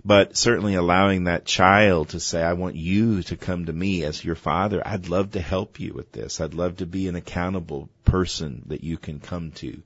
but 0.04 0.36
certainly 0.36 0.74
allowing 0.74 1.24
that 1.24 1.44
child 1.44 2.10
to 2.10 2.20
say, 2.20 2.42
I 2.42 2.52
want 2.54 2.76
you 2.76 3.22
to 3.24 3.36
come 3.36 3.66
to 3.66 3.72
me 3.72 4.04
as 4.04 4.24
your 4.24 4.36
father. 4.36 4.82
I'd 4.86 5.08
love 5.08 5.32
to 5.32 5.40
help 5.40 5.80
you 5.80 5.92
with 5.94 6.12
this. 6.12 6.40
I'd 6.40 6.54
love 6.54 6.78
to 6.78 6.86
be 6.86 7.08
an 7.08 7.16
accountable 7.16 7.88
person 8.04 8.62
that 8.66 8.84
you 8.84 8.96
can 8.96 9.20
come 9.20 9.50
to. 9.52 9.82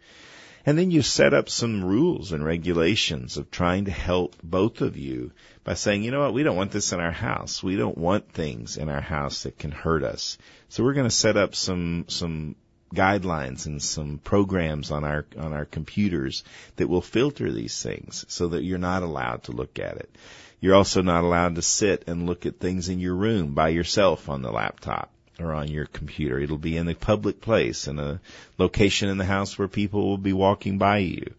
And 0.65 0.79
then 0.79 0.91
you 0.93 1.03
set 1.03 1.35
up 1.35 1.49
some 1.49 1.85
rules 1.85 2.31
and 2.31 2.45
regulations 2.45 3.37
of 3.37 3.51
trying 3.51 3.87
to 3.87 3.91
help 3.91 4.37
both 4.43 4.81
of 4.81 4.97
you 4.97 5.33
by 5.65 5.75
saying, 5.75 6.05
you 6.05 6.13
know 6.13 6.21
what, 6.21 6.35
we 6.35 6.45
don't 6.45 6.57
want 6.57 6.71
this 6.71 6.93
in 6.93 7.01
our 7.01 7.13
house. 7.13 7.63
We 7.63 7.77
don't 7.77 7.99
want 7.99 8.33
things 8.33 8.77
in 8.77 8.89
our 8.89 9.01
house 9.01 9.43
that 9.43 9.59
can 9.59 9.73
hurt 9.73 10.05
us. 10.05 10.39
So 10.69 10.85
we're 10.85 10.93
going 10.93 11.09
to 11.09 11.15
set 11.15 11.37
up 11.37 11.57
some, 11.57 12.05
some 12.09 12.55
guidelines 12.95 13.67
and 13.67 13.83
some 13.83 14.19
programs 14.19 14.91
on 14.91 15.03
our 15.03 15.25
on 15.39 15.53
our 15.53 15.65
computers 15.65 16.45
that 16.77 16.89
will 16.89 17.01
filter 17.01 17.51
these 17.51 17.83
things 17.83 18.25
so 18.29 18.49
that 18.49 18.63
you're 18.63 18.79
not 18.79 19.03
allowed 19.03 19.45
to 19.45 19.53
look 19.53 19.79
at 19.79 19.97
it. 19.97 20.15
You're 20.61 20.75
also 20.75 21.03
not 21.03 21.25
allowed 21.25 21.55
to 21.57 21.63
sit 21.63 22.05
and 22.07 22.27
look 22.27 22.47
at 22.47 22.61
things 22.61 22.89
in 22.89 23.01
your 23.01 23.15
room 23.15 23.55
by 23.55 23.71
yourself 23.71 24.29
on 24.29 24.43
the 24.43 24.53
laptop 24.53 25.11
or 25.43 25.53
on 25.53 25.69
your 25.69 25.87
computer. 25.87 26.39
It'll 26.39 26.59
be 26.59 26.77
in 26.77 26.89
a 26.89 26.95
public 26.95 27.41
place, 27.41 27.89
in 27.89 27.99
a 27.99 28.21
location 28.59 29.09
in 29.09 29.19
the 29.19 29.25
house 29.25 29.59
where 29.59 29.69
people 29.69 30.09
will 30.09 30.19
be 30.19 30.33
walking 30.33 30.79
by 30.79 30.99
you. 30.99 31.35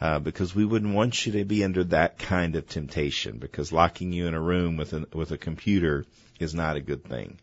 Uh, 0.00 0.18
because 0.18 0.54
we 0.54 0.64
wouldn't 0.64 0.94
want 0.94 1.24
you 1.24 1.32
to 1.32 1.44
be 1.44 1.64
under 1.64 1.84
that 1.84 2.18
kind 2.18 2.56
of 2.56 2.68
temptation 2.68 3.38
because 3.38 3.72
locking 3.72 4.12
you 4.12 4.26
in 4.26 4.34
a 4.34 4.40
room 4.40 4.76
with 4.76 4.92
a, 4.92 5.06
with 5.14 5.30
a 5.30 5.38
computer 5.38 6.04
is 6.40 6.54
not 6.54 6.76
a 6.76 6.80
good 6.80 7.04
thing. 7.04 7.38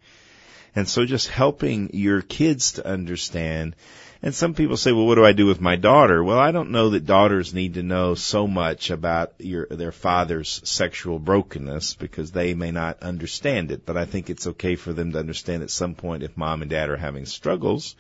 And 0.76 0.88
so 0.88 1.06
just 1.06 1.28
helping 1.28 1.92
your 1.94 2.22
kids 2.22 2.74
to 2.74 2.86
understand. 2.86 3.76
And 4.24 4.36
some 4.36 4.54
people 4.54 4.78
say, 4.78 4.92
well, 4.92 5.08
what 5.08 5.16
do 5.16 5.26
I 5.26 5.32
do 5.32 5.48
with 5.48 5.60
my 5.60 5.78
daughter? 5.78 6.24
Well, 6.24 6.38
I 6.38 6.52
don't 6.52 6.70
know 6.70 6.92
that 6.92 7.08
daughters 7.08 7.56
need 7.56 7.74
to 7.74 7.84
know 7.84 8.14
so 8.14 8.46
much 8.46 8.92
about 8.92 9.34
your, 9.40 9.66
their 9.66 9.92
father's 9.92 10.62
sexual 10.64 11.18
brokenness 11.18 11.96
because 11.96 12.32
they 12.32 12.54
may 12.54 12.70
not 12.70 13.02
understand 13.02 13.72
it. 13.72 13.84
But 13.84 13.98
I 13.98 14.06
think 14.06 14.30
it's 14.30 14.46
okay 14.46 14.76
for 14.76 14.94
them 14.94 15.14
to 15.14 15.20
understand 15.20 15.64
at 15.64 15.72
some 15.72 15.96
point 15.96 16.22
if 16.22 16.38
mom 16.38 16.62
and 16.62 16.70
dad 16.70 16.90
are 16.90 16.98
having 16.98 17.26
struggles. 17.26 17.96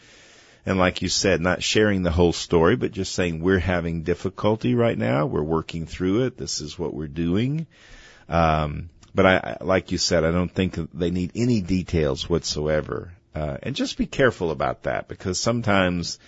And 0.63 0.77
like 0.77 1.01
you 1.01 1.09
said, 1.09 1.41
not 1.41 1.63
sharing 1.63 2.03
the 2.03 2.11
whole 2.11 2.33
story, 2.33 2.75
but 2.75 2.91
just 2.91 3.15
saying 3.15 3.41
we're 3.41 3.57
having 3.57 4.03
difficulty 4.03 4.75
right 4.75 4.97
now. 4.97 5.25
We're 5.25 5.41
working 5.41 5.87
through 5.87 6.25
it. 6.25 6.37
This 6.37 6.61
is 6.61 6.77
what 6.77 6.93
we're 6.93 7.07
doing. 7.07 7.65
Um, 8.29 8.91
but 9.15 9.25
I, 9.25 9.57
like 9.61 9.91
you 9.91 9.97
said, 9.97 10.23
I 10.23 10.29
don't 10.29 10.53
think 10.53 10.77
they 10.93 11.09
need 11.09 11.31
any 11.33 11.61
details 11.61 12.29
whatsoever. 12.29 13.11
Uh, 13.33 13.57
and 13.63 13.75
just 13.75 13.97
be 13.97 14.05
careful 14.05 14.51
about 14.51 14.83
that 14.83 15.07
because 15.07 15.39
sometimes 15.39 16.19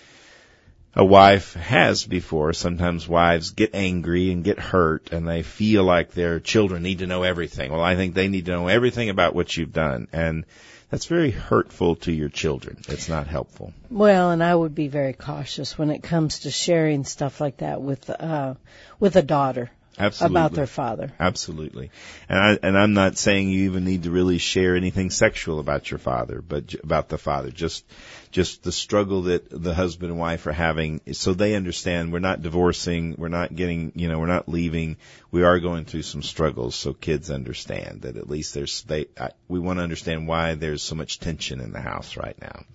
a 0.95 1.04
wife 1.04 1.54
has 1.56 2.06
before, 2.06 2.54
sometimes 2.54 3.08
wives 3.08 3.51
get 3.51 3.74
angry 3.74 4.32
and 4.32 4.43
get 4.43 4.60
hurt 4.60 5.12
and 5.12 5.28
they 5.28 5.41
feel 5.41 5.84
like 5.84 6.12
their 6.12 6.39
children 6.39 6.84
need 6.84 6.99
to 6.99 7.08
know 7.08 7.24
everything. 7.24 7.72
Well, 7.72 7.82
I 7.82 7.95
think 7.95 8.14
they 8.14 8.28
need 8.28 8.45
to 8.45 8.51
know 8.51 8.68
everything 8.68 9.10
about 9.10 9.34
what 9.34 9.58
you've 9.58 9.74
done. 9.74 10.08
And 10.14 10.45
that's 10.91 11.08
very 11.08 11.32
hurtful 11.32 11.95
to 11.95 12.12
your 12.12 12.30
children. 12.30 12.78
It's 12.88 13.10
not 13.10 13.26
helpful. 13.26 13.74
Well, 13.89 14.30
and 14.30 14.43
I 14.43 14.54
would 14.54 14.76
be 14.76 14.88
very 14.88 15.14
cautious 15.14 15.76
when 15.76 15.89
it 15.89 16.04
comes 16.04 16.39
to 16.41 16.51
sharing 16.51 17.04
stuff 17.04 17.41
like 17.41 17.58
that 17.58 17.82
with 17.82 18.08
uh 18.10 18.54
with 18.99 19.16
a 19.16 19.24
daughter. 19.24 19.72
Absolutely. 19.98 20.34
About 20.34 20.54
their 20.54 20.68
father. 20.68 21.14
Absolutely. 21.20 21.91
And 22.28 22.39
I 22.39 22.60
and 22.64 22.78
I'm 22.78 22.94
not 22.94 23.18
saying 23.18 23.50
you 23.50 23.66
even 23.66 23.86
need 23.86 24.04
to 24.04 24.12
really 24.12 24.39
share 24.39 24.76
anything 24.76 25.12
sexual 25.12 25.60
about 25.60 25.91
your 25.91 26.00
father, 26.00 26.41
but 26.41 26.74
about 26.84 27.10
the 27.10 27.20
father. 27.20 27.52
Just 27.52 27.86
just 28.32 28.64
the 28.64 28.72
struggle 28.72 29.24
that 29.24 29.50
the 29.52 29.74
husband 29.76 30.10
and 30.10 30.20
wife 30.20 30.48
are 30.48 30.52
having 30.52 31.02
so 31.12 31.34
they 31.34 31.54
understand 31.54 32.12
we're 32.12 32.20
not 32.20 32.41
divorcing, 32.41 33.16
we're 33.20 33.28
not 33.28 33.56
getting, 33.56 33.91
you 33.96 34.08
know, 34.08 34.18
we're 34.18 34.26
not 34.26 34.50
leaving. 34.50 34.98
We 35.30 35.44
are 35.44 35.60
going 35.60 35.86
through 35.86 36.04
some 36.04 36.24
struggles 36.24 36.74
so 36.74 36.94
kids 36.94 37.30
understand 37.30 38.02
that 38.02 38.18
at 38.18 38.30
least 38.30 38.56
there's 38.56 38.82
they 38.84 39.06
I, 39.20 39.30
we 39.48 39.60
want 39.60 39.78
to 39.78 39.84
understand 39.84 40.28
why 40.28 40.56
there's 40.56 40.82
so 40.82 40.96
much 40.96 41.20
tension 41.20 41.62
in 41.62 41.72
the 41.72 41.82
house 41.82 42.18
right 42.18 42.39
now. 42.41 42.66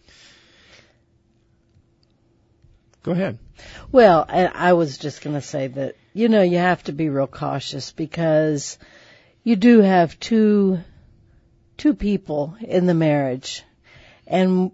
Go 3.02 3.12
ahead. 3.12 3.38
Well, 3.90 4.26
I 4.28 4.74
was 4.74 4.98
just 4.98 5.22
going 5.22 5.34
to 5.34 5.40
say 5.40 5.68
that, 5.68 5.96
you 6.12 6.28
know, 6.28 6.42
you 6.42 6.58
have 6.58 6.82
to 6.84 6.92
be 6.92 7.08
real 7.08 7.26
cautious 7.26 7.92
because 7.92 8.78
you 9.44 9.56
do 9.56 9.80
have 9.80 10.18
two, 10.18 10.78
two 11.76 11.94
people 11.94 12.56
in 12.60 12.86
the 12.86 12.94
marriage. 12.94 13.62
And, 14.26 14.72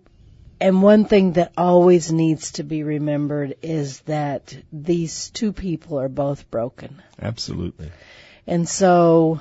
and 0.61 0.83
one 0.83 1.05
thing 1.05 1.33
that 1.33 1.53
always 1.57 2.13
needs 2.13 2.53
to 2.53 2.63
be 2.63 2.83
remembered 2.83 3.57
is 3.63 4.01
that 4.01 4.57
these 4.73 5.31
two 5.31 5.53
people 5.53 6.01
are 6.01 6.09
both 6.09 6.51
broken. 6.51 7.03
Absolutely. 7.21 7.91
And 8.47 8.69
so, 8.69 9.41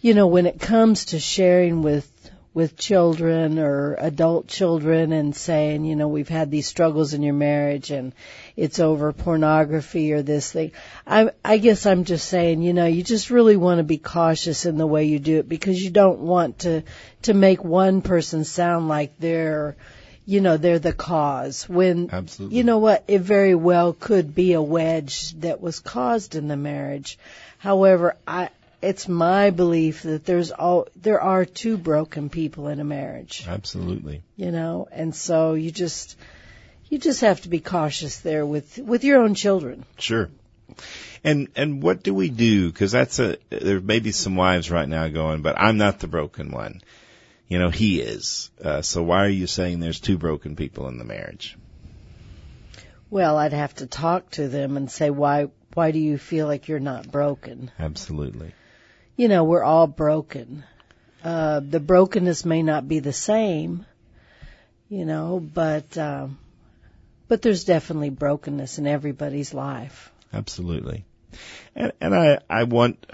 you 0.00 0.14
know, 0.14 0.26
when 0.26 0.46
it 0.46 0.60
comes 0.60 1.06
to 1.06 1.18
sharing 1.18 1.82
with 1.82 2.11
with 2.54 2.76
children 2.76 3.58
or 3.58 3.94
adult 3.94 4.46
children 4.46 5.12
and 5.12 5.34
saying, 5.34 5.84
you 5.84 5.96
know, 5.96 6.08
we've 6.08 6.28
had 6.28 6.50
these 6.50 6.66
struggles 6.66 7.14
in 7.14 7.22
your 7.22 7.34
marriage 7.34 7.90
and 7.90 8.12
it's 8.56 8.78
over 8.78 9.12
pornography 9.12 10.12
or 10.12 10.22
this 10.22 10.52
thing. 10.52 10.72
I, 11.06 11.30
I 11.42 11.56
guess 11.58 11.86
I'm 11.86 12.04
just 12.04 12.28
saying, 12.28 12.60
you 12.62 12.74
know, 12.74 12.86
you 12.86 13.02
just 13.02 13.30
really 13.30 13.56
want 13.56 13.78
to 13.78 13.84
be 13.84 13.96
cautious 13.96 14.66
in 14.66 14.76
the 14.76 14.86
way 14.86 15.04
you 15.04 15.18
do 15.18 15.38
it 15.38 15.48
because 15.48 15.82
you 15.82 15.90
don't 15.90 16.20
want 16.20 16.60
to, 16.60 16.82
to 17.22 17.32
make 17.32 17.64
one 17.64 18.02
person 18.02 18.44
sound 18.44 18.86
like 18.86 19.18
they're, 19.18 19.76
you 20.26 20.42
know, 20.42 20.58
they're 20.58 20.78
the 20.78 20.92
cause 20.92 21.66
when, 21.68 22.10
Absolutely. 22.12 22.58
you 22.58 22.64
know 22.64 22.78
what, 22.78 23.04
it 23.08 23.22
very 23.22 23.54
well 23.54 23.94
could 23.94 24.34
be 24.34 24.52
a 24.52 24.62
wedge 24.62 25.32
that 25.40 25.62
was 25.62 25.80
caused 25.80 26.34
in 26.34 26.48
the 26.48 26.56
marriage. 26.56 27.18
However, 27.58 28.16
I, 28.26 28.50
it's 28.82 29.08
my 29.08 29.50
belief 29.50 30.02
that 30.02 30.24
there's 30.24 30.50
all 30.50 30.88
there 30.96 31.20
are 31.20 31.44
two 31.44 31.76
broken 31.76 32.28
people 32.28 32.68
in 32.68 32.80
a 32.80 32.84
marriage. 32.84 33.44
Absolutely. 33.46 34.22
You 34.36 34.50
know, 34.50 34.88
and 34.90 35.14
so 35.14 35.54
you 35.54 35.70
just 35.70 36.18
you 36.88 36.98
just 36.98 37.20
have 37.22 37.40
to 37.42 37.48
be 37.48 37.60
cautious 37.60 38.18
there 38.18 38.44
with 38.44 38.78
with 38.78 39.04
your 39.04 39.22
own 39.22 39.34
children. 39.34 39.84
Sure. 39.98 40.28
And 41.24 41.48
and 41.54 41.82
what 41.82 42.02
do 42.02 42.12
we 42.12 42.28
do? 42.28 42.70
Because 42.70 42.92
that's 42.92 43.18
a 43.18 43.38
there 43.50 43.80
may 43.80 44.00
be 44.00 44.12
some 44.12 44.36
wives 44.36 44.70
right 44.70 44.88
now 44.88 45.08
going, 45.08 45.42
but 45.42 45.58
I'm 45.58 45.78
not 45.78 46.00
the 46.00 46.08
broken 46.08 46.50
one. 46.50 46.82
You 47.48 47.58
know, 47.58 47.70
he 47.70 48.00
is. 48.00 48.50
Uh, 48.64 48.80
so 48.82 49.02
why 49.02 49.24
are 49.24 49.28
you 49.28 49.46
saying 49.46 49.78
there's 49.78 50.00
two 50.00 50.16
broken 50.18 50.56
people 50.56 50.88
in 50.88 50.98
the 50.98 51.04
marriage? 51.04 51.56
Well, 53.10 53.36
I'd 53.36 53.52
have 53.52 53.74
to 53.74 53.86
talk 53.86 54.30
to 54.32 54.48
them 54.48 54.78
and 54.78 54.90
say, 54.90 55.10
why, 55.10 55.48
why 55.74 55.90
do 55.90 55.98
you 55.98 56.16
feel 56.16 56.46
like 56.46 56.68
you're 56.68 56.80
not 56.80 57.12
broken? 57.12 57.70
Absolutely. 57.78 58.54
You 59.16 59.28
know, 59.28 59.44
we're 59.44 59.62
all 59.62 59.86
broken. 59.86 60.64
Uh, 61.22 61.60
the 61.60 61.80
brokenness 61.80 62.44
may 62.44 62.62
not 62.62 62.88
be 62.88 62.98
the 62.98 63.12
same, 63.12 63.86
you 64.88 65.04
know, 65.04 65.38
but, 65.38 65.96
um, 65.98 66.38
but 67.28 67.42
there's 67.42 67.64
definitely 67.64 68.10
brokenness 68.10 68.78
in 68.78 68.86
everybody's 68.86 69.54
life. 69.54 70.10
Absolutely. 70.32 71.04
And, 71.76 71.92
and 72.00 72.14
I, 72.14 72.38
I 72.48 72.64
want, 72.64 73.06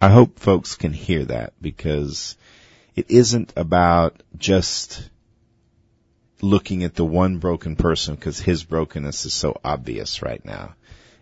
I 0.00 0.08
hope 0.10 0.38
folks 0.38 0.76
can 0.76 0.92
hear 0.92 1.24
that 1.24 1.54
because 1.60 2.36
it 2.94 3.10
isn't 3.10 3.52
about 3.56 4.22
just 4.36 5.08
looking 6.42 6.84
at 6.84 6.94
the 6.94 7.04
one 7.04 7.38
broken 7.38 7.76
person 7.76 8.14
because 8.14 8.38
his 8.38 8.62
brokenness 8.62 9.24
is 9.24 9.32
so 9.34 9.58
obvious 9.64 10.22
right 10.22 10.44
now. 10.44 10.74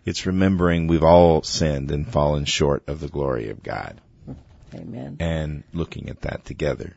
It's 0.05 0.25
remembering 0.25 0.87
we've 0.87 1.03
all 1.03 1.41
sinned 1.41 1.89
and 1.89 2.07
fallen 2.07 2.45
short 2.45 2.83
of 2.87 2.99
the 2.99 3.07
glory 3.07 3.49
of 3.49 3.63
God 3.63 3.99
Amen. 4.75 5.17
and 5.19 5.63
looking 5.73 6.09
at 6.09 6.21
that 6.21 6.45
together. 6.45 6.95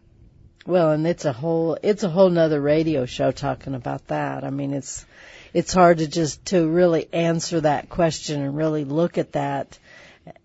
Well, 0.66 0.91
and 0.91 1.07
it's 1.07 1.24
a 1.24 1.33
whole 1.33 1.79
it's 1.83 2.03
a 2.03 2.11
whole 2.11 2.29
nother 2.29 2.61
radio 2.61 3.07
show 3.07 3.31
talking 3.31 3.74
about 3.74 4.09
that. 4.09 4.45
I 4.45 4.51
mean, 4.51 4.74
it's 4.74 5.07
it's 5.55 5.72
hard 5.72 5.99
to 5.99 6.07
just 6.07 6.45
to 6.47 6.68
really 6.68 7.09
answer 7.12 7.61
that 7.62 7.89
question 7.89 8.43
and 8.43 8.57
really 8.57 8.85
look 8.85 9.16
at 9.16 9.33
that 9.33 9.79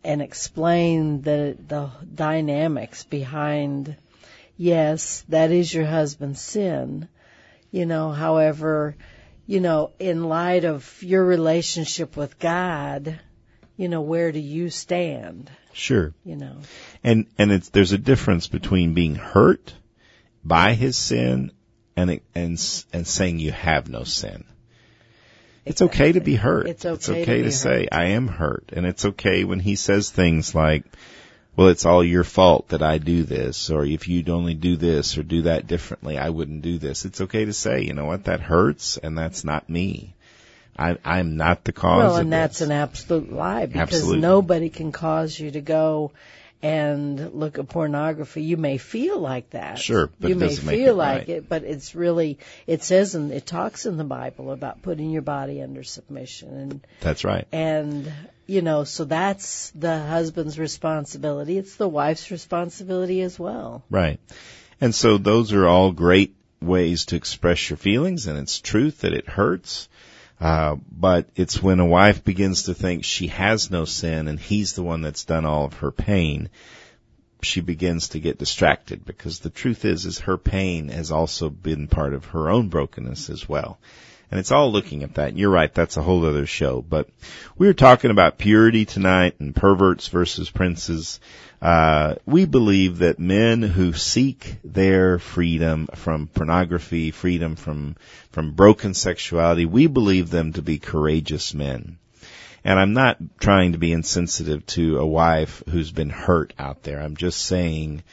and 0.03 0.21
explain 0.21 1.21
the 1.21 1.57
the 1.67 1.91
dynamics 2.13 3.03
behind 3.03 3.97
yes, 4.55 5.25
that 5.29 5.51
is 5.51 5.73
your 5.73 5.85
husband's 5.85 6.41
sin. 6.41 7.09
You 7.71 7.85
know, 7.85 8.11
however, 8.11 8.95
you 9.45 9.59
know, 9.59 9.91
in 9.99 10.23
light 10.23 10.63
of 10.63 11.01
your 11.01 11.25
relationship 11.25 12.15
with 12.15 12.39
God, 12.39 13.19
you 13.75 13.89
know, 13.89 14.01
where 14.01 14.31
do 14.31 14.39
you 14.39 14.69
stand? 14.69 15.49
Sure. 15.73 16.13
You 16.23 16.35
know. 16.35 16.57
And, 17.03 17.25
and 17.37 17.51
it's, 17.51 17.69
there's 17.69 17.91
a 17.91 17.97
difference 17.97 18.47
between 18.47 18.93
being 18.93 19.15
hurt 19.15 19.73
by 20.43 20.73
his 20.73 20.95
sin 20.97 21.51
and, 21.95 22.19
and, 22.35 22.53
s- 22.53 22.85
and 22.93 23.05
saying 23.07 23.39
you 23.39 23.51
have 23.51 23.89
no 23.89 24.03
sin. 24.03 24.45
It's 25.65 25.81
okay 25.81 26.11
to 26.11 26.19
be 26.19 26.35
hurt. 26.35 26.67
It's 26.67 26.85
okay 26.85 26.93
It's 26.95 27.05
to 27.05 27.21
okay 27.21 27.37
be 27.37 27.43
to 27.43 27.51
say, 27.51 27.79
hurt. 27.83 27.89
I 27.93 28.05
am 28.07 28.27
hurt. 28.27 28.71
And 28.73 28.85
it's 28.85 29.05
okay 29.05 29.43
when 29.45 29.59
he 29.59 29.75
says 29.75 30.09
things 30.09 30.53
like, 30.53 30.83
well, 31.55 31.67
it's 31.69 31.85
all 31.85 32.03
your 32.03 32.23
fault 32.23 32.69
that 32.69 32.81
I 32.81 32.97
do 32.97 33.23
this, 33.23 33.69
or 33.69 33.85
if 33.85 34.07
you'd 34.07 34.29
only 34.29 34.55
do 34.55 34.75
this 34.75 35.17
or 35.17 35.23
do 35.23 35.43
that 35.43 35.67
differently, 35.67 36.17
I 36.17 36.29
wouldn't 36.29 36.63
do 36.63 36.79
this. 36.79 37.05
It's 37.05 37.21
okay 37.21 37.45
to 37.45 37.53
say, 37.53 37.83
you 37.83 37.93
know 37.93 38.05
what, 38.05 38.23
that 38.25 38.41
hurts, 38.41 38.97
and 38.97 39.15
that's 39.17 39.43
not 39.43 39.69
me. 39.69 40.15
I, 40.77 40.97
I'm 41.05 41.37
not 41.37 41.63
the 41.63 41.71
cause 41.71 41.99
Well, 42.03 42.15
and 42.17 42.33
that's 42.33 42.59
this. 42.59 42.67
an 42.67 42.71
absolute 42.71 43.31
lie 43.31 43.65
because 43.67 43.93
Absolutely. 43.93 44.21
nobody 44.21 44.69
can 44.69 44.91
cause 44.91 45.39
you 45.39 45.51
to 45.51 45.61
go 45.61 46.11
and 46.63 47.33
look 47.33 47.59
at 47.59 47.67
pornography. 47.67 48.41
You 48.41 48.55
may 48.55 48.77
feel 48.77 49.19
like 49.19 49.49
that. 49.49 49.77
Sure, 49.77 50.09
but 50.19 50.29
you 50.29 50.35
may 50.35 50.55
feel 50.55 50.93
it 50.93 50.97
like 50.97 51.17
right. 51.19 51.29
it, 51.29 51.49
but 51.49 51.63
it's 51.63 51.93
really 51.93 52.39
it 52.65 52.83
says 52.83 53.15
and 53.15 53.31
it 53.31 53.45
talks 53.45 53.85
in 53.85 53.97
the 53.97 54.05
Bible 54.05 54.51
about 54.51 54.81
putting 54.81 55.11
your 55.11 55.21
body 55.21 55.61
under 55.61 55.83
submission 55.83 56.53
and 56.57 56.87
That's 57.01 57.23
right. 57.25 57.45
and 57.51 58.11
you 58.47 58.61
know 58.61 58.85
so 58.85 59.03
that's 59.03 59.71
the 59.71 59.99
husband's 59.99 60.57
responsibility. 60.57 61.57
It's 61.57 61.75
the 61.75 61.89
wife's 61.89 62.31
responsibility 62.31 63.21
as 63.21 63.37
well. 63.37 63.83
Right. 63.89 64.19
And 64.79 64.95
so 64.95 65.17
those 65.17 65.51
are 65.53 65.67
all 65.67 65.91
great 65.91 66.33
ways 66.61 67.07
to 67.07 67.17
express 67.17 67.69
your 67.69 67.77
feelings 67.77 68.25
and 68.27 68.39
it's 68.39 68.59
truth 68.61 69.01
that 69.01 69.13
it 69.13 69.27
hurts. 69.27 69.89
Uh, 70.39 70.75
but 70.91 71.29
it's 71.35 71.61
when 71.61 71.79
a 71.79 71.85
wife 71.85 72.23
begins 72.23 72.63
to 72.63 72.73
think 72.73 73.03
she 73.03 73.27
has 73.27 73.71
no 73.71 73.85
sin 73.85 74.27
and 74.27 74.39
he's 74.39 74.73
the 74.73 74.83
one 74.83 75.01
that's 75.01 75.25
done 75.25 75.45
all 75.45 75.65
of 75.65 75.75
her 75.75 75.91
pain, 75.91 76.49
she 77.41 77.61
begins 77.61 78.09
to 78.09 78.19
get 78.19 78.37
distracted 78.37 79.05
because 79.05 79.39
the 79.39 79.49
truth 79.49 79.85
is, 79.85 80.05
is 80.05 80.19
her 80.19 80.37
pain 80.37 80.89
has 80.89 81.11
also 81.11 81.49
been 81.49 81.87
part 81.87 82.13
of 82.13 82.25
her 82.25 82.49
own 82.49 82.69
brokenness 82.69 83.29
as 83.29 83.47
well. 83.47 83.79
And 84.31 84.39
it's 84.39 84.51
all 84.51 84.71
looking 84.71 85.03
at 85.03 85.15
that. 85.15 85.29
And 85.29 85.37
you're 85.37 85.51
right, 85.51 85.71
that's 85.71 85.97
a 85.97 86.01
whole 86.01 86.25
other 86.25 86.47
show. 86.47 86.81
But 86.81 87.07
we 87.55 87.67
were 87.67 87.73
talking 87.73 88.09
about 88.09 88.39
purity 88.39 88.83
tonight 88.83 89.35
and 89.39 89.55
perverts 89.55 90.07
versus 90.07 90.49
princes. 90.49 91.19
Uh, 91.63 92.15
we 92.25 92.43
believe 92.43 92.97
that 92.97 93.19
men 93.19 93.61
who 93.61 93.93
seek 93.93 94.57
their 94.65 95.17
freedom 95.17 95.87
from 95.95 96.27
pornography, 96.27 97.09
freedom 97.09 97.55
from, 97.55 97.95
from 98.31 98.51
broken 98.51 98.93
sexuality, 98.93 99.65
we 99.65 99.87
believe 99.87 100.29
them 100.29 100.51
to 100.51 100.61
be 100.61 100.77
courageous 100.77 101.53
men. 101.53 101.97
And 102.65 102.77
I'm 102.77 102.91
not 102.91 103.17
trying 103.39 103.71
to 103.71 103.77
be 103.77 103.93
insensitive 103.93 104.65
to 104.67 104.97
a 104.97 105.07
wife 105.07 105.63
who's 105.69 105.89
been 105.89 106.09
hurt 106.09 106.51
out 106.59 106.83
there. 106.83 106.99
I'm 106.99 107.15
just 107.15 107.39
saying 107.39 108.03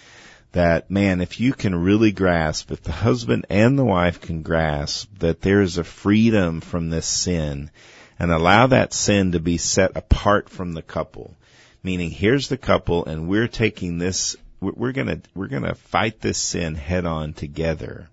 that, 0.53 0.89
man, 0.89 1.21
if 1.21 1.41
you 1.41 1.53
can 1.53 1.75
really 1.75 2.13
grasp, 2.13 2.71
if 2.71 2.85
the 2.85 2.93
husband 2.93 3.47
and 3.51 3.77
the 3.77 3.85
wife 3.85 4.21
can 4.21 4.43
grasp 4.43 5.11
that 5.19 5.41
there 5.41 5.61
is 5.61 5.77
a 5.77 5.83
freedom 5.83 6.61
from 6.61 6.91
this 6.91 7.07
sin 7.07 7.73
and 8.17 8.31
allow 8.31 8.69
that 8.69 8.95
sin 8.95 9.33
to 9.33 9.41
be 9.41 9.57
set 9.57 9.97
apart 9.97 10.49
from 10.49 10.73
the 10.73 10.83
couple, 10.83 11.35
meaning 11.83 12.11
here's 12.11 12.49
the 12.49 12.59
couple 12.59 13.05
and 13.07 13.29
we're 13.29 13.49
taking 13.49 13.99
this, 13.99 14.37
we're 14.61 14.93
gonna, 14.93 15.21
we're 15.35 15.49
gonna 15.49 15.75
fight 15.75 16.21
this 16.21 16.39
sin 16.39 16.75
head 16.75 17.07
on 17.07 17.33
together 17.33 18.09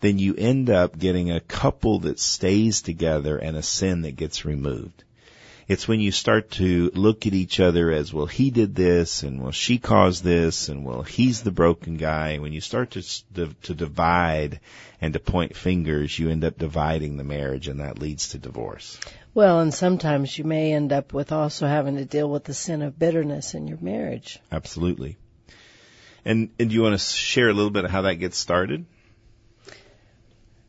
then 0.00 0.18
you 0.18 0.34
end 0.36 0.70
up 0.70 0.98
getting 0.98 1.30
a 1.30 1.40
couple 1.40 2.00
that 2.00 2.20
stays 2.20 2.82
together 2.82 3.36
and 3.36 3.56
a 3.56 3.62
sin 3.62 4.02
that 4.02 4.16
gets 4.16 4.44
removed. 4.44 5.04
It's 5.68 5.86
when 5.86 6.00
you 6.00 6.12
start 6.12 6.52
to 6.52 6.90
look 6.94 7.26
at 7.26 7.34
each 7.34 7.60
other 7.60 7.92
as, 7.92 8.10
well, 8.10 8.24
he 8.24 8.50
did 8.50 8.74
this, 8.74 9.22
and 9.22 9.42
well, 9.42 9.52
she 9.52 9.76
caused 9.78 10.24
this, 10.24 10.70
and 10.70 10.82
well, 10.82 11.02
he's 11.02 11.42
the 11.42 11.50
broken 11.50 11.98
guy. 11.98 12.38
When 12.38 12.54
you 12.54 12.62
start 12.62 12.92
to, 12.92 13.02
to, 13.34 13.74
divide 13.74 14.60
and 15.02 15.12
to 15.12 15.20
point 15.20 15.54
fingers, 15.54 16.18
you 16.18 16.30
end 16.30 16.42
up 16.42 16.56
dividing 16.56 17.18
the 17.18 17.24
marriage, 17.24 17.68
and 17.68 17.80
that 17.80 17.98
leads 17.98 18.30
to 18.30 18.38
divorce. 18.38 18.98
Well, 19.34 19.60
and 19.60 19.74
sometimes 19.74 20.38
you 20.38 20.44
may 20.44 20.72
end 20.72 20.90
up 20.90 21.12
with 21.12 21.32
also 21.32 21.66
having 21.66 21.96
to 21.96 22.06
deal 22.06 22.30
with 22.30 22.44
the 22.44 22.54
sin 22.54 22.80
of 22.80 22.98
bitterness 22.98 23.52
in 23.52 23.68
your 23.68 23.78
marriage. 23.82 24.38
Absolutely. 24.50 25.18
And, 26.24 26.48
and 26.58 26.70
do 26.70 26.74
you 26.74 26.82
want 26.82 26.94
to 26.94 26.98
share 26.98 27.50
a 27.50 27.54
little 27.54 27.70
bit 27.70 27.84
of 27.84 27.90
how 27.90 28.02
that 28.02 28.14
gets 28.14 28.38
started? 28.38 28.86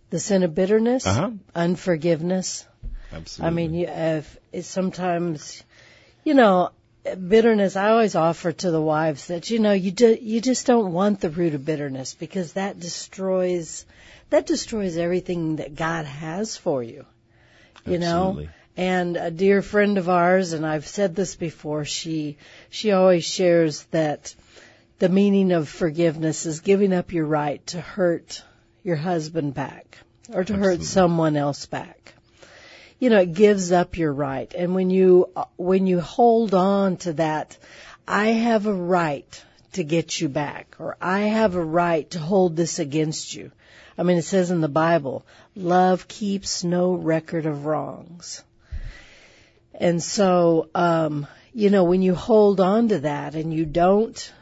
The 0.10 0.20
sin 0.20 0.44
of 0.44 0.54
bitterness, 0.54 1.08
Uh-huh. 1.08 1.32
unforgiveness. 1.56 2.66
Absolutely. 3.12 3.48
I 3.48 3.50
mean, 3.56 3.74
you, 3.74 3.88
if 3.88 4.66
sometimes, 4.66 5.64
you 6.24 6.34
know, 6.34 6.72
bitterness. 7.16 7.76
I 7.76 7.90
always 7.90 8.16
offer 8.16 8.52
to 8.52 8.72
the 8.72 8.82
wives 8.82 9.28
that 9.28 9.50
you 9.50 9.60
know 9.60 9.72
you 9.72 9.92
do, 9.92 10.18
you 10.20 10.42
just 10.42 10.66
don't 10.66 10.94
want 10.94 11.22
the 11.22 11.30
root 11.30 11.54
of 11.54 11.66
bitterness 11.66 12.14
because 12.14 12.54
that 12.54 12.80
destroys 12.80 13.86
that 14.30 14.46
destroys 14.46 14.98
everything 14.98 15.56
that 15.56 15.76
God 15.76 16.06
has 16.06 16.56
for 16.56 16.84
you. 16.84 17.06
You 17.86 17.96
Absolutely. 17.96 18.46
know, 18.46 18.50
and 18.78 19.18
a 19.18 19.32
dear 19.32 19.62
friend 19.62 19.98
of 19.98 20.10
ours, 20.10 20.54
and 20.54 20.66
I've 20.66 20.88
said 20.88 21.16
this 21.16 21.36
before. 21.36 21.86
She 21.86 22.38
she 22.70 22.92
always 22.92 23.26
shares 23.26 23.84
that 23.86 24.36
the 25.00 25.10
meaning 25.10 25.52
of 25.52 25.70
forgiveness 25.70 26.46
is 26.46 26.60
giving 26.60 26.94
up 26.94 27.14
your 27.14 27.26
right 27.26 27.66
to 27.68 27.82
hurt 27.82 28.44
your 28.84 28.98
husband 28.98 29.54
back 29.54 29.98
or 30.32 30.44
to 30.44 30.56
hurt 30.56 30.84
someone 30.84 31.36
else 31.38 31.66
back 31.66 31.89
you 33.00 33.10
know, 33.10 33.22
it 33.22 33.34
gives 33.34 33.72
up 33.72 33.98
your 33.98 34.12
right. 34.12 34.54
And 34.54 34.76
when 34.76 34.90
you, 34.90 35.30
when 35.56 35.88
you 35.88 36.02
hold 36.02 36.54
on 36.54 36.98
to 36.98 37.14
that, 37.14 37.58
I 38.08 38.28
have 38.28 38.66
a 38.66 38.74
right 38.74 39.44
to 39.74 39.84
get 39.84 40.20
you 40.20 40.28
back, 40.28 40.76
or 40.80 40.98
I 41.00 41.22
have 41.22 41.56
a 41.56 41.64
right 41.64 42.10
to 42.12 42.20
hold 42.20 42.56
this 42.56 42.80
against 42.80 43.34
you. 43.34 43.52
I 43.98 44.04
mean, 44.04 44.18
it 44.18 44.24
says 44.24 44.52
in 44.52 44.62
the 44.62 44.68
Bible, 44.68 45.26
love 45.56 46.08
keeps 46.08 46.64
no 46.64 46.94
record 46.94 47.46
of 47.46 47.66
wrongs. 47.66 48.44
And 49.74 50.04
so, 50.04 50.70
um, 50.76 51.28
you 51.54 51.70
know, 51.70 51.86
when 51.86 52.02
you 52.02 52.16
hold 52.16 52.60
on 52.60 52.90
to 52.90 53.00
that 53.00 53.36
and 53.36 53.54
you 53.54 53.66
don't, 53.66 54.34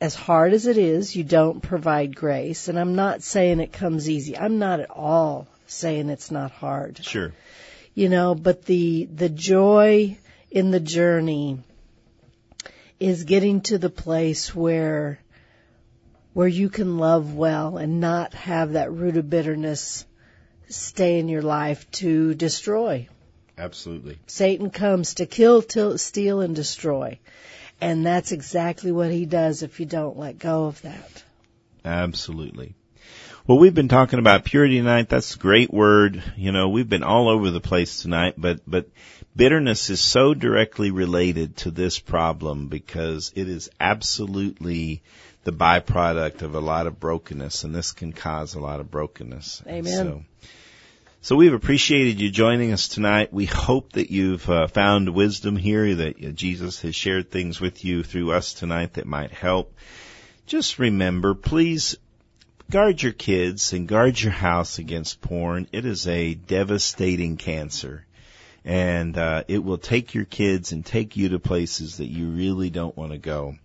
as 0.00 0.14
hard 0.14 0.52
as 0.52 0.66
it 0.66 0.78
is, 0.78 1.16
you 1.16 1.24
don't 1.24 1.60
provide 1.60 2.14
grace. 2.14 2.68
And 2.68 2.78
I'm 2.78 2.94
not 2.94 3.22
saying 3.22 3.58
it 3.58 3.72
comes 3.72 4.08
easy. 4.08 4.36
I'm 4.36 4.58
not 4.58 4.80
at 4.80 4.90
all 4.90 5.48
saying 5.70 6.08
it's 6.08 6.30
not 6.30 6.50
hard 6.50 6.98
Sure. 7.04 7.32
you 7.94 8.08
know 8.08 8.34
but 8.34 8.64
the 8.64 9.04
the 9.06 9.28
joy 9.28 10.16
in 10.50 10.70
the 10.70 10.80
journey 10.80 11.58
is 12.98 13.24
getting 13.24 13.60
to 13.62 13.78
the 13.78 13.90
place 13.90 14.54
where 14.54 15.18
where 16.32 16.48
you 16.48 16.68
can 16.68 16.98
love 16.98 17.34
well 17.34 17.76
and 17.76 18.00
not 18.00 18.34
have 18.34 18.72
that 18.72 18.92
root 18.92 19.16
of 19.16 19.28
bitterness 19.30 20.04
stay 20.68 21.18
in 21.18 21.28
your 21.28 21.42
life 21.42 21.90
to 21.90 22.34
destroy 22.34 23.08
Absolutely. 23.58 24.18
satan 24.26 24.70
comes 24.70 25.14
to 25.14 25.26
kill 25.26 25.62
till, 25.62 25.98
steal 25.98 26.40
and 26.40 26.54
destroy 26.56 27.18
and 27.80 28.04
that's 28.04 28.32
exactly 28.32 28.92
what 28.92 29.10
he 29.10 29.24
does 29.24 29.62
if 29.62 29.80
you 29.80 29.86
don't 29.86 30.18
let 30.18 30.38
go 30.38 30.64
of 30.66 30.82
that 30.82 31.24
Absolutely. 31.82 32.74
Well, 33.50 33.58
we've 33.58 33.74
been 33.74 33.88
talking 33.88 34.20
about 34.20 34.44
purity 34.44 34.78
tonight. 34.78 35.08
That's 35.08 35.34
a 35.34 35.38
great 35.38 35.74
word. 35.74 36.22
You 36.36 36.52
know, 36.52 36.68
we've 36.68 36.88
been 36.88 37.02
all 37.02 37.28
over 37.28 37.50
the 37.50 37.60
place 37.60 38.00
tonight, 38.00 38.34
but, 38.38 38.60
but 38.64 38.88
bitterness 39.34 39.90
is 39.90 39.98
so 39.98 40.34
directly 40.34 40.92
related 40.92 41.56
to 41.56 41.72
this 41.72 41.98
problem 41.98 42.68
because 42.68 43.32
it 43.34 43.48
is 43.48 43.68
absolutely 43.80 45.02
the 45.42 45.50
byproduct 45.50 46.42
of 46.42 46.54
a 46.54 46.60
lot 46.60 46.86
of 46.86 47.00
brokenness 47.00 47.64
and 47.64 47.74
this 47.74 47.90
can 47.90 48.12
cause 48.12 48.54
a 48.54 48.60
lot 48.60 48.78
of 48.78 48.88
brokenness. 48.88 49.64
Amen. 49.66 50.06
So, 50.06 50.22
so 51.20 51.34
we've 51.34 51.52
appreciated 51.52 52.20
you 52.20 52.30
joining 52.30 52.70
us 52.70 52.86
tonight. 52.86 53.32
We 53.32 53.46
hope 53.46 53.94
that 53.94 54.12
you've 54.12 54.48
uh, 54.48 54.68
found 54.68 55.12
wisdom 55.12 55.56
here, 55.56 55.92
that 55.92 56.24
uh, 56.24 56.28
Jesus 56.28 56.82
has 56.82 56.94
shared 56.94 57.32
things 57.32 57.60
with 57.60 57.84
you 57.84 58.04
through 58.04 58.30
us 58.30 58.54
tonight 58.54 58.94
that 58.94 59.06
might 59.06 59.32
help. 59.32 59.74
Just 60.46 60.78
remember, 60.78 61.34
please 61.34 61.96
guard 62.70 63.02
your 63.02 63.12
kids 63.12 63.72
and 63.72 63.88
guard 63.88 64.20
your 64.20 64.32
house 64.32 64.78
against 64.78 65.20
porn. 65.20 65.66
It 65.72 65.84
is 65.84 66.06
a 66.06 66.34
devastating 66.34 67.36
cancer. 67.36 68.06
And 68.64 69.18
uh, 69.18 69.42
it 69.48 69.64
will 69.64 69.78
take 69.78 70.14
your 70.14 70.24
kids 70.24 70.70
and 70.70 70.86
take 70.86 71.16
you 71.16 71.30
to 71.30 71.40
places 71.40 71.96
that 71.96 72.06
you 72.06 72.30
really 72.30 72.70
don't 72.70 72.96
want 72.96 73.10
to 73.10 73.18
go. 73.18 73.56